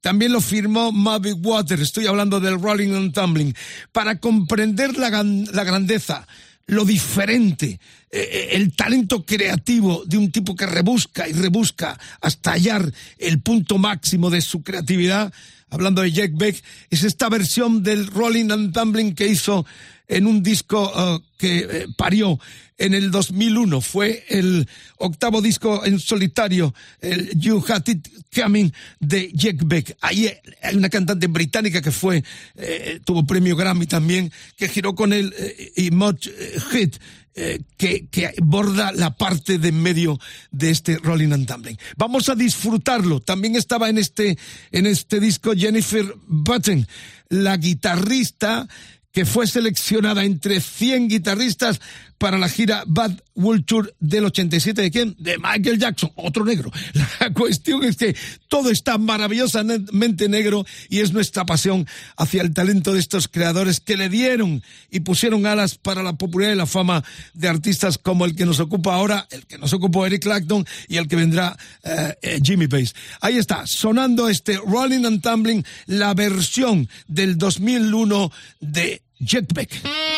también 0.06 0.34
lo 0.34 0.40
firmó 0.40 0.92
Muddy 0.92 1.32
Water, 1.32 1.80
estoy 1.80 2.06
hablando 2.06 2.40
del 2.40 2.62
Rolling 2.62 2.94
and 2.94 3.12
Tumbling, 3.12 3.56
para 3.92 4.20
comprender 4.20 4.96
la, 5.00 5.10
la 5.10 5.64
grandeza, 5.64 6.28
lo 6.68 6.86
diferente, 6.86 7.80
eh, 8.12 8.50
el 8.52 8.76
talento 8.76 9.26
creativo 9.26 10.04
de 10.06 10.20
un 10.20 10.32
tipo 10.32 10.56
que 10.56 10.68
rebusca 10.68 11.28
y 11.28 11.34
rebusca 11.34 12.00
hasta 12.22 12.52
hallar 12.52 12.94
el 13.18 13.42
punto 13.42 13.80
máximo 13.80 14.30
de 14.30 14.42
su 14.42 14.62
creatividad. 14.62 15.34
Hablando 15.70 16.02
de 16.02 16.12
Jack 16.12 16.32
Beck, 16.36 16.64
es 16.90 17.04
esta 17.04 17.28
versión 17.28 17.84
del 17.84 18.08
Rolling 18.08 18.52
and 18.52 18.74
Tumbling 18.74 19.16
que 19.16 19.28
hizo 19.28 19.66
en 20.08 20.28
un 20.28 20.44
disco 20.44 20.92
uh, 20.96 21.20
que 21.38 21.58
eh, 21.58 21.88
parió 21.98 22.40
en 22.78 22.94
el 22.94 23.10
2001. 23.12 23.82
Fue 23.82 24.24
el 24.30 24.68
octavo 24.98 25.42
disco 25.42 25.84
en 25.86 26.00
solitario, 26.00 26.74
el 27.02 27.32
You 27.40 27.64
Had 27.68 27.88
It 27.88 28.08
Coming 28.34 28.72
de 29.00 29.32
Jack 29.34 29.66
Beck. 29.66 29.98
Ahí 30.02 30.32
hay 30.62 30.76
una 30.76 30.90
cantante 30.90 31.28
británica 31.28 31.82
que 31.82 31.92
fue, 31.92 32.24
eh, 32.56 33.00
tuvo 33.04 33.26
premio 33.26 33.56
Grammy 33.56 33.88
también, 33.88 34.32
que 34.56 34.70
giró 34.70 34.94
con 34.94 35.14
él 35.14 35.34
eh, 35.38 35.72
y 35.78 35.92
Much 35.92 36.30
Hit. 36.72 36.98
Eh, 37.38 37.64
que, 37.76 38.08
que, 38.08 38.34
borda 38.42 38.94
la 38.94 39.18
parte 39.18 39.58
de 39.58 39.68
en 39.68 39.82
medio 39.82 40.18
de 40.52 40.70
este 40.70 40.98
Rolling 41.00 41.34
and 41.34 41.46
Tumbling. 41.46 41.78
Vamos 41.98 42.30
a 42.30 42.36
disfrutarlo. 42.36 43.20
También 43.20 43.58
estaba 43.58 43.90
en 43.90 43.98
este, 43.98 44.38
en 44.72 44.86
este 44.86 45.20
disco 45.20 45.52
Jennifer 45.54 46.16
Button, 46.28 46.88
la 47.28 47.58
guitarrista 47.58 48.70
que 49.12 49.26
fue 49.26 49.48
seleccionada 49.48 50.24
entre 50.24 50.62
100 50.62 51.10
guitarristas 51.10 51.82
para 52.18 52.38
la 52.38 52.48
gira 52.48 52.84
Bad 52.88 53.20
Tour 53.66 53.94
del 54.00 54.26
87 54.26 54.82
de 54.82 54.92
quién? 54.92 55.16
De 55.20 55.38
Michael 55.38 55.78
Jackson, 55.78 56.12
otro 56.16 56.46
negro. 56.46 56.72
La 57.20 57.34
cuestión 57.34 57.84
es 57.84 57.98
que 57.98 58.16
todo 58.48 58.70
está 58.70 58.98
maravillosamente 58.98 60.30
negro 60.30 60.66
y 60.90 61.02
es 61.02 61.12
nuestra 61.12 61.46
pasión 61.46 61.86
hacia 62.18 62.42
el 62.42 62.54
talento 62.54 62.94
de 62.94 63.00
estos 63.00 63.28
creadores 63.28 63.80
que 63.80 63.98
le 63.98 64.10
dieron 64.10 64.64
y 64.90 65.02
pusieron 65.02 65.46
alas 65.46 65.76
para 65.76 66.02
la 66.04 66.14
popularidad 66.14 66.56
y 66.56 66.58
la 66.58 66.66
fama 66.66 67.04
de 67.34 67.48
artistas 67.48 67.98
como 67.98 68.26
el 68.26 68.36
que 68.36 68.46
nos 68.46 68.60
ocupa 68.60 68.96
ahora, 68.96 69.28
el 69.32 69.46
que 69.46 69.58
nos 69.58 69.74
ocupó 69.74 70.06
Eric 70.06 70.24
Clapton 70.24 70.66
y 70.88 70.98
el 70.98 71.08
que 71.08 71.16
vendrá 71.16 71.58
eh, 71.84 72.16
eh, 72.22 72.40
Jimmy 72.42 72.68
Page. 72.68 72.94
Ahí 73.22 73.38
está, 73.38 73.68
sonando 73.68 74.30
este 74.30 74.58
Rolling 74.58 75.06
and 75.06 75.22
Tumbling, 75.22 75.66
la 75.88 76.14
versión 76.14 76.88
del 77.08 77.38
2001 77.38 78.32
de 78.62 79.02
Jetback. 79.20 79.70
I 79.86 80.15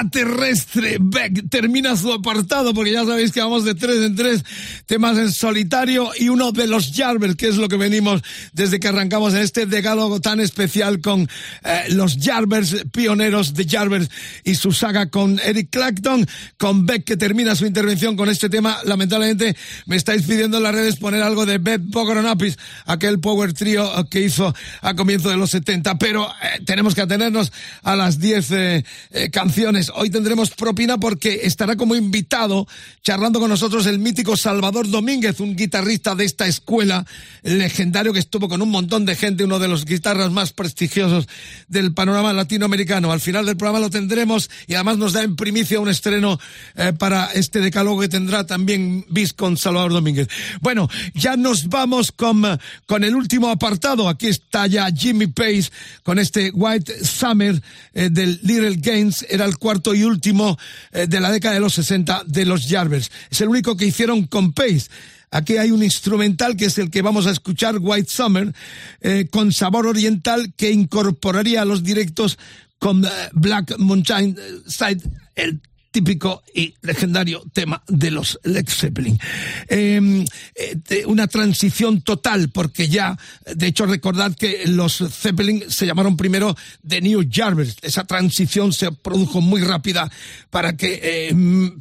Extraterrestre 0.00 0.96
Beck 0.98 1.50
termina 1.50 1.94
su 1.94 2.10
apartado 2.12 2.72
porque 2.72 2.92
ya 2.92 3.04
sabéis 3.04 3.32
que 3.32 3.40
vamos 3.40 3.64
de 3.64 3.74
tres 3.74 3.96
en 3.96 4.16
tres 4.16 4.44
temas 4.86 5.18
en 5.18 5.30
solitario 5.30 6.10
y 6.18 6.30
uno 6.30 6.52
de 6.52 6.66
los 6.66 6.92
Jarvers, 6.94 7.36
que 7.36 7.48
es 7.48 7.56
lo 7.56 7.68
que 7.68 7.76
venimos 7.76 8.22
desde 8.52 8.80
que 8.80 8.88
arrancamos 8.88 9.34
en 9.34 9.40
este 9.40 9.66
decálogo 9.66 10.20
tan 10.20 10.40
especial 10.40 11.00
con 11.00 11.28
eh, 11.64 11.84
los 11.90 12.16
Jarvers, 12.18 12.86
pioneros 12.92 13.52
de 13.52 13.66
Jarvers 13.68 14.08
y 14.42 14.54
su 14.54 14.72
saga 14.72 15.10
con 15.10 15.38
Eric 15.38 15.68
Clapton, 15.70 16.26
con 16.56 16.86
Beck 16.86 17.04
que 17.04 17.16
termina 17.18 17.54
su 17.54 17.66
intervención 17.66 18.16
con 18.16 18.30
este 18.30 18.48
tema. 18.48 18.78
Lamentablemente 18.84 19.54
me 19.84 19.96
estáis 19.96 20.22
pidiendo 20.22 20.56
en 20.56 20.62
las 20.62 20.74
redes 20.74 20.96
poner 20.96 21.22
algo 21.22 21.44
de 21.44 21.58
Beck 21.58 21.82
Pogoronapis, 21.92 22.56
aquel 22.86 23.20
power 23.20 23.52
trio 23.52 23.86
eh, 23.98 24.04
que 24.10 24.22
hizo 24.22 24.54
a 24.80 24.94
comienzo 24.94 25.28
de 25.28 25.36
los 25.36 25.50
70, 25.50 25.98
pero 25.98 26.26
eh, 26.42 26.62
tenemos 26.64 26.94
que 26.94 27.02
atenernos 27.02 27.52
a 27.82 27.96
las 27.96 28.18
10 28.18 28.50
eh, 28.50 28.84
eh, 29.10 29.30
canciones. 29.90 30.00
Hoy 30.00 30.10
tendremos 30.10 30.50
propina 30.50 30.98
porque 30.98 31.40
estará 31.44 31.76
como 31.76 31.94
invitado 31.94 32.66
charlando 33.02 33.40
con 33.40 33.48
nosotros 33.48 33.86
el 33.86 33.98
mítico 33.98 34.36
Salvador 34.36 34.88
Domínguez, 34.88 35.40
un 35.40 35.56
guitarrista 35.56 36.14
de 36.14 36.24
esta 36.24 36.46
escuela 36.46 37.06
legendario 37.42 38.12
que 38.12 38.18
estuvo 38.18 38.48
con 38.48 38.62
un 38.62 38.70
montón 38.70 39.04
de 39.04 39.16
gente, 39.16 39.44
uno 39.44 39.58
de 39.58 39.68
los 39.68 39.84
guitarras 39.84 40.30
más 40.30 40.52
prestigiosos 40.52 41.28
del 41.68 41.94
panorama 41.94 42.32
latinoamericano. 42.32 43.12
Al 43.12 43.20
final 43.20 43.46
del 43.46 43.56
programa 43.56 43.80
lo 43.80 43.90
tendremos 43.90 44.50
y 44.66 44.74
además 44.74 44.98
nos 44.98 45.12
da 45.12 45.22
en 45.22 45.36
primicia 45.36 45.80
un 45.80 45.88
estreno 45.88 46.38
eh, 46.76 46.92
para 46.92 47.26
este 47.32 47.60
decálogo 47.60 48.00
que 48.00 48.08
tendrá 48.08 48.46
también 48.46 49.04
Bis 49.08 49.32
con 49.32 49.56
Salvador 49.56 49.92
Domínguez. 49.92 50.28
Bueno, 50.60 50.88
ya 51.14 51.36
nos 51.36 51.68
vamos 51.68 52.12
con, 52.12 52.42
con 52.86 53.04
el 53.04 53.14
último 53.14 53.48
apartado. 53.48 54.08
Aquí 54.08 54.26
está 54.26 54.66
ya 54.66 54.88
Jimmy 54.90 55.26
Pace 55.26 55.70
con 56.02 56.18
este 56.18 56.50
White 56.50 57.04
Summer 57.04 57.60
eh, 57.94 58.08
del 58.10 58.38
Little 58.42 58.76
Games. 58.76 59.24
Era 59.28 59.44
el 59.44 59.56
cuarto 59.56 59.79
y 59.94 60.04
último 60.04 60.58
eh, 60.92 61.06
de 61.06 61.20
la 61.20 61.30
década 61.30 61.54
de 61.54 61.60
los 61.60 61.74
60 61.74 62.24
de 62.26 62.44
los 62.44 62.66
Jarvers. 62.68 63.10
Es 63.30 63.40
el 63.40 63.48
único 63.48 63.76
que 63.76 63.86
hicieron 63.86 64.26
con 64.26 64.52
Pace. 64.52 64.88
Aquí 65.30 65.56
hay 65.56 65.70
un 65.70 65.82
instrumental 65.82 66.56
que 66.56 66.66
es 66.66 66.78
el 66.78 66.90
que 66.90 67.02
vamos 67.02 67.26
a 67.26 67.30
escuchar, 67.30 67.76
White 67.80 68.10
Summer, 68.10 68.52
eh, 69.00 69.28
con 69.30 69.52
sabor 69.52 69.86
oriental 69.86 70.52
que 70.56 70.70
incorporaría 70.70 71.62
a 71.62 71.64
los 71.64 71.84
directos 71.84 72.38
con 72.78 73.04
eh, 73.04 73.08
Black 73.32 73.78
Mountain 73.78 74.36
Side, 74.66 75.02
el 75.36 75.60
típico 75.90 76.42
y 76.54 76.74
legendario 76.82 77.42
tema 77.52 77.82
de 77.88 78.10
los 78.10 78.38
Led 78.44 78.68
Zeppelin. 78.68 79.18
Eh, 79.68 80.24
de 80.88 81.06
una 81.06 81.26
transición 81.26 82.02
total, 82.02 82.50
porque 82.50 82.88
ya, 82.88 83.18
de 83.54 83.66
hecho, 83.66 83.86
recordad 83.86 84.34
que 84.34 84.66
los 84.66 85.02
Zeppelin 85.10 85.64
se 85.68 85.86
llamaron 85.86 86.16
primero 86.16 86.56
The 86.86 87.00
New 87.00 87.28
Jarvers. 87.30 87.76
Esa 87.82 88.04
transición 88.04 88.72
se 88.72 88.92
produjo 88.92 89.40
muy 89.40 89.62
rápida 89.62 90.10
para 90.50 90.76
que 90.76 91.00
eh, 91.02 91.34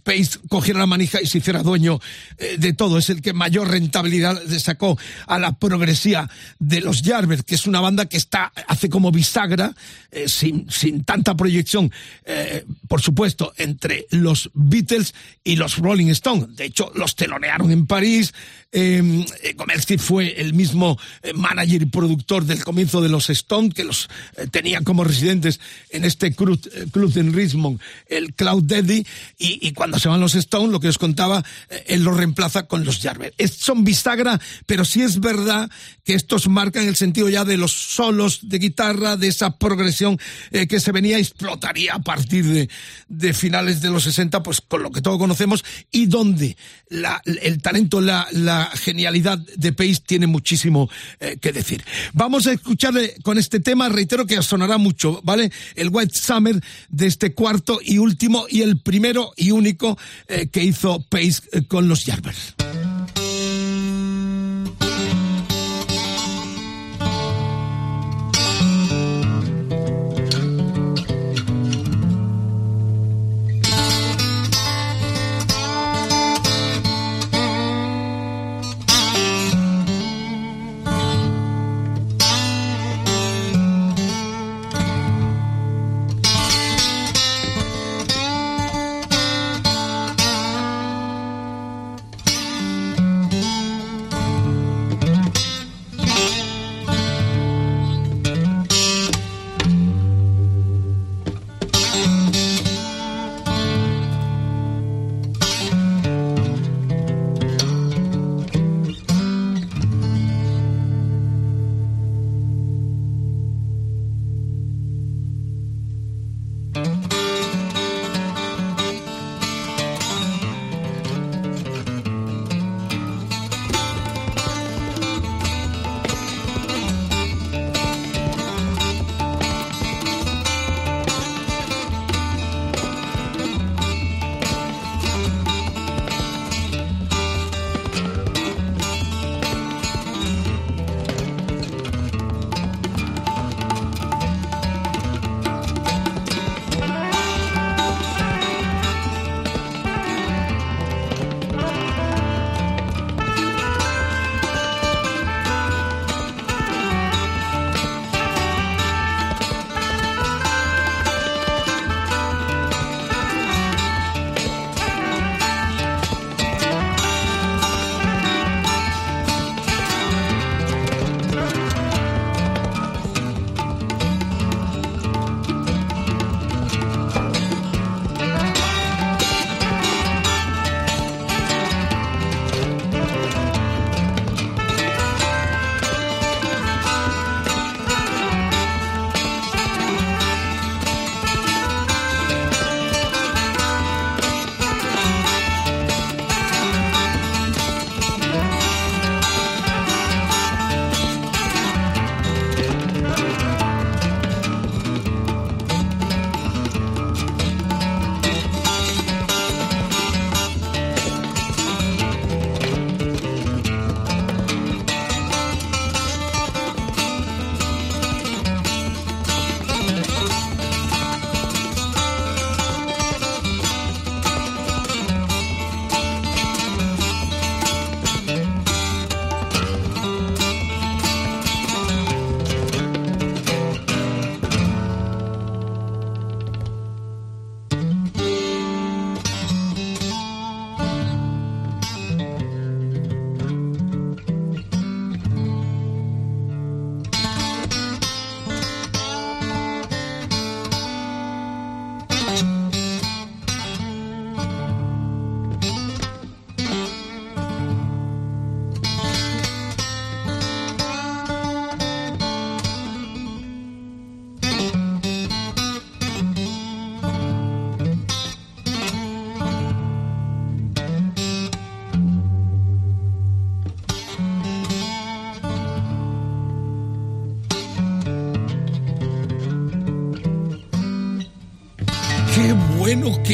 Pace 0.03 0.39
cogiera 0.47 0.79
la 0.79 0.85
manija 0.85 1.21
y 1.21 1.27
se 1.27 1.39
hiciera 1.39 1.63
dueño 1.63 1.99
eh, 2.37 2.57
de 2.57 2.73
todo. 2.73 2.97
Es 2.97 3.09
el 3.09 3.21
que 3.21 3.33
mayor 3.33 3.69
rentabilidad 3.69 4.41
le 4.47 4.59
sacó 4.59 4.97
a 5.27 5.39
la 5.39 5.57
progresía 5.57 6.29
de 6.59 6.81
los 6.81 7.01
Jarvers, 7.01 7.43
que 7.43 7.55
es 7.55 7.67
una 7.67 7.81
banda 7.81 8.05
que 8.05 8.17
está, 8.17 8.51
hace 8.67 8.89
como 8.89 9.11
bisagra, 9.11 9.75
eh, 10.11 10.27
sin, 10.27 10.69
sin 10.69 11.03
tanta 11.03 11.35
proyección, 11.35 11.91
eh, 12.25 12.65
por 12.87 13.01
supuesto, 13.01 13.53
entre 13.57 13.98
los 14.11 14.49
Beatles 14.53 15.13
y 15.43 15.55
los 15.55 15.77
Rolling 15.77 16.07
Stones. 16.07 16.55
De 16.55 16.65
hecho, 16.65 16.91
los 16.95 17.15
telonearon 17.15 17.71
en 17.71 17.87
París. 17.87 18.33
Eh, 18.71 19.25
eh, 19.43 19.97
fue 19.97 20.39
el 20.39 20.53
mismo 20.53 20.99
eh, 21.23 21.33
manager 21.33 21.81
y 21.81 21.85
productor 21.87 22.45
del 22.45 22.63
comienzo 22.63 23.01
de 23.01 23.09
los 23.09 23.29
Stones, 23.29 23.73
que 23.73 23.83
los 23.83 24.09
eh, 24.37 24.47
tenía 24.51 24.81
como 24.81 25.03
residentes 25.03 25.59
en 25.89 26.05
este 26.05 26.35
club, 26.35 26.59
eh, 26.73 26.85
club 26.91 27.11
en 27.17 27.33
Richmond, 27.33 27.79
el 28.05 28.33
Cloud 28.35 28.63
Daddy, 28.63 29.05
y, 29.39 29.67
y 29.67 29.73
cuando 29.73 29.97
se 29.97 30.07
van 30.07 30.19
los 30.19 30.35
Stones, 30.35 30.71
lo 30.71 30.79
que 30.79 30.89
os 30.89 30.99
contaba, 30.99 31.43
eh, 31.69 31.85
él 31.87 32.03
los 32.03 32.15
reemplaza 32.15 32.67
con 32.67 32.85
los 32.85 32.99
Jarvis. 32.99 33.31
Son 33.57 33.83
bisagra, 33.83 34.39
pero 34.67 34.85
sí 34.85 35.01
es 35.01 35.19
verdad 35.19 35.69
que 36.03 36.13
estos 36.13 36.47
marcan 36.47 36.87
el 36.87 36.95
sentido 36.95 37.29
ya 37.29 37.45
de 37.45 37.57
los 37.57 37.71
solos 37.71 38.39
de 38.43 38.59
guitarra, 38.59 39.17
de 39.17 39.27
esa 39.27 39.57
progresión 39.57 40.19
eh, 40.51 40.67
que 40.67 40.79
se 40.79 40.91
venía 40.91 41.17
y 41.17 41.21
explotaría 41.21 41.95
a 41.95 41.99
partir 41.99 42.45
de, 42.45 42.69
de 43.07 43.33
finales 43.33 43.81
de 43.81 43.88
los 43.93 44.03
60, 44.03 44.43
pues 44.43 44.61
con 44.61 44.83
lo 44.83 44.91
que 44.91 45.01
todos 45.01 45.17
conocemos, 45.17 45.63
y 45.91 46.05
donde 46.05 46.57
la, 46.89 47.21
el 47.25 47.61
talento, 47.61 48.01
la, 48.01 48.27
genialidad 48.75 49.37
de 49.37 49.73
Pace 49.73 50.01
tiene 50.05 50.27
muchísimo 50.27 50.89
eh, 51.19 51.37
que 51.39 51.51
decir. 51.51 51.83
Vamos 52.13 52.47
a 52.47 52.53
escuchar 52.53 52.97
eh, 52.97 53.15
con 53.23 53.37
este 53.37 53.59
tema, 53.59 53.89
reitero 53.89 54.25
que 54.25 54.41
sonará 54.41 54.77
mucho, 54.77 55.21
¿vale? 55.23 55.51
El 55.75 55.89
White 55.89 56.15
Summer 56.15 56.61
de 56.89 57.07
este 57.07 57.33
cuarto 57.33 57.79
y 57.83 57.97
último 57.97 58.45
y 58.49 58.61
el 58.61 58.79
primero 58.79 59.33
y 59.35 59.51
único 59.51 59.97
eh, 60.27 60.47
que 60.47 60.63
hizo 60.63 61.01
Pace 61.09 61.65
con 61.67 61.87
los 61.87 62.03
Jarvers. 62.05 62.55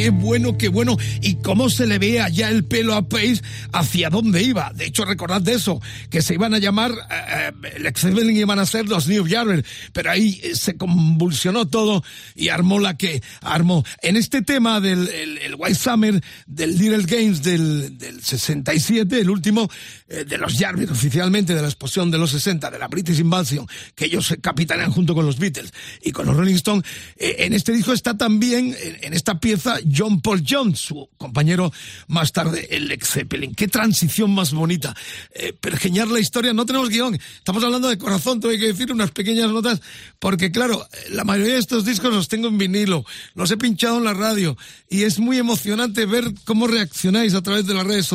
Qué 0.05 0.11
bueno, 0.11 0.55
qué 0.55 0.67
bueno. 0.67 0.97
Y 1.21 1.37
cómo 1.37 1.67
se 1.67 1.87
le 1.87 1.97
ve 1.97 2.21
allá 2.21 2.49
el 2.49 2.63
pelo 2.63 2.93
a 2.93 3.09
Pace 3.09 3.41
hacia 3.73 4.11
dónde 4.11 4.43
iba. 4.43 4.71
De 4.75 4.85
hecho, 4.85 5.03
recordad 5.03 5.41
de 5.41 5.53
eso, 5.53 5.81
que 6.11 6.21
se 6.21 6.35
iban 6.35 6.53
a 6.53 6.59
llamar, 6.59 6.91
eh, 6.91 7.51
eh, 7.63 7.73
el 7.77 7.87
Excelling 7.87 8.37
iban 8.37 8.59
a 8.59 8.67
ser 8.67 8.87
los 8.87 9.07
New 9.07 9.25
Jarvis, 9.27 9.65
pero 9.93 10.11
ahí 10.11 10.39
eh, 10.43 10.53
se 10.53 10.77
convulsionó 10.77 11.67
todo 11.67 12.03
y 12.35 12.49
armó 12.49 12.77
la 12.77 12.95
que 12.97 13.23
armó. 13.41 13.83
En 14.03 14.15
este 14.15 14.43
tema 14.43 14.79
del 14.79 15.07
el, 15.07 15.55
White 15.57 15.73
Summer, 15.73 16.23
del 16.45 16.77
Little 16.77 17.05
Games 17.07 17.41
del 17.41 17.97
67, 18.25 19.19
el 19.19 19.29
último 19.29 19.69
eh, 20.07 20.25
de 20.25 20.37
los 20.37 20.57
Jarvis 20.57 20.89
oficialmente, 20.89 21.53
de 21.53 21.61
la 21.61 21.67
explosión 21.67 22.09
de 22.09 22.17
los 22.17 22.31
60, 22.31 22.71
de 22.71 22.79
la 22.79 22.87
British 22.87 23.19
Invasion, 23.19 23.67
que 23.93 24.05
ellos 24.05 24.35
capitanean 24.41 24.91
junto 24.91 25.13
con 25.13 25.25
los 25.25 25.37
Beatles 25.37 25.71
y 26.01 26.11
con 26.11 26.25
los 26.25 26.35
Rolling 26.35 26.55
Stones, 26.55 26.85
eh, 27.17 27.35
en 27.39 27.53
este 27.53 27.71
disco 27.71 27.93
está 27.93 28.17
también, 28.17 28.75
en, 29.01 29.13
esta 29.13 29.39
pieza, 29.39 29.77
John 29.95 30.21
Paul 30.21 30.43
Jones, 30.47 30.79
su 30.79 31.07
compañero 31.17 31.71
más 32.07 32.31
tarde, 32.31 32.67
el 32.71 32.87
Led 32.87 33.03
Zeppelin. 33.03 33.53
Qué 33.53 33.67
transición 33.67 34.33
más 34.33 34.53
bonita. 34.53 34.95
Eh, 35.33 35.53
pergeñar 35.53 36.07
la 36.07 36.19
historia, 36.19 36.53
no 36.53 36.65
tenemos 36.65 36.89
guion, 36.89 37.19
estamos 37.37 37.63
hablando 37.63 37.89
de 37.89 37.97
corazón, 37.97 38.39
tengo 38.39 38.57
que 38.57 38.67
decir 38.67 38.91
unas 38.91 39.11
pequeñas 39.11 39.51
notas, 39.51 39.81
porque 40.19 40.51
claro, 40.51 40.87
la 41.11 41.23
mayoría 41.23 41.53
de 41.53 41.59
estos 41.59 41.85
discos 41.85 42.13
los 42.13 42.27
tengo 42.27 42.47
en 42.47 42.57
vinilo, 42.57 43.05
los 43.35 43.51
he 43.51 43.57
pinchado 43.57 43.97
en 43.99 44.05
la 44.05 44.13
radio, 44.13 44.57
y 44.89 45.03
es 45.03 45.19
muy 45.19 45.37
emocionante 45.37 46.05
ver 46.05 46.33
cómo 46.43 46.67
reaccionáis 46.67 47.33
a 47.35 47.43
través 47.43 47.67
de 47.67 47.73
las 47.73 47.85
redes 47.85 48.05
sociales. 48.05 48.14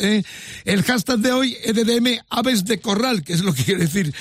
¿Eh? 0.00 0.24
El 0.64 0.82
hashtag 0.82 1.18
de 1.18 1.32
hoy, 1.32 1.56
EDDM 1.64 2.20
Aves 2.30 2.64
de 2.64 2.80
Corral, 2.80 3.22
que 3.22 3.32
es 3.32 3.42
lo 3.42 3.52
que 3.54 3.64
quiere 3.64 3.84
decir 3.84 4.14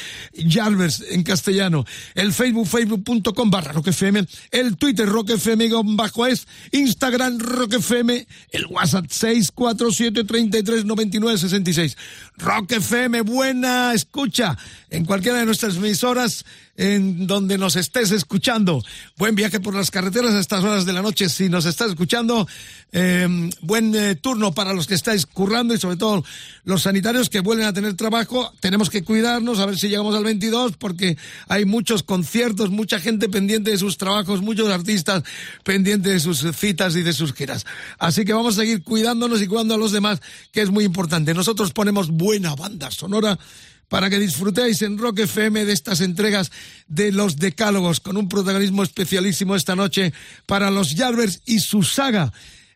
Jarvers 0.50 1.04
en 1.10 1.24
castellano. 1.24 1.86
El 2.14 2.34
Facebook, 2.34 2.68
facebook.com 2.68 3.50
barra 3.50 3.74
roquefm, 3.74 4.26
el 4.52 4.78
Twitter 4.78 5.08
roquefm 5.08 5.96
bajo 5.96 6.26
es, 6.26 6.48
Instagram 6.72 7.40
roquefm, 7.40 8.26
el 8.52 8.66
WhatsApp 8.70 9.06
647 9.10 10.24
33 10.24 10.86
99 10.86 11.38
66. 11.38 11.98
Rock 12.38 12.74
FM, 12.74 13.22
buena 13.22 13.94
escucha 13.94 14.58
en 14.90 15.06
cualquiera 15.06 15.40
de 15.40 15.46
nuestras 15.46 15.78
emisoras 15.78 16.46
en 16.78 17.28
donde 17.28 17.58
nos 17.58 17.76
estés 17.76 18.12
escuchando. 18.12 18.84
Buen 19.18 19.36
viaje 19.36 19.60
por 19.60 19.76
las 19.76 19.92
carreteras 19.92 20.34
a 20.34 20.40
estas 20.40 20.64
horas 20.64 20.86
de 20.86 20.94
la 20.94 21.02
noche 21.02 21.30
si 21.30 21.50
nos 21.50 21.66
estás 21.66 21.90
escuchando. 21.90 22.48
Eh, 22.92 23.50
buen 23.62 23.96
eh, 23.96 24.16
turno 24.16 24.54
para 24.54 24.74
los 24.74 24.88
que 24.88 24.96
estáis 24.96 25.26
currando 25.26 25.74
y 25.74 25.78
sobre 25.78 25.98
todo 25.98 26.24
los 26.64 26.84
sanitarios 26.84 27.30
que 27.30 27.40
vuelven 27.40 27.68
a 27.68 27.74
tener 27.74 27.94
trabajo. 27.96 28.54
Tenemos 28.60 28.90
que 28.90 29.04
cuidarnos 29.04 29.60
a 29.60 29.66
ver 29.66 29.78
si 29.78 29.88
llegamos 29.88 30.16
al 30.16 30.24
22 30.24 30.78
porque 30.78 31.18
hay 31.48 31.66
muchos 31.66 32.04
conciertos, 32.04 32.70
mucha 32.70 33.00
gente 33.00 33.30
pendiente 33.30 33.72
de 33.72 33.78
sus 33.78 33.98
trabajos, 33.98 34.42
muchos 34.42 34.70
artistas 34.70 35.24
pendientes 35.64 36.12
de 36.14 36.20
sus 36.20 36.46
citas 36.56 36.96
y 36.96 37.04
de 37.04 37.14
sus 37.14 37.34
giras. 37.34 37.66
Así 38.00 38.26
que 38.26 38.34
vamos 38.34 38.58
a 38.58 38.62
seguir 38.62 38.84
cuidándonos 38.84 39.42
y 39.42 39.48
cuidando 39.48 39.76
a 39.76 39.78
los 39.78 39.92
demás, 39.92 40.22
que 40.52 40.62
es 40.62 40.70
muy 40.70 40.84
importante. 40.84 41.34
Nosotros 41.34 41.72
ponemos 41.72 42.10
buena 42.10 42.56
banda 42.56 42.92
sonora 42.92 43.38
para 43.88 44.10
que 44.10 44.20
disfrutéis 44.20 44.82
en 44.82 44.98
Rock 44.98 45.20
FM 45.20 45.66
de 45.66 45.74
estas 45.74 46.02
entregas 46.02 46.52
de 46.88 47.12
los 47.12 47.38
decálogos 47.38 48.00
con 48.00 48.18
un 48.18 48.30
protagonismo 48.30 48.84
especialísimo 48.84 49.56
esta 49.56 49.76
noche 49.76 50.14
para 50.46 50.72
los 50.72 50.96
Jarvers 50.96 51.42
y 51.46 51.60
su 51.60 51.84
saga. 51.84 52.32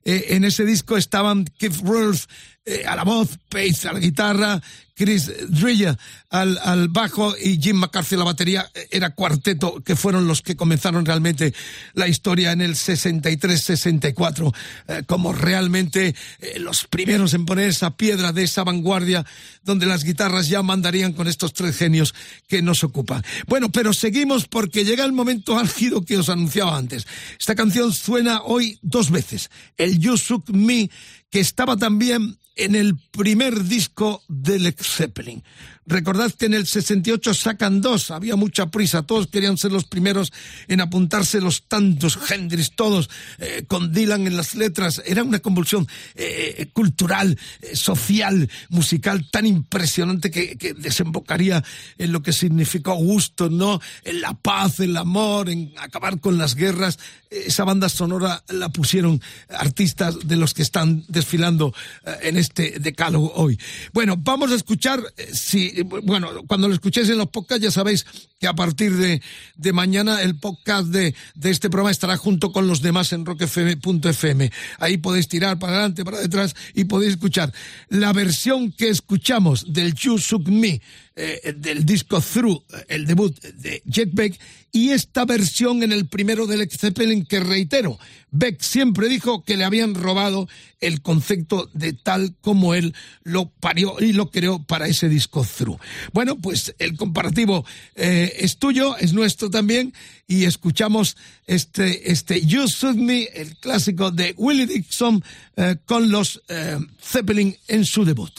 Eh, 0.05 0.27
en 0.29 0.43
ese 0.45 0.65
disco 0.65 0.97
estaban 0.97 1.45
Keith 1.57 1.81
Rolfe 1.83 2.27
eh, 2.69 2.85
a 2.85 2.95
la 2.95 3.03
voz, 3.03 3.29
Pace 3.49 3.87
a 3.87 3.93
la 3.93 3.99
guitarra, 3.99 4.61
Chris 4.99 5.31
Dreyer 5.47 5.97
al, 6.29 6.59
al, 6.61 6.89
bajo 6.89 7.33
y 7.41 7.57
Jim 7.57 7.77
McCarthy 7.77 8.15
a 8.15 8.17
la 8.17 8.25
batería. 8.25 8.69
Era 8.91 9.11
cuarteto 9.11 9.81
que 9.81 9.95
fueron 9.95 10.27
los 10.27 10.41
que 10.41 10.57
comenzaron 10.57 11.05
realmente 11.05 11.53
la 11.93 12.09
historia 12.09 12.51
en 12.51 12.59
el 12.59 12.75
63-64, 12.75 14.53
eh, 14.89 15.03
como 15.07 15.31
realmente 15.31 16.13
eh, 16.41 16.59
los 16.59 16.85
primeros 16.85 17.33
en 17.33 17.45
poner 17.45 17.69
esa 17.69 17.95
piedra 17.95 18.33
de 18.33 18.43
esa 18.43 18.65
vanguardia 18.65 19.25
donde 19.63 19.85
las 19.85 20.03
guitarras 20.03 20.49
ya 20.49 20.61
mandarían 20.63 21.13
con 21.13 21.29
estos 21.29 21.53
tres 21.53 21.77
genios 21.77 22.13
que 22.49 22.61
nos 22.61 22.83
ocupan. 22.83 23.23
Bueno, 23.47 23.69
pero 23.69 23.93
seguimos 23.93 24.47
porque 24.47 24.83
llega 24.83 25.05
el 25.05 25.13
momento 25.13 25.57
álgido 25.57 26.03
que 26.03 26.17
os 26.17 26.27
anunciaba 26.27 26.75
antes. 26.75 27.07
Esta 27.39 27.55
canción 27.55 27.93
suena 27.93 28.41
hoy 28.43 28.77
dos 28.81 29.11
veces. 29.11 29.49
El 29.77 29.97
You 29.97 30.17
Shook 30.17 30.49
Me, 30.49 30.91
que 31.29 31.39
estaba 31.39 31.77
también 31.77 32.37
en 32.59 32.75
el 32.75 32.97
primer 32.97 33.63
disco 33.63 34.23
del 34.27 34.63
Led 34.63 34.75
Zeppelin. 34.79 35.43
Recordad 35.89 36.31
que 36.31 36.45
en 36.45 36.53
el 36.53 36.67
68 36.67 37.33
sacan 37.33 37.81
dos, 37.81 38.11
había 38.11 38.35
mucha 38.35 38.67
prisa, 38.67 39.01
todos 39.01 39.25
querían 39.25 39.57
ser 39.57 39.71
los 39.71 39.85
primeros 39.85 40.31
en 40.67 40.81
apuntarse 40.81 41.41
los 41.41 41.63
tantos, 41.63 42.19
Hendrix, 42.29 42.75
todos, 42.75 43.09
eh, 43.39 43.63
con 43.67 43.91
Dylan 43.91 44.27
en 44.27 44.37
las 44.37 44.53
letras. 44.53 45.01
Era 45.03 45.23
una 45.23 45.39
convulsión 45.39 45.87
eh, 46.13 46.69
cultural, 46.73 47.39
eh, 47.61 47.75
social, 47.75 48.47
musical 48.69 49.31
tan 49.31 49.47
impresionante 49.47 50.29
que, 50.29 50.57
que, 50.57 50.75
desembocaría 50.75 51.63
en 51.97 52.11
lo 52.11 52.21
que 52.21 52.33
significó 52.33 52.93
gusto, 52.93 53.49
¿no? 53.49 53.81
En 54.03 54.21
la 54.21 54.35
paz, 54.35 54.79
el 54.81 54.95
amor, 54.95 55.49
en 55.49 55.73
acabar 55.79 56.19
con 56.19 56.37
las 56.37 56.53
guerras. 56.53 56.99
Esa 57.31 57.63
banda 57.63 57.89
sonora 57.89 58.43
la 58.49 58.69
pusieron 58.69 59.21
artistas 59.49 60.27
de 60.27 60.35
los 60.35 60.53
que 60.53 60.61
están 60.61 61.03
desfilando 61.07 61.73
en 62.21 62.37
este 62.37 62.79
decálogo 62.79 63.33
hoy. 63.35 63.59
Bueno, 63.93 64.17
vamos 64.17 64.51
a 64.51 64.55
escuchar, 64.55 65.01
si 65.31 65.78
bueno, 65.83 66.29
cuando 66.47 66.67
lo 66.67 66.73
escuchéis 66.73 67.09
en 67.09 67.17
los 67.17 67.29
podcasts 67.29 67.63
ya 67.63 67.71
sabéis 67.71 68.05
que 68.39 68.47
a 68.47 68.53
partir 68.53 68.95
de, 68.95 69.21
de 69.55 69.73
mañana 69.73 70.21
el 70.21 70.35
podcast 70.35 70.87
de, 70.87 71.13
de, 71.35 71.49
este 71.49 71.69
programa 71.69 71.91
estará 71.91 72.17
junto 72.17 72.51
con 72.51 72.67
los 72.67 72.81
demás 72.81 73.11
en 73.13 73.25
rockfm.fm. 73.25 74.51
Ahí 74.79 74.97
podéis 74.97 75.27
tirar 75.27 75.59
para 75.59 75.73
adelante, 75.73 76.05
para 76.05 76.19
detrás 76.19 76.55
y 76.73 76.85
podéis 76.85 77.13
escuchar 77.13 77.53
la 77.89 78.13
versión 78.13 78.71
que 78.71 78.89
escuchamos 78.89 79.73
del 79.73 79.93
You 79.93 80.17
Suk 80.17 80.47
Me, 80.47 80.81
eh, 81.19 81.53
del 81.53 81.85
disco 81.85 82.21
Through, 82.21 82.63
el 82.87 83.05
debut 83.05 83.37
de 83.41 83.81
Jet 83.85 84.09
Beck, 84.13 84.39
y 84.71 84.91
esta 84.91 85.25
versión 85.25 85.83
en 85.83 85.91
el 85.91 86.07
primero 86.07 86.45
del 86.47 86.59
Led 86.59 86.69
Zeppelin 86.71 87.25
que 87.25 87.39
reitero, 87.39 87.97
Beck 88.31 88.61
siempre 88.61 89.09
dijo 89.09 89.43
que 89.43 89.57
le 89.57 89.65
habían 89.65 89.95
robado 89.95 90.47
el 90.79 91.01
concepto 91.01 91.69
de 91.73 91.93
tal 91.93 92.35
como 92.41 92.75
él 92.75 92.93
lo 93.23 93.49
parió 93.49 93.95
y 93.99 94.13
lo 94.13 94.29
creó 94.29 94.63
para 94.63 94.87
ese 94.87 95.09
disco 95.09 95.43
Through. 95.43 95.79
Bueno, 96.13 96.37
pues 96.37 96.75
el 96.79 96.95
comparativo 96.95 97.65
eh, 97.95 98.33
es 98.37 98.57
tuyo, 98.57 98.95
es 98.97 99.13
nuestro 99.13 99.49
también, 99.49 99.93
y 100.27 100.45
escuchamos 100.45 101.17
este, 101.47 102.11
este 102.11 102.45
You 102.45 102.67
Shoot 102.67 102.95
Me, 102.95 103.23
el 103.33 103.57
clásico 103.57 104.11
de 104.11 104.35
Willie 104.37 104.67
Dixon, 104.67 105.23
eh, 105.57 105.77
con 105.85 106.11
los 106.11 106.41
eh, 106.47 106.77
Zeppelin 107.01 107.57
en 107.67 107.83
su 107.83 108.05
debut. 108.05 108.31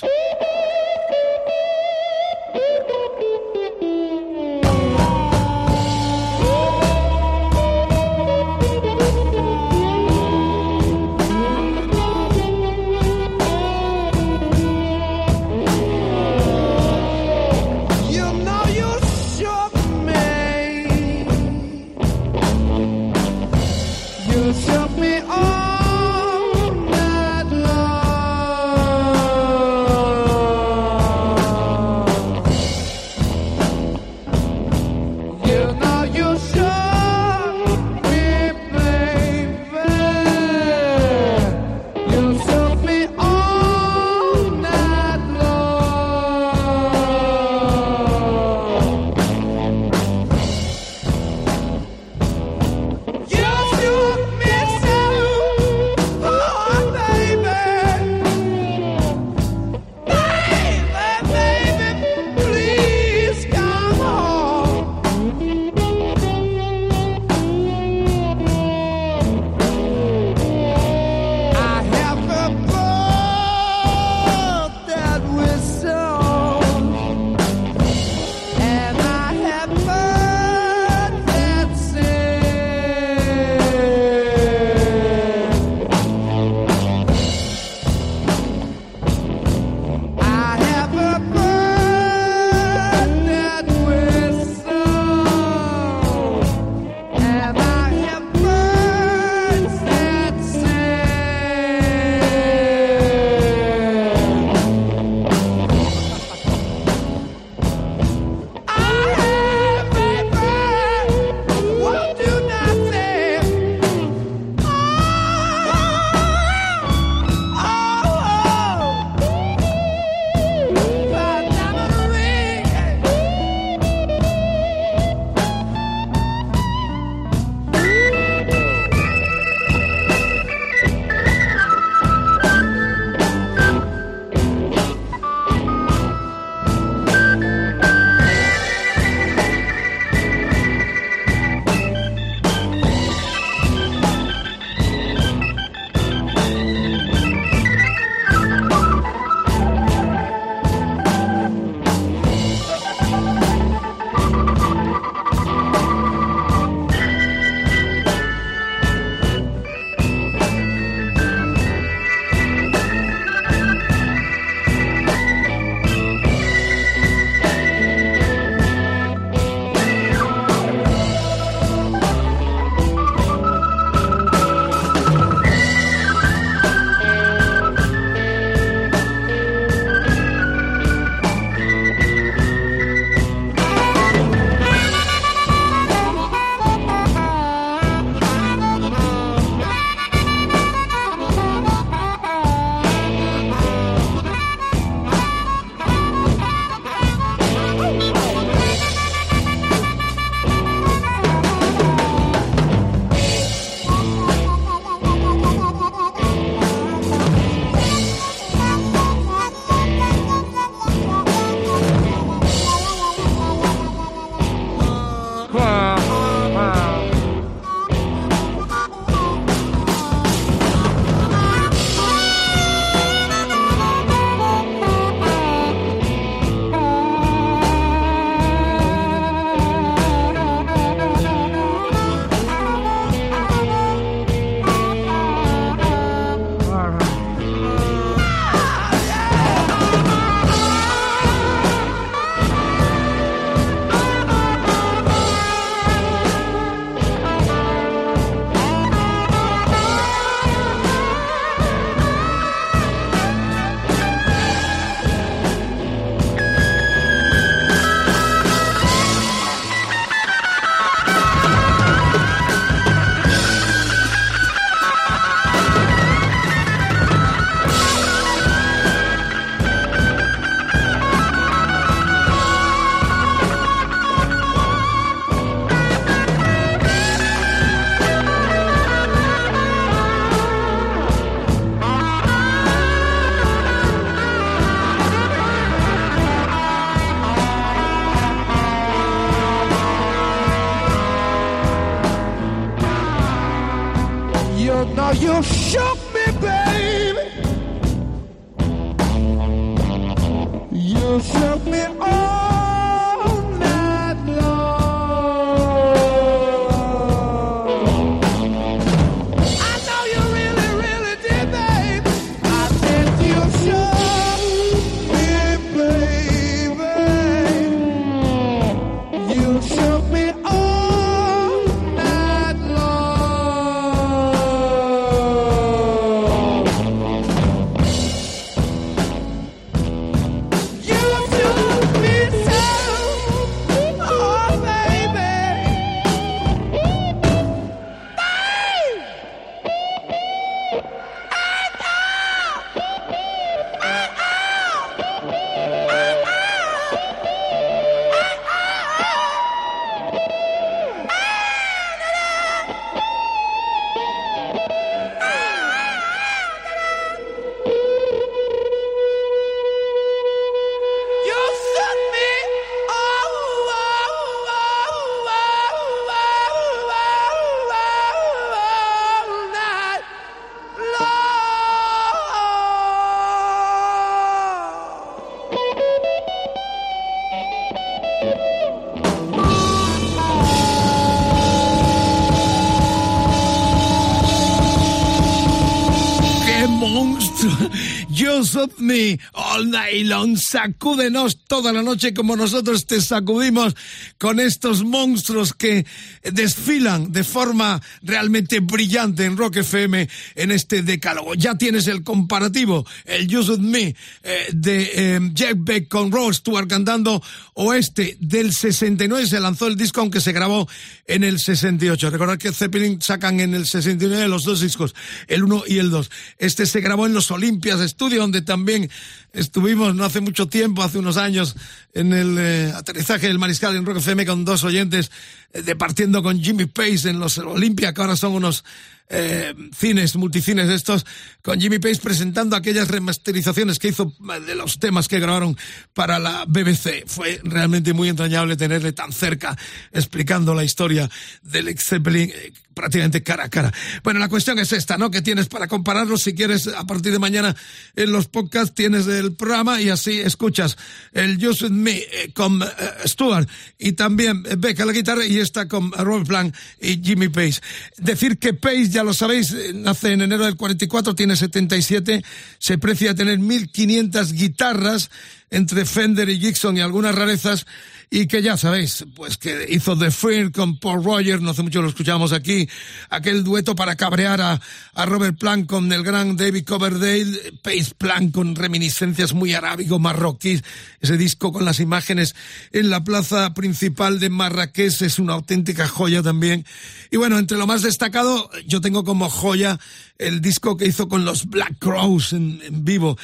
Me 388.90 389.20
Long. 389.64 390.36
Sacúdenos 390.36 391.44
toda 391.46 391.72
la 391.72 391.82
noche 391.82 392.14
como 392.14 392.36
nosotros 392.36 392.86
te 392.86 393.00
sacudimos 393.00 393.74
con 394.18 394.40
estos 394.40 394.84
monstruos 394.84 395.54
que 395.54 395.86
desfilan 396.22 397.12
de 397.12 397.24
forma 397.24 397.80
realmente 398.02 398.60
brillante 398.60 399.24
en 399.24 399.36
Rock 399.36 399.56
FM 399.56 400.08
en 400.34 400.50
este 400.50 400.82
decálogo. 400.82 401.34
Ya 401.34 401.56
tienes 401.56 401.86
el 401.86 402.02
comparativo, 402.02 402.86
el 403.04 403.26
You 403.26 403.42
Shook 403.42 403.60
Me 403.60 403.94
eh, 404.22 404.48
de 404.52 404.90
eh, 404.94 405.20
Jack 405.32 405.56
Beck 405.58 405.88
con 405.88 406.10
Rod 406.10 406.32
Stewart 406.32 406.68
cantando 406.68 407.22
Oeste 407.54 408.16
del 408.20 408.52
69. 408.52 409.26
Se 409.26 409.40
lanzó 409.40 409.66
el 409.66 409.76
disco 409.76 410.00
aunque 410.00 410.20
se 410.20 410.32
grabó 410.32 410.68
en 411.06 411.24
el 411.24 411.38
68. 411.38 412.10
Recordad 412.10 412.38
que 412.38 412.52
Zeppelin 412.52 413.00
sacan 413.00 413.40
en 413.40 413.54
el 413.54 413.66
69 413.66 414.28
los 414.28 414.44
dos 414.44 414.60
discos, 414.60 414.94
el 415.28 415.44
1 415.44 415.64
y 415.66 415.78
el 415.78 415.90
2. 415.90 416.10
Este 416.38 416.66
se 416.66 416.80
grabó 416.80 417.06
en 417.06 417.14
los 417.14 417.30
Olympias 417.30 417.80
Studio, 417.88 418.20
donde 418.20 418.42
también 418.42 418.90
estuvimos 419.32 419.94
no 419.94 420.04
hace 420.04 420.20
mucho 420.20 420.48
tiempo, 420.48 420.82
hace 420.82 420.98
unos 420.98 421.16
años, 421.16 421.56
en 421.92 422.12
el 422.12 422.36
eh, 422.38 422.72
aterrizaje 422.74 423.28
del 423.28 423.38
Mariscal 423.38 423.76
en 423.76 423.86
Rock 423.86 423.98
FM 423.98 424.26
con 424.26 424.44
dos 424.44 424.64
oyentes 424.64 425.10
departiendo 425.52 426.22
con 426.22 426.40
Jimmy 426.40 426.66
Pace 426.66 427.08
en 427.08 427.18
los 427.18 427.38
Olympia, 427.38 427.92
que 427.92 428.00
ahora 428.00 428.16
son 428.16 428.32
unos 428.34 428.64
eh, 429.12 429.54
cines, 429.76 430.14
multicines 430.14 430.68
estos, 430.68 431.04
con 431.42 431.60
Jimmy 431.60 431.80
Pace 431.80 432.00
presentando 432.00 432.54
aquellas 432.54 432.88
remasterizaciones 432.88 433.80
que 433.80 433.88
hizo 433.88 434.14
eh, 434.32 434.40
de 434.40 434.54
los 434.54 434.78
temas 434.78 435.08
que 435.08 435.18
grabaron 435.18 435.56
para 435.92 436.20
la 436.20 436.44
BBC. 436.46 437.04
Fue 437.06 437.40
realmente 437.42 437.92
muy 437.92 438.08
entrañable 438.08 438.56
tenerle 438.56 438.92
tan 438.92 439.12
cerca 439.12 439.58
explicando 439.92 440.54
la 440.54 440.62
historia 440.62 441.10
del 441.42 441.68
ex 441.68 441.84
Zeppelin 441.84 442.30
eh, 442.32 442.52
prácticamente 442.80 443.22
cara 443.22 443.44
a 443.44 443.48
cara. 443.50 443.72
Bueno, 444.02 444.20
la 444.20 444.28
cuestión 444.28 444.58
es 444.58 444.72
esta, 444.72 444.96
¿no? 444.96 445.10
Que 445.10 445.22
tienes 445.22 445.48
para 445.48 445.68
compararlo 445.68 446.16
si 446.16 446.34
quieres 446.34 446.66
a 446.68 446.84
partir 446.84 447.12
de 447.12 447.18
mañana 447.18 447.54
en 447.94 448.12
los 448.12 448.28
podcasts 448.28 448.74
tienes 448.74 449.06
el 449.06 449.34
programa 449.34 449.80
y 449.82 449.90
así 449.90 450.20
escuchas 450.20 450.78
el 451.12 451.44
Just 451.44 451.62
With 451.62 451.70
Me 451.72 451.98
eh, 451.98 452.30
con 452.32 452.62
eh, 452.62 452.66
Stuart 453.04 453.48
y 453.78 453.92
también 453.92 454.44
eh, 454.48 454.56
Beck 454.56 454.80
a 454.80 454.86
la 454.86 454.92
guitarra 454.92 455.26
y 455.26 455.39
está 455.42 455.68
con 455.68 455.92
Robert 455.92 456.26
Plant 456.26 456.54
y 456.80 457.00
Jimmy 457.02 457.28
Pace. 457.28 457.60
Decir 457.96 458.38
que 458.38 458.54
Pace, 458.54 458.88
ya 458.88 459.04
lo 459.04 459.14
sabéis, 459.14 459.52
eh, 459.52 459.72
nace 459.74 460.12
en 460.12 460.22
enero 460.22 460.44
del 460.44 460.56
44, 460.56 461.14
tiene 461.14 461.36
77, 461.36 462.24
se 462.58 462.78
precia 462.78 463.14
tener 463.14 463.38
1500 463.38 464.32
guitarras 464.32 465.10
entre 465.50 465.84
Fender 465.84 466.28
y 466.28 466.38
Gibson 466.38 466.76
y 466.76 466.80
algunas 466.80 467.14
rarezas 467.14 467.66
y 468.12 468.26
que 468.26 468.42
ya 468.42 468.56
sabéis, 468.56 469.04
pues 469.14 469.36
que 469.36 469.66
hizo 469.68 469.96
The 469.96 470.10
Fear 470.10 470.50
con 470.50 470.78
Paul 470.80 471.04
Rogers, 471.04 471.40
no 471.40 471.50
hace 471.50 471.62
mucho 471.62 471.80
lo 471.80 471.88
escuchamos 471.88 472.32
aquí, 472.32 472.68
aquel 473.08 473.44
dueto 473.44 473.76
para 473.76 473.94
cabrear 473.94 474.40
a, 474.40 474.60
a 474.94 475.06
Robert 475.06 475.38
Plant 475.38 475.68
con 475.68 475.92
el 475.92 476.02
gran 476.02 476.36
David 476.36 476.64
Coverdale, 476.64 477.52
Pace 477.62 477.94
Plant 477.96 478.34
con 478.34 478.56
reminiscencias 478.56 479.32
muy 479.32 479.54
arábigo 479.54 480.00
marroquíes, 480.00 480.64
ese 481.00 481.16
disco 481.16 481.52
con 481.52 481.64
las 481.64 481.78
imágenes 481.78 482.34
en 482.72 482.90
la 482.90 483.04
plaza 483.04 483.54
principal 483.54 484.18
de 484.18 484.28
Marrakech 484.28 485.02
es 485.02 485.20
una 485.20 485.34
auténtica 485.34 485.86
joya 485.86 486.20
también. 486.20 486.64
Y 487.12 487.16
bueno, 487.16 487.38
entre 487.38 487.58
lo 487.58 487.66
más 487.68 487.82
destacado, 487.82 488.50
yo 488.66 488.80
tengo 488.80 489.04
como 489.04 489.30
joya 489.30 489.78
el 490.18 490.40
disco 490.40 490.76
que 490.76 490.86
hizo 490.86 491.08
con 491.08 491.24
los 491.24 491.46
Black 491.46 491.78
Crows 491.78 492.32
en 492.32 492.60
vivo. 492.84 493.16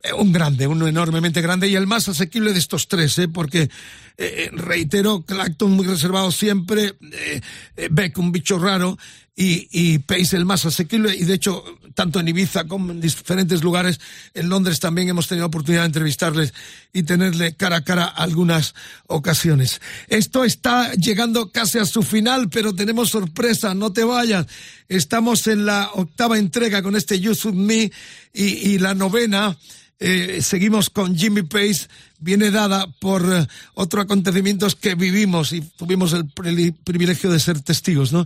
Eh, 0.00 0.12
un 0.12 0.32
grande, 0.32 0.66
uno 0.68 0.86
enormemente 0.86 1.40
grande 1.40 1.68
y 1.68 1.74
el 1.74 1.88
más 1.88 2.08
asequible 2.08 2.52
de 2.52 2.60
estos 2.60 2.86
tres, 2.86 3.18
¿eh? 3.18 3.26
porque 3.26 3.68
eh, 4.16 4.48
reitero, 4.52 5.22
Clacton 5.22 5.72
muy 5.72 5.86
reservado 5.86 6.30
siempre, 6.30 6.94
eh, 7.12 7.40
eh, 7.76 7.88
Beck 7.90 8.16
un 8.18 8.30
bicho 8.30 8.58
raro 8.58 8.96
y, 9.34 9.68
y 9.72 9.98
Pace 9.98 10.36
el 10.36 10.44
más 10.44 10.64
asequible 10.66 11.16
y 11.16 11.24
de 11.24 11.34
hecho 11.34 11.64
tanto 11.94 12.20
en 12.20 12.28
Ibiza 12.28 12.68
como 12.68 12.92
en 12.92 13.00
diferentes 13.00 13.62
lugares, 13.64 13.98
en 14.34 14.48
Londres 14.48 14.78
también 14.78 15.08
hemos 15.08 15.26
tenido 15.26 15.48
oportunidad 15.48 15.82
de 15.82 15.86
entrevistarles 15.86 16.54
y 16.92 17.02
tenerle 17.02 17.56
cara 17.56 17.78
a 17.78 17.84
cara 17.84 18.04
algunas 18.04 18.76
ocasiones. 19.08 19.80
Esto 20.06 20.44
está 20.44 20.92
llegando 20.92 21.50
casi 21.50 21.78
a 21.78 21.84
su 21.84 22.04
final, 22.04 22.50
pero 22.50 22.72
tenemos 22.72 23.10
sorpresa, 23.10 23.74
no 23.74 23.92
te 23.92 24.04
vayas. 24.04 24.46
Estamos 24.88 25.48
en 25.48 25.66
la 25.66 25.90
octava 25.94 26.38
entrega 26.38 26.84
con 26.84 26.94
este 26.94 27.18
You 27.18 27.34
Should 27.34 27.56
Me 27.56 27.90
y, 28.32 28.44
y 28.44 28.78
la 28.78 28.94
novena 28.94 29.56
eh, 30.00 30.38
seguimos 30.42 30.90
con 30.90 31.16
Jimmy 31.16 31.42
Pace, 31.42 31.88
viene 32.20 32.50
dada 32.50 32.86
por 33.00 33.22
eh, 33.32 33.46
otros 33.74 34.04
acontecimientos 34.04 34.76
que 34.76 34.94
vivimos 34.94 35.52
y 35.52 35.60
tuvimos 35.60 36.12
el 36.12 36.26
pri- 36.26 36.72
privilegio 36.72 37.30
de 37.30 37.40
ser 37.40 37.60
testigos, 37.60 38.12
¿no? 38.12 38.24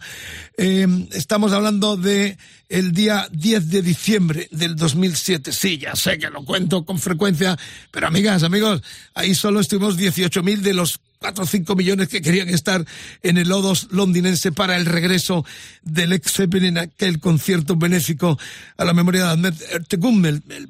Eh, 0.59 0.87
estamos 1.13 1.53
hablando 1.53 1.97
de 1.97 2.37
el 2.69 2.93
día 2.93 3.27
10 3.33 3.69
de 3.71 3.83
diciembre 3.83 4.49
del 4.51 4.77
2007. 4.77 5.53
Sí, 5.53 5.79
ya 5.79 5.95
sé 5.97 6.19
que 6.19 6.31
lo 6.31 6.45
cuento 6.45 6.85
con 6.85 6.99
frecuencia, 6.99 7.59
pero 7.91 8.07
amigas, 8.07 8.43
amigos, 8.43 8.83
ahí 9.15 9.35
solo 9.35 9.61
estuvimos 9.61 9.99
18.000 9.99 10.61
de 10.61 10.75
los 10.75 11.01
4 11.19 11.45
o 11.45 11.47
5 11.47 11.77
millones 11.77 12.09
que 12.09 12.21
querían 12.21 12.49
estar 12.49 12.85
en 13.23 13.39
el 13.39 13.53
Odos 13.53 13.89
londinense 13.93 14.51
para 14.53 14.77
el 14.77 14.87
regreso 14.87 15.45
del 15.83 16.13
ex 16.13 16.33
Zeppelin 16.33 16.79
aquel 16.79 17.21
concierto 17.21 17.77
benéfico 17.77 18.39
a 18.77 18.85
la 18.85 18.93
memoria 18.93 19.25
de 19.27 19.31
Ahmed 19.31 19.55
Ertegum, 19.71 20.25
el, 20.27 20.43
el 20.49 20.69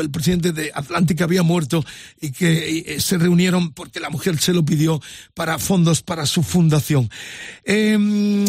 el 0.00 0.10
presidente 0.10 0.52
de 0.52 0.70
Atlántica 0.74 1.24
había 1.24 1.42
muerto 1.42 1.84
y 2.20 2.32
que 2.32 2.78
eh, 2.78 3.00
se 3.00 3.18
reunieron 3.18 3.72
porque 3.72 4.00
la 4.00 4.10
mujer 4.10 4.38
se 4.38 4.52
lo 4.52 4.64
pidió 4.64 5.00
para 5.34 5.58
fondos 5.58 6.02
para 6.02 6.26
su 6.26 6.42
fundación. 6.42 7.10
Eh, 7.64 7.98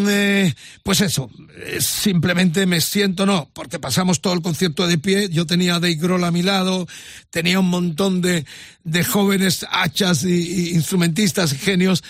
eh, 0.08 0.54
pues 0.84 1.02
eso, 1.02 1.30
eh, 1.66 1.80
simplemente 1.82 2.66
me 2.66 2.82
siento, 2.82 3.26
no, 3.26 3.50
porque 3.54 3.80
pasamos 3.80 4.22
todo 4.22 4.34
el 4.34 4.42
concierto 4.42 4.88
de 4.88 4.98
pie, 4.98 5.30
yo 5.30 5.46
tenía 5.46 5.76
a 5.76 5.80
Dave 5.80 5.96
Grohl 5.96 6.24
a 6.24 6.32
mi 6.32 6.42
lado, 6.42 6.88
tenía 7.30 7.60
un 7.60 7.70
montón 7.70 8.22
de, 8.22 8.46
de 8.84 9.04
jóvenes 9.04 9.66
hachas 9.70 10.24
y, 10.24 10.30
y 10.30 10.70
instrumentistas 10.70 11.54
genios 11.54 12.04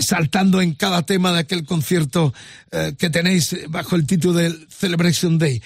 saltando 0.00 0.62
en 0.62 0.74
cada 0.74 1.02
tema 1.02 1.32
de 1.32 1.40
aquel 1.40 1.64
concierto 1.64 2.32
que 2.70 3.10
tenéis 3.10 3.56
bajo 3.68 3.96
el 3.96 4.06
título 4.06 4.34
del 4.34 4.68
Celebration 4.70 5.38
Day. 5.38 5.60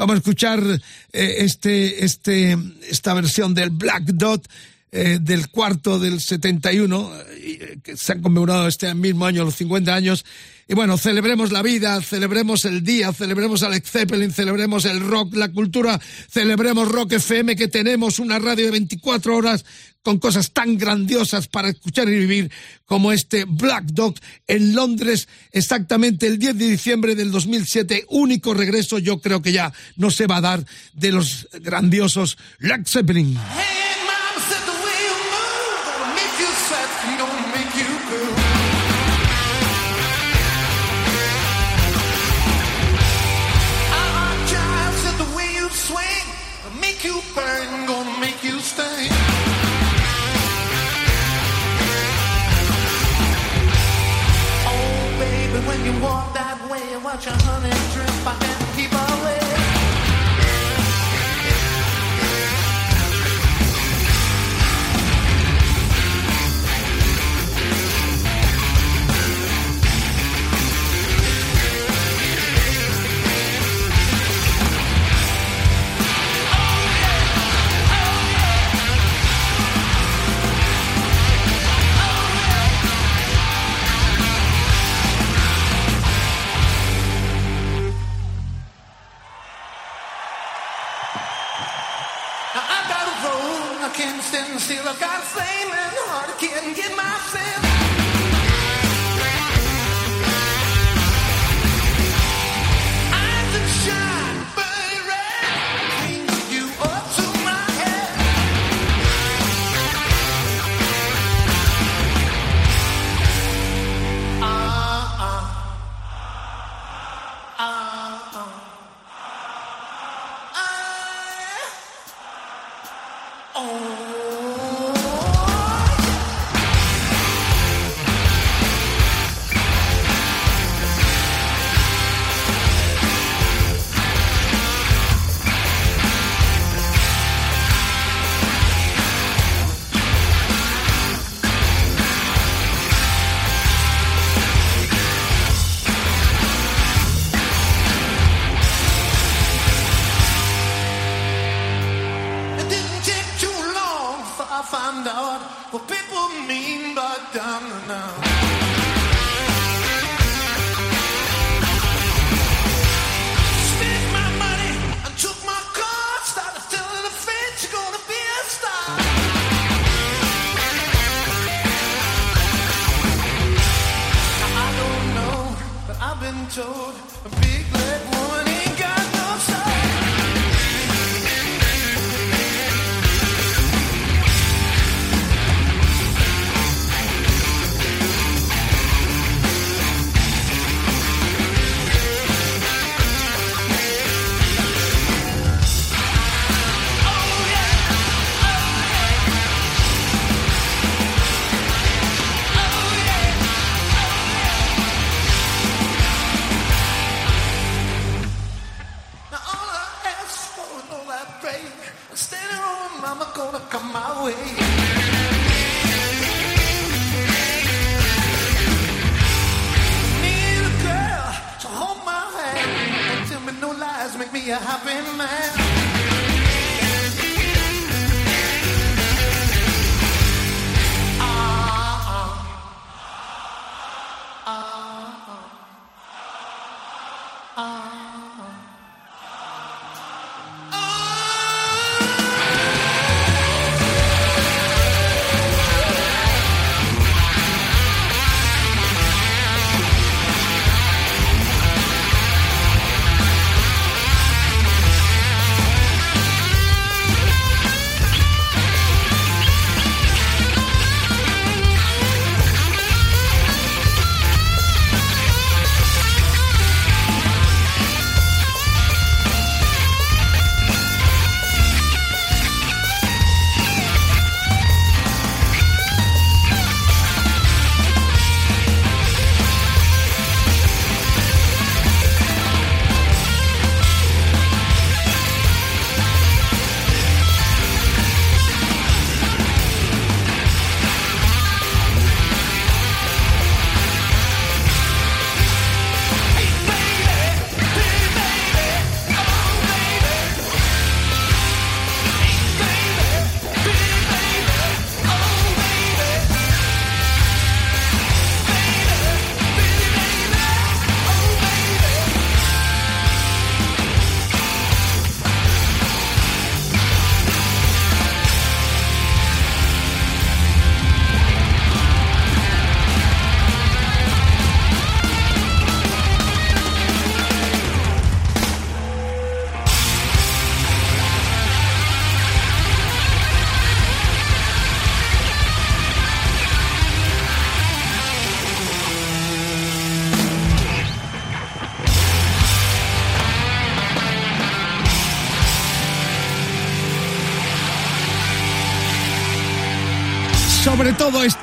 Vamos 0.00 0.14
a 0.14 0.18
escuchar 0.20 0.62
eh, 1.12 1.34
este, 1.40 2.06
este, 2.06 2.56
esta 2.88 3.12
versión 3.12 3.52
del 3.52 3.68
Black 3.68 4.04
Dot 4.04 4.48
eh, 4.92 5.18
del 5.20 5.50
cuarto 5.50 6.00
del 6.00 6.20
71, 6.20 7.12
eh, 7.28 7.78
que 7.82 7.96
se 7.96 8.12
han 8.12 8.22
conmemorado 8.22 8.66
este 8.66 8.92
mismo 8.94 9.24
año 9.24 9.44
los 9.44 9.54
50 9.54 9.94
años. 9.94 10.24
Y 10.66 10.74
bueno, 10.74 10.98
celebremos 10.98 11.52
la 11.52 11.62
vida, 11.62 12.00
celebremos 12.02 12.64
el 12.64 12.82
día, 12.82 13.12
celebremos 13.12 13.62
Alex 13.62 13.90
Zeppelin, 13.90 14.32
celebremos 14.32 14.84
el 14.84 15.00
rock, 15.00 15.34
la 15.34 15.48
cultura, 15.50 16.00
celebremos 16.28 16.88
Rock 16.88 17.14
FM, 17.14 17.56
que 17.56 17.68
tenemos 17.68 18.18
una 18.18 18.38
radio 18.38 18.66
de 18.66 18.70
24 18.72 19.36
horas 19.36 19.64
con 20.02 20.18
cosas 20.18 20.52
tan 20.52 20.78
grandiosas 20.78 21.46
para 21.46 21.68
escuchar 21.68 22.08
y 22.08 22.18
vivir 22.18 22.50
como 22.84 23.12
este 23.12 23.44
Black 23.44 23.84
Dog 23.86 24.14
en 24.46 24.74
Londres, 24.74 25.28
exactamente 25.52 26.26
el 26.26 26.38
10 26.38 26.56
de 26.56 26.68
diciembre 26.68 27.14
del 27.14 27.30
2007, 27.30 28.06
único 28.08 28.54
regreso, 28.54 28.98
yo 28.98 29.20
creo 29.20 29.42
que 29.42 29.52
ya 29.52 29.72
no 29.96 30.10
se 30.10 30.26
va 30.26 30.38
a 30.38 30.40
dar 30.40 30.66
de 30.94 31.12
los 31.12 31.48
grandiosos 31.60 32.38
Led 32.58 32.86
Zeppelin. 32.86 33.38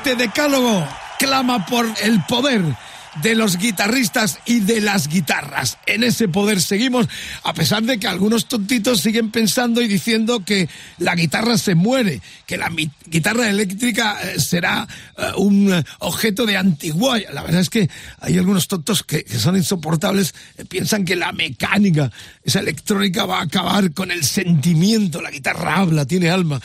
Este 0.08 0.24
decálogo. 0.24 0.88
Clama 1.20 1.66
por 1.66 1.86
el 2.01 2.22
poder 2.24 2.62
de 3.22 3.36
los 3.36 3.57
guitarristas 3.57 4.39
y 4.45 4.59
de 4.59 4.82
las 4.82 5.07
guitarras. 5.07 5.78
En 5.86 6.03
ese 6.03 6.28
poder 6.28 6.61
seguimos, 6.61 7.07
a 7.43 7.53
pesar 7.53 7.84
de 7.84 7.99
que 7.99 8.07
algunos 8.07 8.47
tontitos 8.47 9.01
siguen 9.01 9.32
pensando 9.32 9.82
y 9.82 9.88
diciendo 9.88 10.43
que 10.45 10.70
la 10.97 11.15
guitarra 11.15 11.57
se 11.57 11.76
muere, 11.76 12.22
que 12.45 12.57
la 12.57 12.70
guitarra 13.05 13.49
eléctrica 13.49 14.18
eh, 14.22 14.39
será 14.39 14.88
eh, 15.18 15.24
un 15.38 15.74
eh, 15.74 15.84
objeto 15.99 16.45
de 16.45 16.57
antiguo. 16.57 17.15
La 17.34 17.43
verdad 17.43 17.61
es 17.61 17.70
que 17.70 17.89
hay 18.20 18.38
algunos 18.38 18.68
tontos 18.68 19.03
que, 19.03 19.26
son 19.38 19.55
insoportables, 19.55 20.34
piensan 20.70 21.05
que 21.05 21.15
la 21.15 21.32
mecánica, 21.32 22.11
esa 22.43 22.59
electrónica 22.59 23.26
va 23.26 23.39
a 23.39 23.43
acabar 23.43 23.93
con 23.93 24.11
el 24.11 24.24
sentimiento. 24.24 25.22
La 25.22 25.32
guitarra 25.32 25.78
habla, 25.78 26.05
tiene 26.05 26.30
alma, 26.30 26.61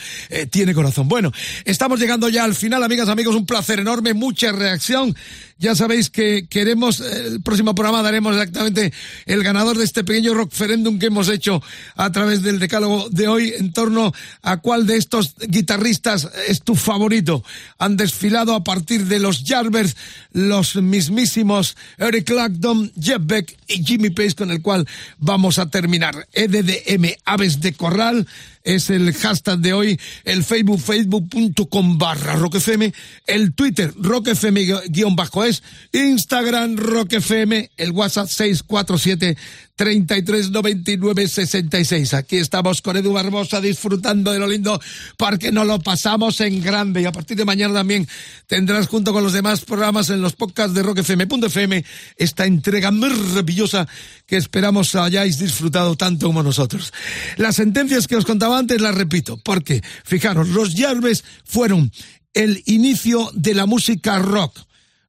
tiene 0.49 0.73
corazón. 0.73 1.07
Bueno, 1.07 1.31
estamos 1.65 1.99
llegando 1.99 2.29
ya 2.29 2.43
al 2.43 2.55
final, 2.55 2.83
amigas, 2.83 3.09
amigos, 3.09 3.35
un 3.35 3.45
placer 3.45 3.79
enorme, 3.79 4.13
mucha 4.13 4.51
reacción. 4.51 5.15
Ya 5.63 5.75
sabéis 5.75 6.09
que 6.09 6.45
queremos, 6.49 6.99
eh, 6.99 7.27
el 7.27 7.41
próximo 7.41 7.73
programa 7.73 8.03
daremos 8.03 8.35
exactamente 8.35 8.91
el 9.25 9.43
ganador 9.43 9.77
de 9.77 9.85
este 9.85 10.03
pequeño 10.03 10.33
rockferendum 10.33 10.99
que 10.99 11.05
hemos 11.05 11.29
hecho 11.29 11.63
a 11.95 12.11
través 12.11 12.41
del 12.41 12.59
decálogo 12.59 13.07
de 13.09 13.29
hoy 13.29 13.53
en 13.57 13.71
torno 13.71 14.11
a 14.41 14.57
cuál 14.57 14.85
de 14.85 14.97
estos 14.97 15.35
guitarristas 15.39 16.29
es 16.49 16.63
tu 16.63 16.75
favorito. 16.75 17.45
Han 17.77 17.95
desfilado 17.95 18.55
a 18.55 18.65
partir 18.65 19.05
de 19.05 19.19
los 19.19 19.45
Jarvers, 19.45 19.95
los 20.33 20.75
mismísimos 20.75 21.77
Eric 21.97 22.25
Clapton, 22.25 22.91
Jeff 23.01 23.21
Beck 23.21 23.57
y 23.69 23.85
Jimmy 23.85 24.09
Page 24.09 24.35
con 24.35 24.51
el 24.51 24.61
cual 24.61 24.85
vamos 25.17 25.59
a 25.59 25.69
terminar. 25.69 26.27
EDDM 26.33 27.13
Aves 27.23 27.61
de 27.61 27.71
Corral 27.71 28.27
es 28.63 28.89
el 28.89 29.13
hashtag 29.13 29.59
de 29.59 29.73
hoy, 29.73 29.99
el 30.23 30.43
Facebook, 30.43 30.79
facebook.com 30.79 31.97
barra 31.97 32.35
roquefm, 32.35 32.91
el 33.27 33.53
Twitter, 33.53 33.93
roquefm 33.95 34.55
guion 34.89 35.15
bajo 35.15 35.43
es, 35.43 35.63
Instagram, 35.91 36.77
roquefm, 36.77 37.67
el 37.77 37.91
WhatsApp 37.91 38.27
647 38.27 39.37
3399 39.75 41.27
66. 41.27 42.13
Aquí 42.13 42.37
estamos 42.37 42.81
con 42.81 42.95
Edu 42.95 43.13
Barbosa 43.13 43.59
disfrutando 43.59 44.31
de 44.31 44.39
lo 44.39 44.47
lindo 44.47 44.79
porque 45.17 45.51
nos 45.51 45.65
lo 45.65 45.79
pasamos 45.79 46.39
en 46.41 46.61
grande 46.61 47.01
y 47.01 47.05
a 47.05 47.11
partir 47.11 47.37
de 47.37 47.45
mañana 47.45 47.73
también 47.73 48.07
tendrás 48.45 48.87
junto 48.87 49.13
con 49.13 49.23
los 49.23 49.33
demás 49.33 49.65
programas 49.65 50.11
en 50.11 50.21
los 50.21 50.33
podcasts 50.33 50.75
de 50.75 50.83
roquefm.fm 50.83 51.83
esta 52.17 52.45
entrega 52.45 52.91
maravillosa 52.91 53.87
que 54.27 54.37
esperamos 54.37 54.93
hayáis 54.93 55.39
disfrutado 55.39 55.95
tanto 55.95 56.27
como 56.27 56.43
nosotros. 56.43 56.93
Las 57.37 57.55
sentencias 57.55 58.07
que 58.07 58.15
os 58.15 58.25
contaba 58.25 58.59
antes 58.59 58.79
las 58.79 58.93
repito 58.93 59.37
porque, 59.43 59.81
fijaros, 60.03 60.49
los 60.49 60.75
Jarves 60.75 61.23
fueron 61.45 61.91
el 62.33 62.61
inicio 62.65 63.31
de 63.33 63.53
la 63.55 63.65
música 63.65 64.19
rock. 64.19 64.59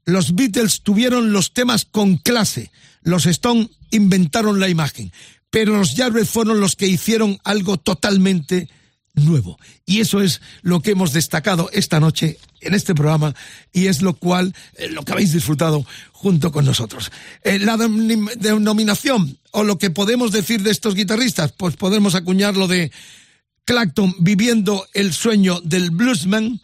Los 0.05 0.35
Beatles 0.35 0.83
tuvieron 0.83 1.33
los 1.33 1.53
temas 1.53 1.85
con 1.85 2.17
clase. 2.17 2.71
Los 3.05 3.27
Stone 3.27 3.71
inventaron 3.93 4.59
la 4.59 4.69
imagen. 4.69 5.13
Pero 5.51 5.77
los 5.77 5.95
Jarvis 5.95 6.29
fueron 6.29 6.59
los 6.59 6.75
que 6.75 6.89
hicieron 6.89 7.39
algo 7.45 7.77
totalmente 7.77 8.69
nuevo. 9.15 9.57
Y 9.87 10.01
eso 10.01 10.21
es 10.21 10.41
lo 10.63 10.81
que 10.81 10.91
hemos 10.91 11.13
destacado 11.13 11.71
esta 11.73 12.01
noche 12.01 12.39
en 12.61 12.75
este 12.75 12.95
programa 12.97 13.33
y 13.73 13.87
es 13.87 14.03
lo 14.03 14.15
cual, 14.15 14.53
eh, 14.77 14.89
lo 14.91 15.05
que 15.05 15.13
habéis 15.13 15.33
disfrutado 15.33 15.87
junto 16.11 16.51
con 16.51 16.65
nosotros. 16.65 17.13
Eh, 17.45 17.61
la 17.61 17.77
denom- 17.77 18.35
denominación 18.35 19.39
o 19.53 19.63
lo 19.63 19.79
que 19.79 19.91
podemos 19.91 20.33
decir 20.33 20.63
de 20.65 20.73
estos 20.73 20.97
guitarristas, 20.97 21.53
pues 21.53 21.77
podemos 21.77 22.17
acuñarlo 22.17 22.67
de 22.67 22.91
Clacton 23.65 24.15
viviendo 24.19 24.87
el 24.95 25.13
sueño 25.13 25.61
del 25.61 25.91
bluesman, 25.93 26.61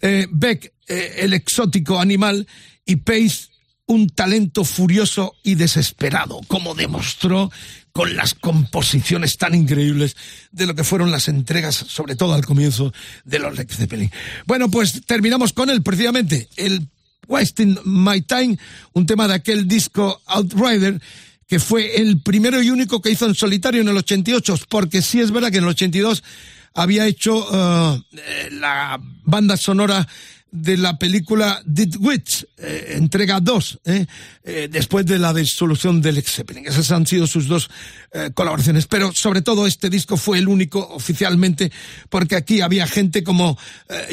eh, 0.00 0.28
Beck 0.30 0.72
el 0.86 1.32
exótico 1.34 1.98
animal 2.00 2.46
y 2.84 2.96
Pace 2.96 3.49
un 3.90 4.08
talento 4.08 4.64
furioso 4.64 5.34
y 5.42 5.56
desesperado, 5.56 6.40
como 6.46 6.76
demostró 6.76 7.50
con 7.90 8.14
las 8.14 8.34
composiciones 8.34 9.36
tan 9.36 9.52
increíbles 9.52 10.16
de 10.52 10.66
lo 10.66 10.76
que 10.76 10.84
fueron 10.84 11.10
las 11.10 11.26
entregas, 11.26 11.74
sobre 11.74 12.14
todo 12.14 12.34
al 12.34 12.46
comienzo 12.46 12.92
de 13.24 13.40
los 13.40 13.58
Led 13.58 13.68
Zeppelin. 13.68 14.08
Bueno, 14.46 14.70
pues 14.70 15.04
terminamos 15.06 15.52
con 15.52 15.70
él, 15.70 15.82
precisamente, 15.82 16.48
el 16.54 16.86
Wasting 17.26 17.80
My 17.84 18.22
Time, 18.22 18.56
un 18.92 19.06
tema 19.06 19.26
de 19.26 19.34
aquel 19.34 19.66
disco 19.66 20.22
Outrider, 20.26 21.02
que 21.48 21.58
fue 21.58 21.96
el 21.96 22.20
primero 22.20 22.62
y 22.62 22.70
único 22.70 23.02
que 23.02 23.10
hizo 23.10 23.26
en 23.26 23.34
solitario 23.34 23.80
en 23.80 23.88
el 23.88 23.96
88, 23.96 24.56
porque 24.68 25.02
sí 25.02 25.20
es 25.20 25.32
verdad 25.32 25.50
que 25.50 25.58
en 25.58 25.64
el 25.64 25.70
82 25.70 26.22
había 26.74 27.08
hecho 27.08 27.44
eh, 27.52 28.50
la 28.52 29.00
banda 29.24 29.56
sonora 29.56 30.06
de 30.52 30.76
la 30.76 30.98
película 30.98 31.62
Dead 31.64 31.94
Witch, 31.98 32.46
eh, 32.58 32.94
entrega 32.96 33.40
2, 33.40 33.80
eh, 33.84 34.06
eh, 34.42 34.68
después 34.70 35.06
de 35.06 35.18
la 35.18 35.32
disolución 35.32 36.00
del 36.02 36.16
Led 36.16 36.24
Zeppelin. 36.24 36.66
Esas 36.66 36.90
han 36.90 37.06
sido 37.06 37.26
sus 37.26 37.46
dos 37.46 37.70
eh, 38.12 38.30
colaboraciones. 38.34 38.86
Pero 38.86 39.12
sobre 39.12 39.42
todo 39.42 39.66
este 39.66 39.90
disco 39.90 40.16
fue 40.16 40.38
el 40.38 40.48
único 40.48 40.80
oficialmente, 40.80 41.70
porque 42.08 42.36
aquí 42.36 42.60
había 42.60 42.86
gente 42.86 43.22
como 43.22 43.56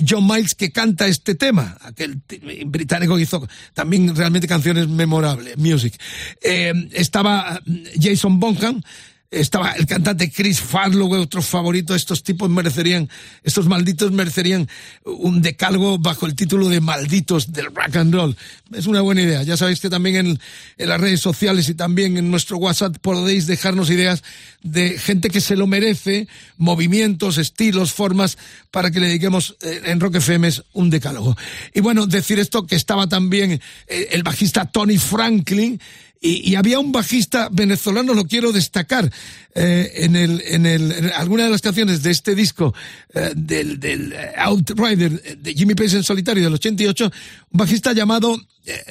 John 0.07 0.27
Miles 0.27 0.55
que 0.55 0.71
canta 0.71 1.07
este 1.07 1.35
tema, 1.35 1.77
aquel 1.81 2.21
británico 2.65 3.17
hizo 3.19 3.47
también 3.73 4.15
realmente 4.15 4.47
canciones 4.47 4.87
memorables, 4.87 5.57
music. 5.57 5.99
Estaba 6.41 7.61
Jason 7.99 8.39
Bonham, 8.39 8.81
estaba 9.29 9.71
el 9.73 9.85
cantante 9.85 10.31
Chris 10.31 10.61
Farlow, 10.61 11.11
otro 11.13 11.41
favorito. 11.41 11.93
Estos 11.93 12.23
tipos 12.23 12.49
merecerían, 12.49 13.09
estos 13.43 13.67
malditos 13.67 14.11
merecerían 14.11 14.69
un 15.03 15.41
decalgo 15.41 15.97
bajo 15.97 16.25
el 16.25 16.35
título 16.35 16.69
de 16.69 16.79
malditos 16.79 17.51
del 17.51 17.65
rock 17.65 17.95
and 17.97 18.13
roll. 18.13 18.37
Es 18.73 18.85
una 18.85 19.01
buena 19.01 19.21
idea. 19.21 19.43
Ya 19.43 19.57
sabéis 19.57 19.79
que 19.79 19.89
también 19.89 20.15
en, 20.15 20.39
en 20.77 20.89
las 20.89 20.99
redes 20.99 21.19
sociales 21.19 21.67
y 21.69 21.75
también 21.75 22.17
en 22.17 22.31
nuestro 22.31 22.57
WhatsApp 22.57 22.97
podéis 23.01 23.47
dejarnos 23.47 23.89
ideas 23.89 24.23
de 24.63 24.97
gente 24.97 25.29
que 25.29 25.41
se 25.41 25.55
lo 25.55 25.67
merece, 25.67 26.27
movimientos, 26.57 27.37
estilos, 27.37 27.93
formas, 27.93 28.37
para 28.71 28.91
que 28.91 28.99
le 28.99 29.07
dediquemos 29.07 29.57
eh, 29.61 29.81
en 29.85 29.99
Rock 29.99 30.15
FM 30.15 30.49
un 30.73 30.89
decálogo. 30.89 31.35
Y 31.73 31.81
bueno, 31.81 32.07
decir 32.07 32.39
esto 32.39 32.65
que 32.65 32.75
estaba 32.75 33.07
también 33.07 33.61
eh, 33.87 34.07
el 34.11 34.23
bajista 34.23 34.65
Tony 34.65 34.97
Franklin, 34.97 35.79
y, 36.21 36.55
había 36.55 36.79
un 36.79 36.91
bajista 36.91 37.49
venezolano, 37.51 38.13
lo 38.13 38.25
quiero 38.25 38.51
destacar, 38.51 39.11
eh, 39.53 39.91
en, 39.95 40.15
el, 40.15 40.41
en, 40.45 40.65
el, 40.65 41.11
alguna 41.13 41.45
de 41.45 41.49
las 41.49 41.61
canciones 41.61 42.03
de 42.03 42.11
este 42.11 42.35
disco 42.35 42.73
eh, 43.13 43.31
del, 43.35 43.79
del 43.79 44.13
eh, 44.13 44.31
Outrider 44.37 45.37
de 45.37 45.53
Jimmy 45.53 45.75
Page 45.75 45.97
en 45.97 46.03
solitario 46.03 46.43
del 46.43 46.53
88, 46.53 47.05
un 47.05 47.57
bajista 47.57 47.93
llamado 47.93 48.37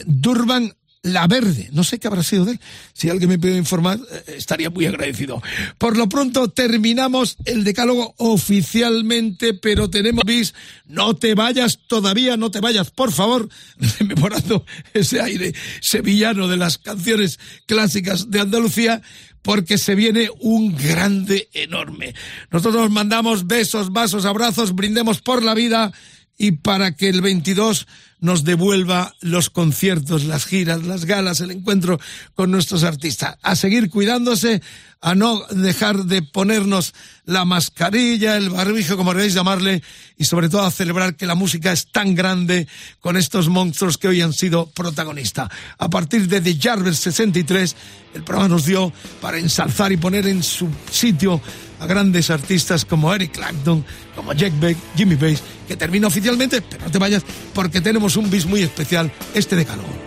Durban 0.06 0.74
La 1.06 1.26
Verde. 1.28 1.68
No 1.72 1.84
sé 1.84 1.98
qué 1.98 2.08
habrá 2.08 2.22
sido 2.22 2.44
de 2.44 2.52
él. 2.52 2.60
Si 2.92 3.08
alguien 3.08 3.30
me 3.30 3.38
puede 3.38 3.56
informar, 3.56 3.98
eh, 4.10 4.34
estaría 4.36 4.70
muy 4.70 4.86
agradecido. 4.86 5.40
Por 5.78 5.96
lo 5.96 6.08
pronto 6.08 6.48
terminamos 6.48 7.36
el 7.44 7.62
decálogo 7.62 8.14
oficialmente, 8.18 9.54
pero 9.54 9.88
tenemos. 9.88 10.24
No 10.86 11.14
te 11.14 11.34
vayas 11.34 11.78
todavía, 11.86 12.36
no 12.36 12.50
te 12.50 12.60
vayas, 12.60 12.90
por 12.90 13.12
favor, 13.12 13.48
rememorando 13.98 14.64
ese 14.92 15.20
aire 15.20 15.54
sevillano 15.80 16.48
de 16.48 16.56
las 16.56 16.78
canciones 16.78 17.38
clásicas 17.66 18.30
de 18.30 18.40
Andalucía 18.40 19.00
porque 19.42 19.78
se 19.78 19.94
viene 19.94 20.28
un 20.40 20.76
grande 20.76 21.48
enorme. 21.52 22.16
Nosotros 22.50 22.82
nos 22.82 22.90
mandamos 22.90 23.46
besos, 23.46 23.92
vasos, 23.92 24.24
abrazos, 24.24 24.74
brindemos 24.74 25.20
por 25.20 25.44
la 25.44 25.54
vida 25.54 25.92
y 26.38 26.52
para 26.52 26.92
que 26.92 27.08
el 27.08 27.22
22 27.22 27.86
nos 28.20 28.44
devuelva 28.44 29.14
los 29.20 29.50
conciertos, 29.50 30.24
las 30.24 30.46
giras, 30.46 30.82
las 30.84 31.04
galas, 31.04 31.40
el 31.40 31.50
encuentro 31.50 32.00
con 32.34 32.50
nuestros 32.50 32.82
artistas. 32.82 33.36
A 33.42 33.56
seguir 33.56 33.90
cuidándose, 33.90 34.62
a 35.00 35.14
no 35.14 35.46
dejar 35.50 36.04
de 36.04 36.22
ponernos 36.22 36.94
la 37.24 37.44
mascarilla, 37.44 38.36
el 38.36 38.50
barbijo, 38.50 38.96
como 38.96 39.12
queréis 39.12 39.34
llamarle, 39.34 39.82
y 40.16 40.24
sobre 40.24 40.48
todo 40.48 40.62
a 40.62 40.70
celebrar 40.70 41.14
que 41.16 41.26
la 41.26 41.34
música 41.34 41.72
es 41.72 41.86
tan 41.92 42.14
grande 42.14 42.66
con 43.00 43.16
estos 43.16 43.48
monstruos 43.48 43.98
que 43.98 44.08
hoy 44.08 44.22
han 44.22 44.32
sido 44.32 44.66
protagonistas. 44.70 45.50
A 45.78 45.90
partir 45.90 46.26
de 46.26 46.40
The 46.40 46.58
Jarvis 46.58 46.98
63, 46.98 47.76
el 48.14 48.24
programa 48.24 48.48
nos 48.48 48.64
dio 48.64 48.92
para 49.20 49.38
ensalzar 49.38 49.92
y 49.92 49.98
poner 49.98 50.26
en 50.26 50.42
su 50.42 50.68
sitio 50.90 51.40
a 51.80 51.86
grandes 51.86 52.30
artistas 52.30 52.84
como 52.84 53.12
Eric 53.12 53.32
Clapton, 53.32 53.84
como 54.14 54.32
Jack 54.32 54.58
Beck, 54.60 54.76
Jimmy 54.96 55.16
Page, 55.16 55.38
que 55.68 55.76
termina 55.76 56.06
oficialmente, 56.06 56.62
pero 56.62 56.84
no 56.84 56.90
te 56.90 56.98
vayas 56.98 57.24
porque 57.54 57.80
tenemos 57.80 58.16
un 58.16 58.30
bis 58.30 58.46
muy 58.46 58.62
especial, 58.62 59.10
este 59.34 59.56
decálogo. 59.56 59.88
Just 59.88 60.05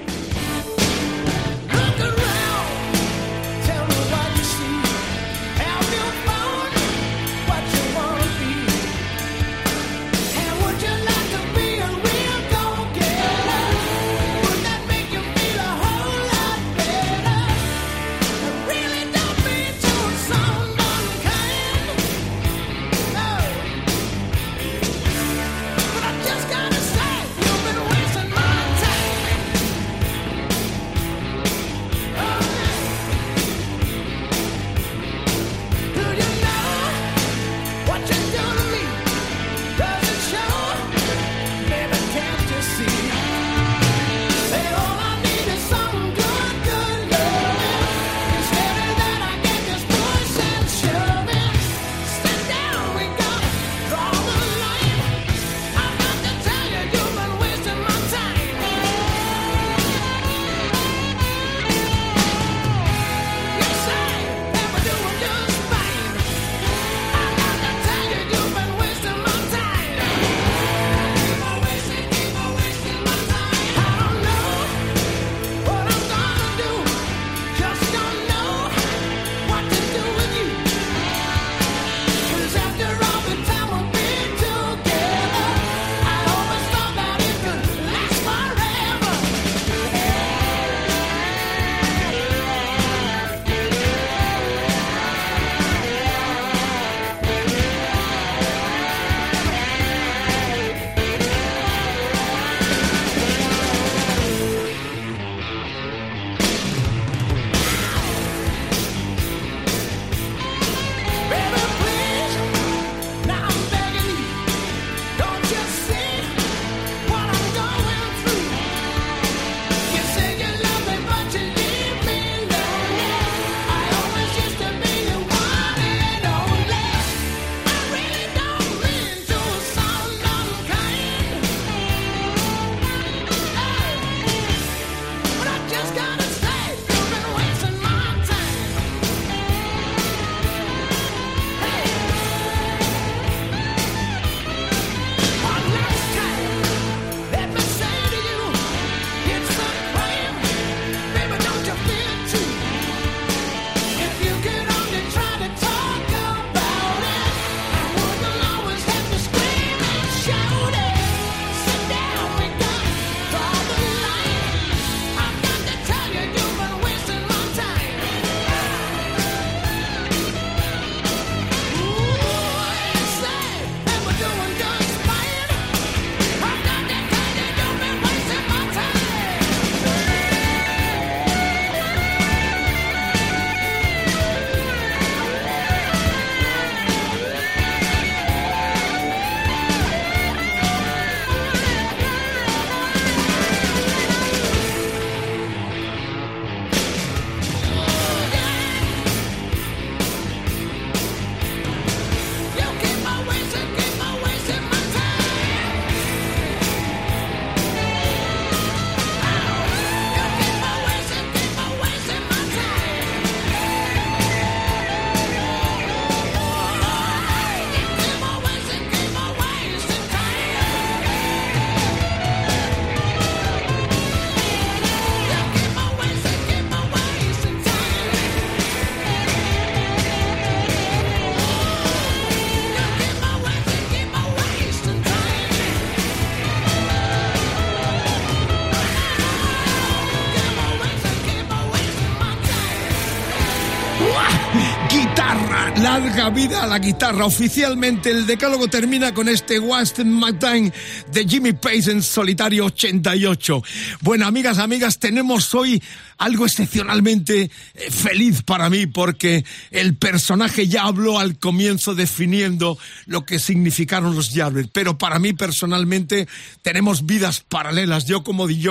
vida 246.32 246.64
a 246.64 246.68
la 246.68 246.80
guitarra. 246.80 247.26
Oficialmente 247.26 248.12
el 248.12 248.26
decálogo 248.26 248.68
termina 248.68 249.14
con 249.14 249.30
este 249.30 249.60
Wasting 249.60 250.14
My 250.14 250.34
Time 250.34 250.72
de 251.12 251.26
Jimmy 251.26 251.54
Page 251.54 251.92
en 251.92 252.04
solitario 252.04 252.66
88. 252.66 253.64
Bueno, 254.02 254.28
amigas, 254.28 254.60
amigas, 254.60 255.00
tenemos 255.00 255.54
hoy 255.56 255.82
algo 256.18 256.46
excepcionalmente 256.46 257.50
eh, 257.74 257.92
feliz 257.92 258.44
para 258.44 258.70
mí 258.70 258.86
porque 258.86 259.46
el 259.72 259.96
personaje 259.96 260.68
ya 260.68 260.84
habló 260.84 261.18
al 261.20 261.40
comienzo 261.40 261.96
definiendo 261.96 262.78
lo 263.10 263.26
que 263.26 263.40
significaron 263.40 264.16
los 264.16 264.34
Yardbirds, 264.34 264.70
pero 264.72 264.98
para 264.98 265.18
mí 265.18 265.34
personalmente 265.34 266.28
tenemos 266.62 267.08
vidas 267.08 267.40
paralelas, 267.42 268.06
yo 268.06 268.24
como 268.24 268.48
DJ 268.48 268.70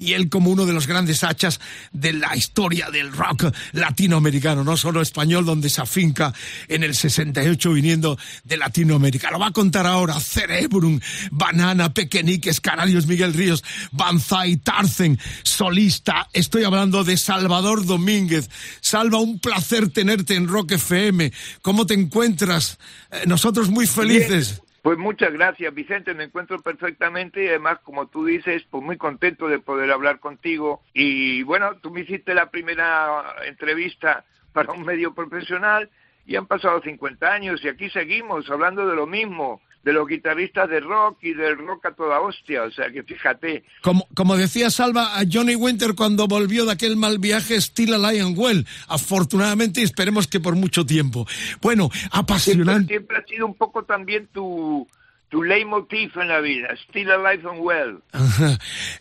y 0.00 0.14
él 0.14 0.28
como 0.28 0.50
uno 0.50 0.66
de 0.66 0.72
los 0.72 0.88
grandes 0.88 1.22
hachas 1.22 1.60
de 1.92 2.12
la 2.12 2.34
historia 2.36 2.90
del 2.90 3.12
rock 3.12 3.44
latinoamericano, 3.72 4.64
no 4.64 4.76
solo 4.76 5.00
español, 5.00 5.44
donde 5.44 5.70
se 5.70 5.80
afinca 5.80 6.34
en 6.66 6.82
el 6.82 6.96
68 6.96 7.72
viniendo 7.72 8.18
de 8.42 8.56
Latinoamérica. 8.56 9.30
Lo 9.30 9.38
va 9.38 9.48
a 9.48 9.52
contar 9.52 9.86
ahora 9.86 10.18
Cerebrum, 10.18 10.98
Banana, 11.30 11.94
Pequeñiques, 11.94 12.60
Canarios, 12.60 13.06
Miguel 13.06 13.32
Ríos, 13.32 13.62
Banzai, 13.92 14.56
Tarzen, 14.56 15.20
solista. 15.44 16.28
Estoy 16.32 16.64
hablando 16.64 17.04
de 17.04 17.16
Salvador 17.16 17.86
Domínguez. 17.86 18.50
Salva, 18.80 19.18
un 19.18 19.38
placer 19.38 19.90
tenerte 19.90 20.34
en 20.34 20.48
Rock 20.48 20.72
FM. 20.72 21.32
¿Cómo 21.62 21.86
te 21.86 21.94
encuentras? 21.94 22.78
Eh, 23.10 23.22
nosotros 23.26 23.67
muy 23.68 23.86
felices. 23.86 24.58
Bien. 24.58 24.68
Pues 24.82 24.96
muchas 24.96 25.32
gracias, 25.32 25.74
Vicente. 25.74 26.14
Me 26.14 26.24
encuentro 26.24 26.58
perfectamente 26.60 27.44
y 27.44 27.48
además, 27.48 27.78
como 27.82 28.06
tú 28.06 28.24
dices, 28.24 28.62
pues 28.70 28.82
muy 28.82 28.96
contento 28.96 29.48
de 29.48 29.58
poder 29.58 29.90
hablar 29.90 30.20
contigo. 30.20 30.82
Y 30.94 31.42
bueno, 31.42 31.76
tú 31.82 31.90
me 31.90 32.00
hiciste 32.00 32.34
la 32.34 32.50
primera 32.50 33.34
entrevista 33.44 34.24
para 34.52 34.72
un 34.72 34.84
medio 34.84 35.14
profesional 35.14 35.90
y 36.26 36.36
han 36.36 36.46
pasado 36.46 36.80
50 36.80 37.26
años 37.26 37.62
y 37.64 37.68
aquí 37.68 37.90
seguimos 37.90 38.48
hablando 38.50 38.86
de 38.86 38.94
lo 38.94 39.06
mismo 39.06 39.60
de 39.82 39.92
los 39.92 40.06
guitarristas 40.06 40.68
de 40.68 40.80
rock 40.80 41.18
y 41.22 41.32
del 41.32 41.56
rock 41.58 41.86
a 41.86 41.92
toda 41.92 42.20
hostia, 42.20 42.64
o 42.64 42.70
sea 42.70 42.90
que 42.90 43.02
fíjate. 43.02 43.64
Como, 43.82 44.06
como 44.14 44.36
decía 44.36 44.70
Salva 44.70 45.18
a 45.18 45.22
Johnny 45.30 45.54
Winter 45.54 45.94
cuando 45.94 46.26
volvió 46.26 46.66
de 46.66 46.72
aquel 46.72 46.96
mal 46.96 47.18
viaje, 47.18 47.60
Still 47.60 47.94
Alive 47.94 48.20
and 48.20 48.38
Well, 48.38 48.66
afortunadamente 48.88 49.82
esperemos 49.82 50.26
que 50.26 50.40
por 50.40 50.56
mucho 50.56 50.84
tiempo. 50.84 51.26
Bueno, 51.62 51.90
apasionante. 52.10 52.88
Siempre, 52.88 52.96
siempre 52.96 53.16
ha 53.18 53.26
sido 53.26 53.46
un 53.46 53.54
poco 53.54 53.84
también 53.84 54.28
tu, 54.32 54.86
en 55.30 56.28
la 56.28 56.40
vida, 56.40 56.68
Still 56.88 57.10
Alive 57.10 57.48
and 57.48 57.60
Well. 57.60 57.98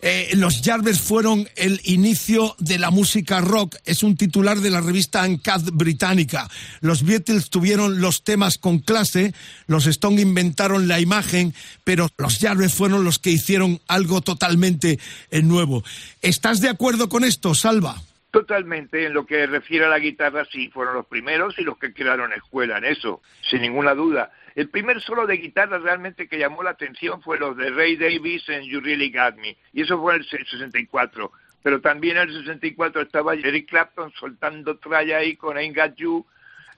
Eh, 0.01 0.29
los 0.35 0.61
Jarvis 0.61 0.99
fueron 0.99 1.49
el 1.55 1.81
inicio 1.85 2.55
de 2.59 2.77
la 2.77 2.91
música 2.91 3.41
rock, 3.41 3.75
es 3.83 4.03
un 4.03 4.15
titular 4.15 4.59
de 4.59 4.69
la 4.69 4.79
revista 4.79 5.23
Uncut 5.23 5.71
británica. 5.73 6.47
Los 6.81 7.03
Beatles 7.03 7.49
tuvieron 7.49 7.99
los 7.99 8.23
temas 8.23 8.57
con 8.57 8.79
clase, 8.79 9.33
los 9.65 9.87
Stone 9.87 10.21
inventaron 10.21 10.87
la 10.87 10.99
imagen, 10.99 11.53
pero 11.83 12.09
los 12.17 12.37
Jarvis 12.37 12.73
fueron 12.73 13.03
los 13.03 13.17
que 13.19 13.31
hicieron 13.31 13.79
algo 13.87 14.21
totalmente 14.21 14.99
eh, 15.31 15.41
nuevo. 15.41 15.83
¿Estás 16.21 16.61
de 16.61 16.69
acuerdo 16.69 17.09
con 17.09 17.23
esto, 17.23 17.55
Salva? 17.55 18.01
Totalmente, 18.37 19.03
en 19.03 19.15
lo 19.15 19.25
que 19.25 19.47
refiere 19.47 19.85
a 19.85 19.89
la 19.89 19.97
guitarra, 19.97 20.45
sí, 20.45 20.69
fueron 20.69 20.93
los 20.93 21.07
primeros 21.07 21.57
y 21.57 21.63
los 21.63 21.75
que 21.79 21.91
crearon 21.91 22.31
escuela 22.33 22.77
en 22.77 22.85
eso, 22.85 23.23
sin 23.41 23.63
ninguna 23.63 23.95
duda. 23.95 24.31
El 24.53 24.69
primer 24.69 25.01
solo 25.01 25.25
de 25.25 25.37
guitarra 25.37 25.79
realmente 25.79 26.27
que 26.27 26.37
llamó 26.37 26.61
la 26.61 26.69
atención 26.69 27.19
fue 27.23 27.39
los 27.39 27.57
de 27.57 27.71
Ray 27.71 27.97
Davis 27.97 28.47
en 28.49 28.61
You 28.61 28.79
Really 28.79 29.11
Got 29.11 29.37
Me, 29.37 29.57
y 29.73 29.81
eso 29.81 29.99
fue 29.99 30.13
en 30.13 30.21
el 30.21 30.27
64. 30.27 31.31
Pero 31.63 31.81
también 31.81 32.17
en 32.17 32.29
el 32.29 32.39
64 32.41 33.01
estaba 33.01 33.33
Eric 33.33 33.69
Clapton 33.69 34.11
soltando 34.11 34.77
tralla 34.77 35.17
ahí 35.17 35.35
con 35.35 35.57
Ain't 35.57 35.75
Got 35.75 35.95
You 35.95 36.23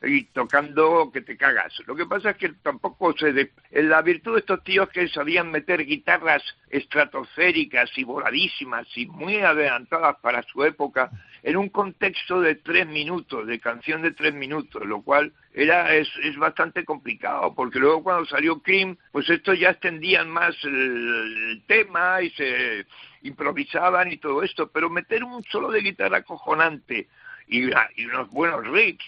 y 0.01 0.23
tocando 0.27 1.11
que 1.11 1.19
te 1.19 1.35
cagas. 1.35 1.73
Lo 1.85 1.93
que 1.93 2.05
pasa 2.05 2.29
es 2.29 2.37
que 2.37 2.53
tampoco 2.63 3.13
se... 3.17 3.33
De... 3.33 3.51
La 3.71 4.01
virtud 4.01 4.35
de 4.35 4.39
estos 4.39 4.63
tíos 4.63 4.87
que 4.89 5.09
sabían 5.09 5.51
meter 5.51 5.85
guitarras 5.85 6.41
estratosféricas 6.69 7.91
y 7.97 8.05
voladísimas 8.05 8.87
y 8.95 9.07
muy 9.07 9.39
adelantadas 9.39 10.15
para 10.21 10.41
su 10.43 10.63
época 10.63 11.11
en 11.43 11.57
un 11.57 11.69
contexto 11.69 12.41
de 12.41 12.55
tres 12.55 12.87
minutos, 12.87 13.47
de 13.47 13.59
canción 13.59 14.01
de 14.01 14.11
tres 14.11 14.33
minutos, 14.33 14.85
lo 14.85 15.01
cual 15.01 15.33
era 15.53 15.95
es, 15.95 16.09
es 16.23 16.37
bastante 16.37 16.83
complicado, 16.85 17.53
porque 17.55 17.79
luego 17.79 18.03
cuando 18.03 18.25
salió 18.25 18.61
Cream, 18.61 18.97
pues 19.11 19.29
estos 19.29 19.59
ya 19.59 19.71
extendían 19.71 20.29
más 20.29 20.55
el, 20.63 21.61
tema 21.67 22.21
y 22.21 22.29
se 22.31 22.85
improvisaban 23.23 24.11
y 24.11 24.17
todo 24.17 24.43
esto, 24.43 24.69
pero 24.71 24.89
meter 24.89 25.23
un 25.23 25.43
solo 25.43 25.71
de 25.71 25.81
guitarra 25.81 26.17
acojonante 26.17 27.07
y, 27.47 27.69
y 27.95 28.05
unos 28.05 28.29
buenos 28.29 28.65
riffs 28.67 29.05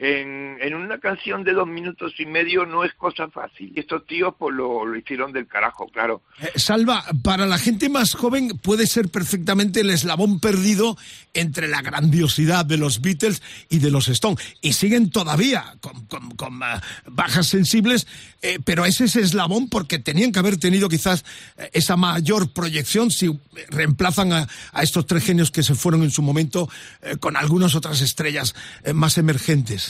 en, 0.00 0.74
una 0.74 0.98
canción 0.98 1.42
de 1.42 1.52
dos 1.52 1.66
minutos 1.66 2.12
y 2.18 2.26
medio 2.26 2.64
no 2.64 2.84
es 2.84 2.94
cosa 2.94 3.28
fácil. 3.28 3.72
Y 3.74 3.80
estos 3.80 4.06
tíos 4.06 4.34
pues 4.38 4.54
lo, 4.54 4.94
hicieron 4.96 5.32
del 5.32 5.46
carajo, 5.46 5.88
claro. 5.88 6.22
Eh, 6.40 6.52
Salva, 6.56 7.04
para 7.22 7.46
la 7.46 7.58
gente 7.58 7.88
más 7.88 8.14
joven 8.14 8.58
puede 8.62 8.86
ser 8.86 9.08
perfectamente 9.08 9.80
el 9.80 9.90
eslabón 9.90 10.38
perdido 10.38 10.96
entre 11.34 11.68
la 11.68 11.82
grandiosidad 11.82 12.64
de 12.64 12.76
los 12.76 13.00
Beatles 13.00 13.42
y 13.68 13.78
de 13.78 13.90
los 13.90 14.08
Stones. 14.08 14.38
Y 14.60 14.74
siguen 14.74 15.10
todavía 15.10 15.74
con, 15.80 16.06
con, 16.06 16.30
con 16.32 16.56
uh, 16.56 16.80
bajas 17.06 17.48
sensibles, 17.48 18.06
eh, 18.40 18.58
pero 18.64 18.84
ese 18.84 19.04
es 19.04 19.16
eslabón 19.16 19.68
porque 19.68 19.98
tenían 19.98 20.30
que 20.30 20.38
haber 20.38 20.58
tenido 20.58 20.88
quizás 20.88 21.24
eh, 21.56 21.70
esa 21.72 21.96
mayor 21.96 22.52
proyección 22.52 23.10
si 23.10 23.38
reemplazan 23.68 24.32
a, 24.32 24.48
estos 24.80 25.06
tres 25.06 25.24
genios 25.24 25.50
que 25.50 25.64
se 25.64 25.74
fueron 25.74 26.04
en 26.04 26.10
su 26.10 26.22
momento 26.22 26.68
eh, 27.02 27.16
con 27.16 27.36
algunas 27.36 27.74
otras 27.74 28.00
estrellas 28.00 28.54
más 28.94 29.18
emergentes. 29.18 29.87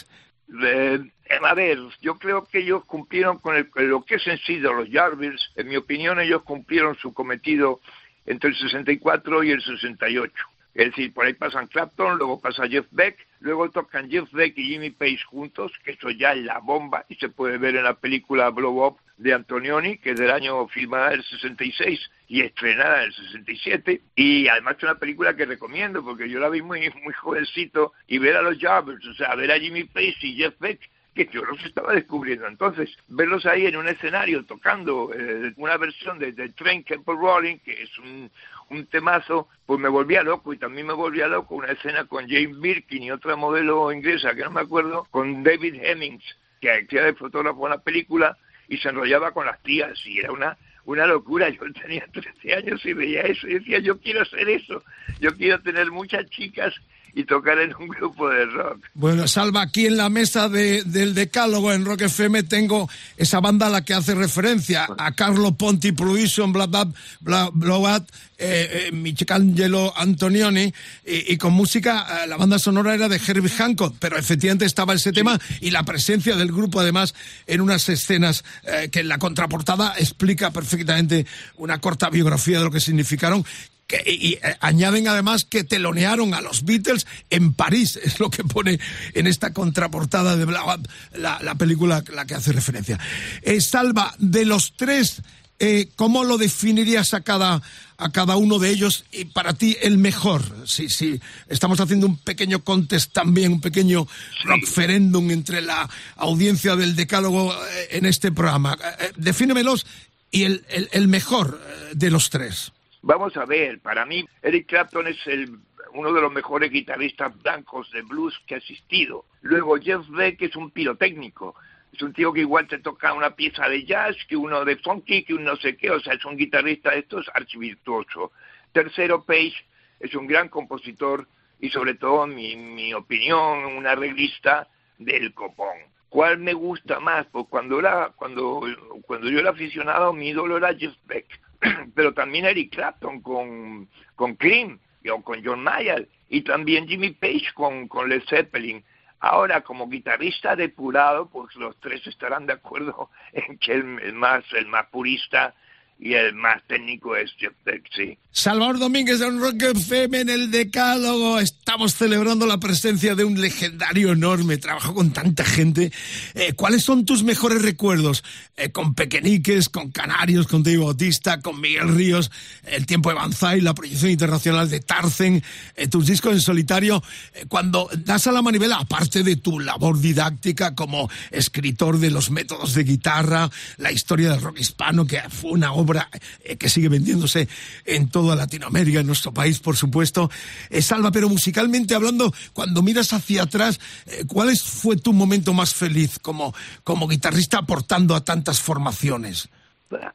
Eh, 0.63 1.01
a 1.43 1.55
ver, 1.55 1.79
yo 2.01 2.19
creo 2.19 2.45
que 2.45 2.61
ellos 2.61 2.85
cumplieron 2.85 3.39
con 3.39 3.57
el, 3.57 3.69
lo 3.89 4.03
que 4.03 4.17
es 4.17 4.27
en 4.27 4.39
sí 4.39 4.59
los 4.59 4.89
Jarvis. 4.91 5.51
En 5.57 5.69
mi 5.69 5.77
opinión, 5.77 6.21
ellos 6.21 6.43
cumplieron 6.43 6.97
su 6.97 7.13
cometido 7.13 7.81
entre 8.25 8.51
el 8.51 8.57
64 8.57 9.45
y 9.45 9.51
el 9.51 9.63
68. 9.63 10.33
Es 10.75 10.87
decir, 10.91 11.13
por 11.13 11.27
ahí 11.27 11.35
pasan 11.35 11.67
Clapton, 11.67 12.19
luego 12.19 12.41
pasa 12.41 12.69
Jeff 12.69 12.87
Beck, 12.93 13.27
luego 13.41 13.69
tocan 13.71 14.09
Jeff 14.09 14.31
Beck 14.33 14.57
y 14.57 14.69
Jimmy 14.69 14.91
Page 14.91 15.21
juntos, 15.27 15.73
que 15.85 15.93
eso 15.93 16.11
ya 16.11 16.33
es 16.33 16.45
la 16.45 16.61
bomba 16.61 17.05
y 17.09 17.17
se 17.17 17.29
puede 17.29 17.59
ver 17.59 17.77
en 17.77 17.85
la 17.85 17.95
película 17.95 18.51
Blow 18.51 18.87
Up 18.87 18.99
de 19.17 19.35
Antonioni, 19.35 19.99
que 19.99 20.11
es 20.11 20.21
del 20.21 20.31
año 20.31 20.69
filmada 20.69 21.11
del 21.11 21.25
66 21.25 22.11
y 22.29 22.43
estrenada 22.43 22.99
en 22.99 23.05
el 23.05 23.15
67. 23.15 24.03
Y 24.15 24.49
además 24.49 24.77
es 24.77 24.85
una 24.85 24.99
película 24.99 25.35
que 25.35 25.47
recomiendo 25.47 26.05
porque 26.05 26.29
yo 26.29 26.39
la 26.39 26.51
vi 26.51 26.63
muy, 26.63 26.93
muy 27.03 27.15
jovencito 27.15 27.95
y 28.07 28.19
ver 28.19 28.37
a 28.37 28.43
los 28.43 28.59
Jarvis, 28.59 29.05
o 29.07 29.15
sea, 29.15 29.35
ver 29.35 29.51
a 29.51 29.59
Jimmy 29.59 29.85
Page 29.85 30.19
y 30.21 30.37
Jeff 30.37 30.55
Beck 30.61 30.91
que 31.15 31.29
yo 31.33 31.45
los 31.45 31.65
estaba 31.65 31.95
descubriendo. 31.95 32.47
Entonces, 32.47 32.97
verlos 33.09 33.45
ahí 33.45 33.67
en 33.67 33.77
un 33.77 33.89
escenario 33.89 34.45
tocando 34.45 35.11
eh, 35.13 35.53
una 35.57 35.77
versión 35.77 36.19
de, 36.21 36.31
de 36.31 36.51
Train 36.51 36.85
Kept 36.85 37.07
Rolling, 37.07 37.59
que 37.59 37.83
es 37.83 37.99
un, 37.99 38.31
un 38.71 38.87
temazo, 38.87 39.49
pues 39.67 39.81
me 39.81 39.89
volvía 39.89 40.23
loco 40.23 40.53
y 40.53 40.59
también 40.59 40.87
me 40.87 40.93
volvía 40.93 41.27
loco 41.27 41.57
una 41.57 41.73
escena 41.73 42.05
con 42.05 42.29
Jane 42.29 42.55
Birkin 42.61 43.03
y 43.03 43.11
otra 43.11 43.35
modelo 43.35 43.91
inglesa 43.91 44.35
que 44.35 44.45
no 44.45 44.51
me 44.51 44.61
acuerdo, 44.61 45.09
con 45.11 45.43
David 45.43 45.81
Hemmings, 45.83 46.25
que 46.61 46.71
hacía 46.71 47.05
de 47.05 47.15
fotógrafo 47.15 47.67
en 47.67 47.71
la 47.71 47.83
película 47.83 48.37
y 48.69 48.77
se 48.77 48.89
enrollaba 48.89 49.33
con 49.33 49.47
las 49.47 49.61
tías 49.63 49.99
y 50.07 50.19
era 50.21 50.31
una 50.31 50.57
una 50.89 51.07
locura. 51.07 51.49
Yo 51.51 51.61
tenía 51.73 52.07
13 52.13 52.55
años 52.55 52.85
y 52.85 52.93
veía 52.95 53.23
eso 53.23 53.47
y 53.47 53.55
decía, 53.55 53.79
yo 53.79 53.99
quiero 53.99 54.23
hacer 54.23 54.49
eso, 54.49 54.83
yo 55.21 55.37
quiero 55.37 55.61
tener 55.61 55.91
muchas 55.91 56.29
chicas 56.31 56.75
y 57.15 57.25
tocar 57.25 57.59
en 57.59 57.75
un 57.75 57.89
grupo 57.89 58.29
de 58.29 58.47
rock. 58.47 58.85
Bueno, 58.95 59.27
Salva, 59.27 59.63
aquí 59.63 59.87
en 59.87 59.97
la 59.97 60.09
mesa 60.09 60.49
de, 60.49 60.83
del 60.85 61.15
Decálogo 61.15 61.73
en 61.73 61.85
Rock 61.85 62.03
FM 62.03 62.45
tengo 62.45 62.89
esa 63.17 63.41
banda 63.41 63.67
a 63.67 63.71
la 63.71 63.85
que 63.85 63.95
hace 63.95 64.15
referencia, 64.15 64.89
a 64.99 65.13
Carlo 65.13 65.53
Ponti 65.53 65.93
Production, 65.93 66.53
bla 66.53 66.67
bla 66.67 66.89
bla 67.21 67.51
bla, 67.53 68.05
eh, 68.39 68.87
eh, 68.89 68.93
Michelangelo 68.93 69.93
Antonioni, 69.97 70.73
y, 71.05 71.37
con 71.39 71.53
música, 71.55 72.07
eh, 72.23 72.27
la 72.29 72.37
banda 72.37 72.59
sonora 72.59 72.95
era 72.95 73.09
de 73.09 73.21
Herbie 73.25 73.51
Hancock, 73.51 73.97
pero 73.99 74.17
efectivamente 74.17 74.65
estaba 74.65 74.95
ese 74.95 75.13
tema 75.13 75.39
y 75.61 75.71
la 75.71 75.83
presencia 75.83 76.37
del 76.37 76.53
grupo 76.53 76.81
además 76.81 77.15
en 77.47 77.61
unas 77.61 77.89
escenas 77.89 78.45
eh, 78.65 78.89
que 78.91 79.01
en 79.01 79.09
la 79.09 79.19
contraportada 79.19 79.95
explica 79.99 80.51
perfectamente 80.51 81.27
una 81.57 81.81
corta 81.81 82.11
biografía 82.11 82.59
de 82.59 82.65
lo 82.65 82.71
que 82.71 82.81
significaron 82.81 83.45
que, 83.89 84.03
y, 84.07 84.29
y, 84.29 84.39
añaden 84.61 85.09
además 85.09 85.45
que 85.45 85.65
telonearon 85.65 86.35
a 86.35 86.41
los 86.41 86.65
Beatles 86.65 87.07
en 87.31 87.55
París, 87.55 87.99
es 88.01 88.21
lo 88.21 88.31
que 88.31 88.45
pone 88.45 88.79
en 89.15 89.27
esta 89.27 89.53
contraportada 89.53 90.37
de 90.37 90.45
Blau, 90.45 90.81
la, 91.17 91.41
la, 91.43 91.55
película 91.57 92.05
a 92.07 92.13
la 92.13 92.27
que 92.27 92.35
hace 92.35 92.53
referencia. 92.53 93.01
Eh, 93.43 93.61
Salva, 93.61 94.15
de 94.19 94.45
los 94.45 94.75
tres, 94.77 95.23
eh, 95.59 95.89
¿cómo 95.97 96.23
lo 96.23 96.39
definirías 96.39 97.15
a 97.15 97.23
cada, 97.23 97.63
a 97.97 98.13
cada 98.13 98.37
uno 98.37 98.59
de 98.61 98.71
ellos 98.71 99.05
y 99.11 99.25
para 99.25 99.55
ti 99.55 99.77
el 99.81 99.99
mejor? 99.99 100.45
Sí, 100.67 100.89
sí, 100.89 101.21
estamos 101.49 101.81
haciendo 101.81 102.07
un 102.07 102.19
pequeño 102.19 102.63
contest 102.63 103.13
también, 103.13 103.53
un 103.53 103.61
pequeño 103.61 104.07
sí. 104.41 104.49
referéndum 104.49 105.31
entre 105.31 105.63
la 105.63 105.89
audiencia 106.17 106.77
del 106.77 106.95
decálogo 106.95 107.53
eh, 107.53 107.89
en 107.93 108.07
este 108.07 108.31
programa. 108.31 108.79
Eh, 109.01 109.13
defínemelos 109.17 109.87
y 110.31 110.45
el, 110.45 110.65
el, 110.69 110.89
el 110.93 111.09
mejor 111.09 111.61
de 111.93 112.11
los 112.11 112.31
tres. 112.31 112.73
Vamos 113.03 113.37
a 113.37 113.45
ver, 113.45 113.81
para 113.81 114.05
mí 114.05 114.25
Eric 114.43 114.67
Clapton 114.67 115.07
es 115.07 115.27
el 115.27 115.59
uno 115.95 116.13
de 116.13 116.21
los 116.21 116.33
mejores 116.33 116.71
guitarristas 116.71 117.37
blancos 117.43 117.91
de 117.93 118.03
blues 118.03 118.39
que 118.47 118.57
ha 118.57 118.59
existido. 118.59 119.25
Luego 119.43 119.79
Jeff 119.79 120.07
Beck 120.09 120.43
es 120.43 120.57
un 120.57 120.71
pirotécnico, 120.71 121.55
es 121.93 122.03
un 122.03 122.13
tío 122.13 122.33
que 122.33 122.41
igual 122.41 122.67
te 122.67 122.79
toca 122.79 123.13
una 123.13 123.35
pieza 123.35 123.69
de 123.69 123.85
jazz, 123.85 124.17
que 124.29 124.37
uno 124.37 124.65
de 124.65 124.77
funky, 124.77 125.23
que 125.23 125.35
uno 125.35 125.53
no 125.53 125.57
sé 125.57 125.77
qué, 125.77 125.91
o 125.91 126.01
sea, 126.01 126.15
es 126.15 126.25
un 126.25 126.37
guitarrista 126.37 126.91
de 126.91 127.01
estos 127.01 127.31
archivirtuoso. 127.33 128.33
Tercero, 128.73 129.25
Page 129.25 129.55
es 130.01 130.15
un 130.15 130.27
gran 130.27 130.49
compositor 130.49 131.27
y 131.61 131.71
sobre 131.71 131.95
todo, 131.95 132.27
mi, 132.27 132.57
mi 132.57 132.93
opinión, 132.95 133.65
un 133.65 133.87
arreglista 133.87 134.69
del 134.99 135.33
copón. 135.35 135.79
¿Cuál 136.09 136.39
me 136.39 136.53
gusta 136.53 137.01
más? 137.01 137.27
Pues 137.27 137.47
cuando 137.49 137.79
era, 137.79 138.13
cuando, 138.17 138.63
cuando 139.03 139.29
yo 139.29 139.39
era 139.39 139.51
aficionado, 139.51 140.13
mi 140.13 140.29
ídolo 140.31 140.57
era 140.57 140.75
Jeff 140.75 140.95
Beck, 141.07 141.27
pero 141.95 142.15
también 142.15 142.45
Eric 142.45 142.75
Clapton 142.75 143.21
con, 143.21 143.89
con 144.15 144.35
Cream, 144.37 144.79
o 145.11 145.23
con 145.23 145.43
John 145.45 145.63
Mayer, 145.63 146.09
y 146.29 146.43
también 146.43 146.87
Jimmy 146.87 147.11
Page 147.11 147.53
con, 147.55 147.89
con 147.89 148.09
Led 148.09 148.23
Zeppelin. 148.29 148.85
Ahora, 149.21 149.63
como 149.63 149.89
guitarrista 149.89 150.55
depurado, 150.55 151.29
pues 151.29 151.55
los 151.57 151.79
tres 151.81 152.07
estarán 152.07 152.47
de 152.47 152.53
acuerdo 152.53 153.11
en 153.33 153.59
que 153.59 153.73
el, 153.73 153.99
el 154.01 154.13
más, 154.13 154.45
el 154.53 154.67
más 154.67 154.87
purista 154.87 155.55
y 156.01 156.15
el 156.15 156.35
más 156.35 156.63
técnico 156.69 157.17
es 157.17 157.31
Jeff 157.39 157.53
sí. 157.95 158.17
Salvador 158.31 158.79
Domínguez 158.79 159.19
de 159.19 159.27
un 159.27 159.41
Rock 159.41 159.63
FM 159.63 160.21
en 160.21 160.29
el 160.29 160.51
Decálogo. 160.53 161.41
Estamos 161.41 161.97
celebrando 161.97 162.47
la 162.47 162.59
presencia 162.59 163.17
de 163.17 163.25
un 163.25 163.41
legendario 163.41 164.13
enorme. 164.13 164.59
Trabajo 164.59 164.95
con 164.95 165.13
tanta 165.13 165.45
gente. 165.45 165.91
Eh, 166.35 166.53
¿Cuáles 166.53 166.85
son 166.85 167.05
tus 167.05 167.25
mejores 167.25 167.63
recuerdos? 167.63 168.23
Eh, 168.57 168.71
con 168.71 168.95
Pequeñiques, 168.95 169.69
con 169.69 169.91
Canarios, 169.91 170.47
con 170.47 170.63
David 170.63 170.81
Bautista, 170.81 171.41
con 171.41 171.61
Miguel 171.61 171.89
Ríos, 171.89 172.31
El 172.65 172.87
Tiempo 172.87 173.09
de 173.09 173.17
Banzai, 173.17 173.61
la 173.61 173.75
proyección 173.75 174.13
internacional 174.13 174.71
de 174.71 174.79
Tarzen, 174.79 175.43
eh, 175.75 175.89
tus 175.89 176.07
discos 176.07 176.33
en 176.33 176.41
solitario. 176.41 177.03
Cuando 177.49 177.91
das 178.05 178.29
a 178.29 178.33
la 178.33 178.43
manivela, 178.43 178.77
aparte 178.77 179.25
de 179.25 179.35
tu 179.35 179.59
labor 179.59 179.99
didáctica 179.99 180.77
como 180.77 181.11
escritor 181.33 181.99
de 181.99 182.13
los 182.13 182.31
métodos 182.31 182.75
de 182.75 182.85
guitarra, 182.85 183.51
la 183.79 183.91
historia 183.91 184.31
del 184.31 184.43
rock 184.43 184.61
hispano, 184.61 185.05
que 185.05 185.21
fue 185.29 185.51
una 185.51 185.73
obra 185.73 185.88
eh, 185.97 186.57
que 186.57 186.69
sigue 186.69 186.89
vendiéndose 186.89 187.49
en 187.85 188.11
toda 188.11 188.37
Latinoamérica, 188.37 189.01
en 189.01 189.07
nuestro 189.07 189.33
país, 189.33 189.59
por 189.61 189.77
supuesto. 189.77 190.31
Eh, 190.71 190.83
Salva, 190.83 191.11
pero 191.11 191.29
musicalmente 191.29 191.95
hablando, 191.95 192.33
cuando 192.53 192.83
miras 192.83 193.13
hacia 193.13 193.43
atrás, 193.43 193.81
eh, 194.07 194.25
¿cuál 194.27 194.57
fue 194.57 194.97
tu 194.97 195.13
momento 195.13 195.53
más 195.53 195.75
feliz 195.75 196.19
como, 196.19 196.55
como 196.85 197.09
guitarrista 197.09 197.59
aportando 197.59 198.15
a 198.15 198.25
tantas 198.25 198.61
formaciones? 198.61 199.49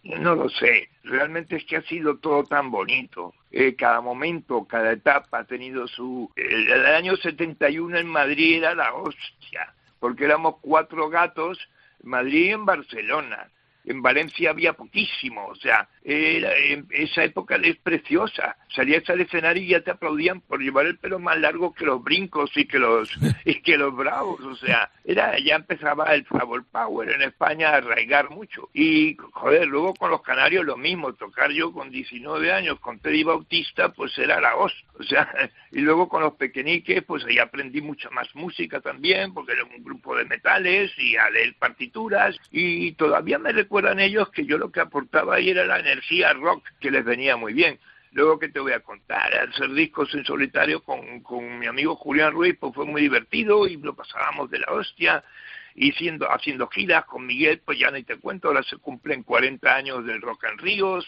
No 0.04 0.36
lo 0.36 0.50
sé, 0.50 0.90
realmente 1.04 1.56
es 1.56 1.66
que 1.66 1.78
ha 1.78 1.82
sido 1.84 2.18
todo 2.18 2.44
tan 2.44 2.70
bonito. 2.70 3.34
Eh, 3.52 3.76
cada 3.76 4.02
momento, 4.02 4.66
cada 4.66 4.92
etapa 4.92 5.40
ha 5.40 5.44
tenido 5.46 5.88
su... 5.88 6.30
El, 6.36 6.72
el 6.72 6.86
año 6.86 7.18
71 7.18 7.98
en 7.98 8.08
Madrid 8.08 8.58
era 8.58 8.76
la 8.76 8.94
hostia, 8.94 9.74
porque 10.00 10.26
éramos 10.26 10.56
cuatro 10.62 11.10
gatos, 11.10 11.58
Madrid 12.04 12.46
y 12.46 12.50
en 12.50 12.66
Barcelona. 12.66 13.50
En 13.86 14.02
Valencia 14.02 14.50
había 14.52 14.74
poquísimo, 14.74 15.46
o 15.48 15.56
sea, 15.56 15.88
era- 16.04 16.56
en- 16.58 16.88
esa 16.92 17.24
época 17.24 17.56
es 17.58 17.78
preciosa. 17.78 18.56
Salías 18.76 19.08
al 19.10 19.22
escenario 19.22 19.64
y 19.64 19.68
ya 19.68 19.82
te 19.82 19.92
aplaudían 19.92 20.42
por 20.42 20.62
llevar 20.62 20.86
el 20.86 20.98
pelo 20.98 21.20
más 21.20 21.38
largo 21.40 21.74
que 21.74 21.86
los 21.86 22.04
brincos 22.04 22.52
y 22.56 22.66
que 22.66 22.80
los 22.80 23.10
y 23.46 23.62
que 23.62 23.78
los 23.78 23.96
bravos, 23.96 24.40
o 24.42 24.56
sea, 24.56 24.90
era 25.06 25.38
ya 25.40 25.56
empezaba 25.56 26.14
el 26.16 26.26
flower 26.26 26.64
power 26.72 27.10
en 27.12 27.22
España 27.24 27.70
a 27.70 27.78
arraigar 27.78 28.30
mucho. 28.30 28.70
Y 28.74 29.16
joder, 29.32 29.68
luego 29.68 29.94
con 29.96 30.12
los 30.12 30.22
canarios 30.22 30.66
lo 30.66 30.78
mismo, 30.78 31.14
tocar 31.14 31.52
yo 31.52 31.72
con 31.72 31.90
19 31.92 32.52
años 32.52 32.80
con 32.80 33.00
Teddy 33.00 33.24
Bautista, 33.24 33.90
pues 33.90 34.18
era 34.18 34.40
la 34.42 34.56
voz, 34.56 34.74
o 35.00 35.04
sea, 35.04 35.30
y 35.72 35.80
luego 35.82 36.08
con 36.10 36.22
los 36.24 36.34
pequeñiques, 36.34 37.04
pues 37.04 37.24
ahí 37.26 37.40
aprendí 37.40 37.82
mucha 37.82 38.10
más 38.12 38.34
música 38.36 38.80
también, 38.82 39.34
porque 39.34 39.54
era 39.54 39.64
un 39.66 39.84
grupo 39.84 40.16
de 40.16 40.26
metales 40.26 40.92
y 40.98 41.16
a 41.18 41.30
leer 41.30 41.56
partituras 41.60 42.36
y 42.52 42.94
todavía 42.94 43.40
me 43.40 43.54
recuerdan 43.74 44.00
ellos 44.00 44.30
que 44.30 44.46
yo 44.46 44.60
lo 44.60 44.72
que 44.72 44.82
aportaba 44.82 45.34
ahí 45.34 45.50
era 45.50 45.66
la 45.66 45.80
energía 45.80 46.32
rock 46.34 46.64
que 46.80 46.92
les 46.92 47.04
venía 47.04 47.36
muy 47.38 47.54
bien. 47.54 47.80
Luego 48.12 48.38
que 48.38 48.50
te 48.50 48.60
voy 48.60 48.72
a 48.72 48.82
contar, 48.82 49.34
hacer 49.34 49.74
discos 49.74 50.14
en 50.14 50.24
solitario 50.24 50.84
con, 50.84 51.22
con 51.22 51.58
mi 51.58 51.66
amigo 51.66 51.96
Julián 51.96 52.34
Ruiz, 52.34 52.56
pues 52.60 52.72
fue 52.76 52.86
muy 52.86 53.02
divertido 53.02 53.66
y 53.66 53.78
lo 53.78 53.96
pasábamos 53.96 54.52
de 54.52 54.60
la 54.60 54.72
hostia. 54.72 55.24
Y 55.74 55.92
siendo, 55.94 56.32
haciendo 56.32 56.68
giras 56.68 57.06
con 57.06 57.26
Miguel, 57.26 57.64
pues 57.66 57.80
ya 57.80 57.90
ni 57.90 58.04
te 58.04 58.18
cuento, 58.18 58.50
ahora 58.50 58.62
se 58.62 58.78
cumplen 58.78 59.24
40 59.24 59.76
años 59.76 60.06
del 60.06 60.22
Rock 60.22 60.44
en 60.52 60.60
Ríos, 60.60 61.08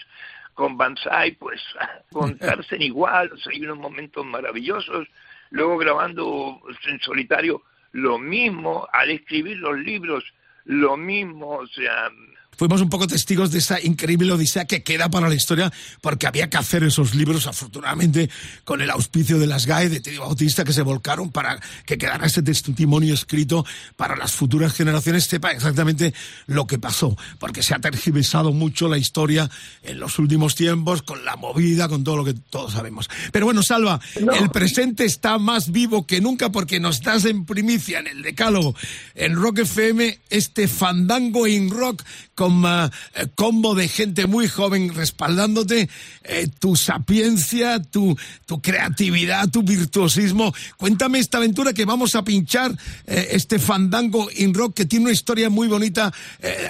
con 0.56 0.76
Banzai, 0.76 1.34
pues 1.34 1.62
contarse 2.12 2.76
en 2.78 2.82
igual, 2.82 3.32
o 3.32 3.38
sea, 3.38 3.54
hay 3.54 3.64
unos 3.64 3.78
momentos 3.78 4.26
maravillosos. 4.26 5.08
Luego 5.52 5.78
grabando 5.78 6.60
en 6.88 7.00
solitario 7.00 7.62
lo 7.92 8.18
mismo, 8.18 8.88
al 8.92 9.12
escribir 9.12 9.58
los 9.58 9.78
libros, 9.78 10.24
lo 10.64 10.98
mismo, 10.98 11.58
o 11.58 11.68
sea, 11.68 12.10
Fuimos 12.58 12.82
un 12.82 12.90
poco 12.90 13.08
testigos 13.08 13.52
de 13.52 13.60
esa 13.60 13.82
increíble 13.82 14.32
odisea 14.32 14.66
que 14.66 14.84
queda 14.84 15.10
para 15.10 15.30
la 15.30 15.36
historia, 15.36 15.72
porque 16.02 16.28
había 16.28 16.50
que 16.50 16.58
hacer 16.58 16.84
esos 16.84 17.16
libros, 17.16 17.48
afortunadamente, 17.48 18.30
con 18.64 18.82
el 18.82 18.90
auspicio 18.90 19.40
de 19.40 19.48
las 19.48 19.66
GAE, 19.66 19.90
de 19.90 20.00
Teddy 20.00 20.18
Bautista, 20.18 20.64
que 20.64 20.74
se 20.74 20.82
volcaron 20.82 21.32
para 21.32 21.60
que 21.86 21.98
quedara 21.98 22.28
ese 22.28 22.42
testimonio 22.42 23.14
escrito 23.14 23.66
para 23.96 24.16
las 24.16 24.32
futuras 24.32 24.74
generaciones, 24.74 25.26
sepa 25.26 25.52
exactamente 25.52 26.14
lo 26.48 26.68
que 26.68 26.80
pasó, 26.80 27.18
porque 27.40 27.64
se 27.64 27.76
ha 27.76 27.80
tergiversado 27.80 28.54
mucho 28.54 28.88
la 28.88 28.98
historia 28.98 29.50
en 29.84 30.00
los 30.00 30.20
últimos 30.20 30.56
tiempos, 30.56 31.02
con 31.02 31.26
la 31.26 31.36
movida, 31.36 31.88
con 31.88 32.04
todo 32.04 32.18
lo 32.18 32.26
que 32.26 32.34
todos 32.34 32.74
sabemos. 32.74 33.10
Pero 33.32 33.46
bueno, 33.46 33.64
Salva, 33.64 34.00
el 34.16 34.50
presente 34.50 35.06
está 35.06 35.38
más 35.38 35.72
vivo 35.72 36.08
que 36.08 36.22
nunca 36.22 36.52
porque 36.52 36.80
nos 36.80 37.02
das 37.02 37.26
en 37.26 37.46
primicia 37.46 38.00
en 38.00 38.08
el 38.08 38.22
decálogo, 38.22 38.76
en 39.14 39.36
Rock 39.36 39.60
FM, 39.60 40.20
este 40.30 40.68
fandango 40.68 41.48
in 41.48 41.70
rock 41.70 42.04
con 42.36 42.64
eh, 42.66 42.90
combo 43.34 43.74
de 43.74 43.88
gente 43.88 44.28
muy 44.28 44.48
joven 44.48 44.94
respaldándote, 44.94 45.90
eh, 46.24 46.48
tu 46.60 46.76
sapiencia, 46.76 47.82
tu, 47.82 48.16
tu 48.46 48.62
creatividad, 48.62 49.50
tu 49.50 49.64
virtuosismo. 49.64 50.54
Cuéntame 50.78 51.20
esta 51.20 51.38
aventura 51.38 51.74
que 51.74 51.86
vamos 51.86 52.16
a 52.16 52.24
pinchar, 52.24 52.72
eh, 53.08 53.30
este 53.32 53.58
fandango 53.58 54.28
in 54.36 54.54
rock 54.54 54.76
que 54.76 54.86
tiene 54.86 55.06
una 55.06 55.14
historia 55.14 55.50
muy 55.50 55.68
bonita 55.68 56.12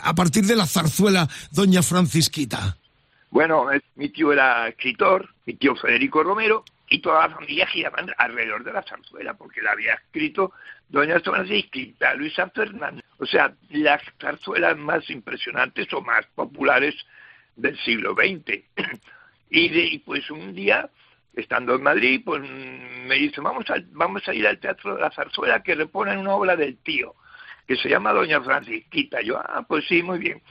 a 0.04 0.14
partir 0.14 0.46
de 0.46 0.56
la 0.56 0.68
zarzuela 0.68 1.28
Doña 1.52 1.82
Francisquita. 1.82 2.78
Bueno, 3.32 3.66
mi 3.96 4.10
tío 4.10 4.32
era 4.32 4.68
escritor, 4.68 5.30
mi 5.46 5.56
tío 5.56 5.76
Federico 5.76 6.24
Romero, 6.24 6.64
y 6.88 7.00
toda 7.00 7.28
la 7.28 7.34
familia 7.34 7.68
giraban 7.68 8.08
alrededor 8.18 8.64
de 8.64 8.74
la 8.74 8.84
zarzuela, 8.84 9.34
porque 9.34 9.62
la 9.62 9.72
había 9.72 9.94
escrito 9.94 10.54
Doña 10.88 11.20
Francisquita, 11.20 12.14
Luisa 12.14 12.48
Fernández. 12.50 13.05
O 13.18 13.26
sea, 13.26 13.54
las 13.70 14.02
zarzuelas 14.20 14.78
más 14.78 15.10
impresionantes 15.10 15.92
o 15.94 16.02
más 16.02 16.26
populares 16.36 16.94
del 17.56 17.78
siglo 17.84 18.14
XX. 18.14 18.64
Y, 19.50 19.70
de- 19.70 19.86
y 19.86 20.00
pues 20.00 20.30
un 20.32 20.54
día, 20.54 20.90
estando 21.34 21.76
en 21.76 21.84
Madrid, 21.84 22.22
pues 22.26 22.42
me 22.42 23.16
dice, 23.16 23.40
vamos 23.42 23.70
a, 23.70 23.76
vamos 23.92 24.28
a 24.28 24.34
ir 24.34 24.46
al 24.48 24.60
Teatro 24.60 24.96
de 24.96 25.02
la 25.02 25.12
Zarzuela 25.12 25.62
que 25.64 25.76
reponen 25.76 26.18
una 26.18 26.34
obra 26.36 26.56
del 26.56 26.78
tío, 26.78 27.16
que 27.68 27.76
se 27.78 27.88
llama 27.90 28.12
Doña 28.12 28.42
Francisquita. 28.42 29.22
Yo, 29.22 29.38
ah, 29.38 29.64
pues 29.68 29.86
sí, 29.88 30.02
muy 30.04 30.20
bien. 30.20 30.42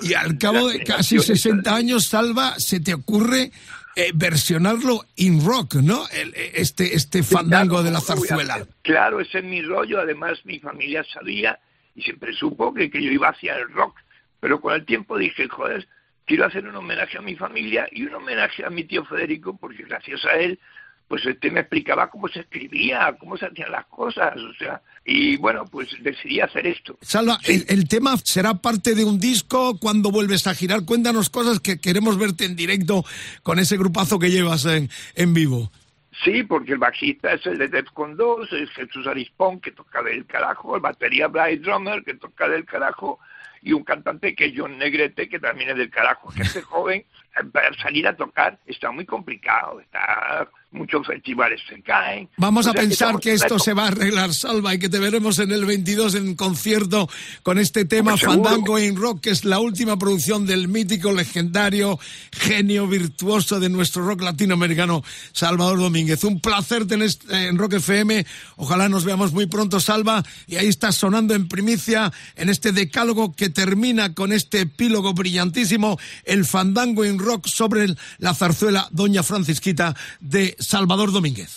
Y 0.00 0.14
al 0.14 0.38
cabo 0.38 0.68
de 0.68 0.82
casi 0.84 1.18
60 1.18 1.74
años, 1.74 2.06
Salva, 2.06 2.58
se 2.58 2.80
te 2.80 2.94
ocurre 2.94 3.50
eh, 3.96 4.10
versionarlo 4.14 5.04
in 5.16 5.44
rock, 5.44 5.74
¿no? 5.76 6.08
El- 6.08 6.34
eh, 6.34 6.52
este, 6.54 6.94
este 6.96 7.22
fandango 7.22 7.82
de 7.82 7.90
la 7.90 8.00
¿cómo 8.00 8.14
lo 8.14 8.16
voy 8.20 8.26
a 8.26 8.28
zarzuela. 8.36 8.66
Claro, 8.82 9.20
ese 9.20 9.38
es 9.38 9.44
mi 9.44 9.62
rollo. 9.62 10.00
Además, 10.00 10.40
mi 10.44 10.58
familia 10.58 11.04
sabía 11.12 11.58
y 11.94 12.02
siempre 12.02 12.32
supo 12.34 12.72
que, 12.74 12.90
que 12.90 13.02
yo 13.02 13.10
iba 13.10 13.28
hacia 13.28 13.56
el 13.56 13.68
rock. 13.70 13.96
Pero 14.40 14.60
con 14.60 14.74
el 14.74 14.84
tiempo 14.84 15.16
dije, 15.16 15.48
joder, 15.48 15.86
quiero 16.24 16.46
hacer 16.46 16.66
un 16.66 16.76
homenaje 16.76 17.18
a 17.18 17.22
mi 17.22 17.34
familia 17.34 17.88
y 17.90 18.02
un 18.02 18.14
homenaje 18.14 18.64
a 18.64 18.70
mi 18.70 18.84
tío 18.84 19.04
Federico, 19.04 19.56
porque 19.56 19.84
gracias 19.84 20.24
a 20.24 20.32
él, 20.32 20.58
pues 21.08 21.24
este 21.26 21.50
me 21.50 21.60
explicaba 21.60 22.10
cómo 22.10 22.28
se 22.28 22.40
escribía, 22.40 23.14
cómo 23.18 23.36
se 23.36 23.46
hacían 23.46 23.70
las 23.70 23.86
cosas, 23.86 24.36
o 24.36 24.54
sea, 24.54 24.80
y 25.04 25.36
bueno, 25.36 25.64
pues 25.66 25.88
decidí 26.00 26.40
hacer 26.40 26.66
esto. 26.66 26.98
Salva, 27.02 27.38
el, 27.44 27.64
el 27.68 27.86
tema 27.88 28.16
será 28.16 28.54
parte 28.54 28.94
de 28.94 29.04
un 29.04 29.20
disco 29.20 29.78
cuando 29.78 30.10
vuelves 30.10 30.46
a 30.46 30.54
girar. 30.54 30.84
Cuéntanos 30.84 31.28
cosas 31.28 31.60
que 31.60 31.78
queremos 31.78 32.18
verte 32.18 32.46
en 32.46 32.56
directo 32.56 33.04
con 33.42 33.58
ese 33.58 33.76
grupazo 33.76 34.18
que 34.18 34.30
llevas 34.30 34.64
en, 34.64 34.88
en 35.14 35.34
vivo. 35.34 35.70
Sí, 36.22 36.44
porque 36.44 36.72
el 36.72 36.78
bajista 36.78 37.32
es 37.32 37.44
el 37.46 37.58
de 37.58 37.68
Defcon 37.68 38.16
2, 38.16 38.52
es 38.52 38.70
Jesús 38.70 39.06
Arispón, 39.06 39.60
que 39.60 39.72
toca 39.72 40.02
del 40.02 40.26
carajo, 40.26 40.76
el 40.76 40.82
batería 40.82 41.26
Bryce 41.26 41.62
Drummer, 41.62 42.04
que 42.04 42.14
toca 42.14 42.48
del 42.48 42.64
carajo, 42.64 43.18
y 43.62 43.72
un 43.72 43.82
cantante 43.82 44.34
que 44.34 44.46
es 44.46 44.52
John 44.54 44.78
Negrete, 44.78 45.28
que 45.28 45.40
también 45.40 45.70
es 45.70 45.76
del 45.76 45.90
carajo. 45.90 46.30
Gente 46.30 46.60
joven, 46.62 47.04
para 47.52 47.74
salir 47.74 48.06
a 48.06 48.16
tocar 48.16 48.58
está 48.66 48.90
muy 48.90 49.04
complicado, 49.04 49.80
está 49.80 50.48
muchos 50.74 51.06
festivales 51.06 51.60
se 51.68 51.80
caen. 51.82 52.28
Vamos 52.36 52.66
O 52.66 52.70
a 52.70 52.72
sea, 52.72 52.82
pensar 52.82 53.08
estamos 53.08 53.20
que 53.20 53.30
en 53.30 53.36
esto 53.36 53.58
se 53.58 53.72
va 53.74 53.84
a 53.84 53.88
arreglar, 53.88 54.34
Salva, 54.34 54.74
y 54.74 54.78
que 54.78 54.88
te 54.88 54.98
veremos 54.98 55.38
en 55.38 55.52
el 55.52 55.64
22 55.64 56.16
en 56.16 56.34
concierto 56.34 57.08
con 57.42 57.58
este 57.58 57.84
tema 57.84 58.12
Pues. 58.12 58.24
Fandango 58.24 58.78
in 58.78 58.96
Rock, 58.96 59.20
que 59.20 59.30
es 59.30 59.44
la 59.44 59.60
última 59.60 59.96
producción 59.96 60.46
del 60.46 60.68
mítico, 60.68 61.12
legendario, 61.12 61.98
genio 62.32 62.86
virtuoso 62.88 63.60
de 63.60 63.68
nuestro 63.68 64.04
rock 64.04 64.22
latinoamericano, 64.22 65.02
Salvador 65.32 65.78
Domínguez. 65.78 66.24
Un 66.24 66.40
placer 66.40 66.86
tener 66.86 67.10
en 67.30 67.56
Rock 67.56 67.74
FM. 67.74 68.26
Ojalá 68.56 68.88
nos 68.88 69.04
veamos 69.04 69.32
muy 69.32 69.46
pronto, 69.46 69.78
Salva. 69.78 70.22
Y 70.46 70.56
ahí 70.56 70.66
estás 70.66 70.96
sonando 70.96 71.34
en 71.34 71.48
primicia 71.48 72.12
en 72.34 72.48
este 72.48 72.72
decálogo 72.72 73.34
que 73.34 73.48
termina 73.48 74.14
con 74.14 74.32
este 74.32 74.62
epílogo 74.62 75.14
brillantísimo, 75.14 75.98
el 76.24 76.44
Fandango 76.44 77.04
in 77.04 77.18
Rock 77.18 77.23
sobre 77.44 77.84
el- 77.84 77.98
la 78.18 78.34
zarzuela 78.34 78.88
Doña 78.90 79.22
Francisquita 79.22 79.94
de 80.20 80.56
Salvador 80.58 81.12
Domínguez. 81.12 81.56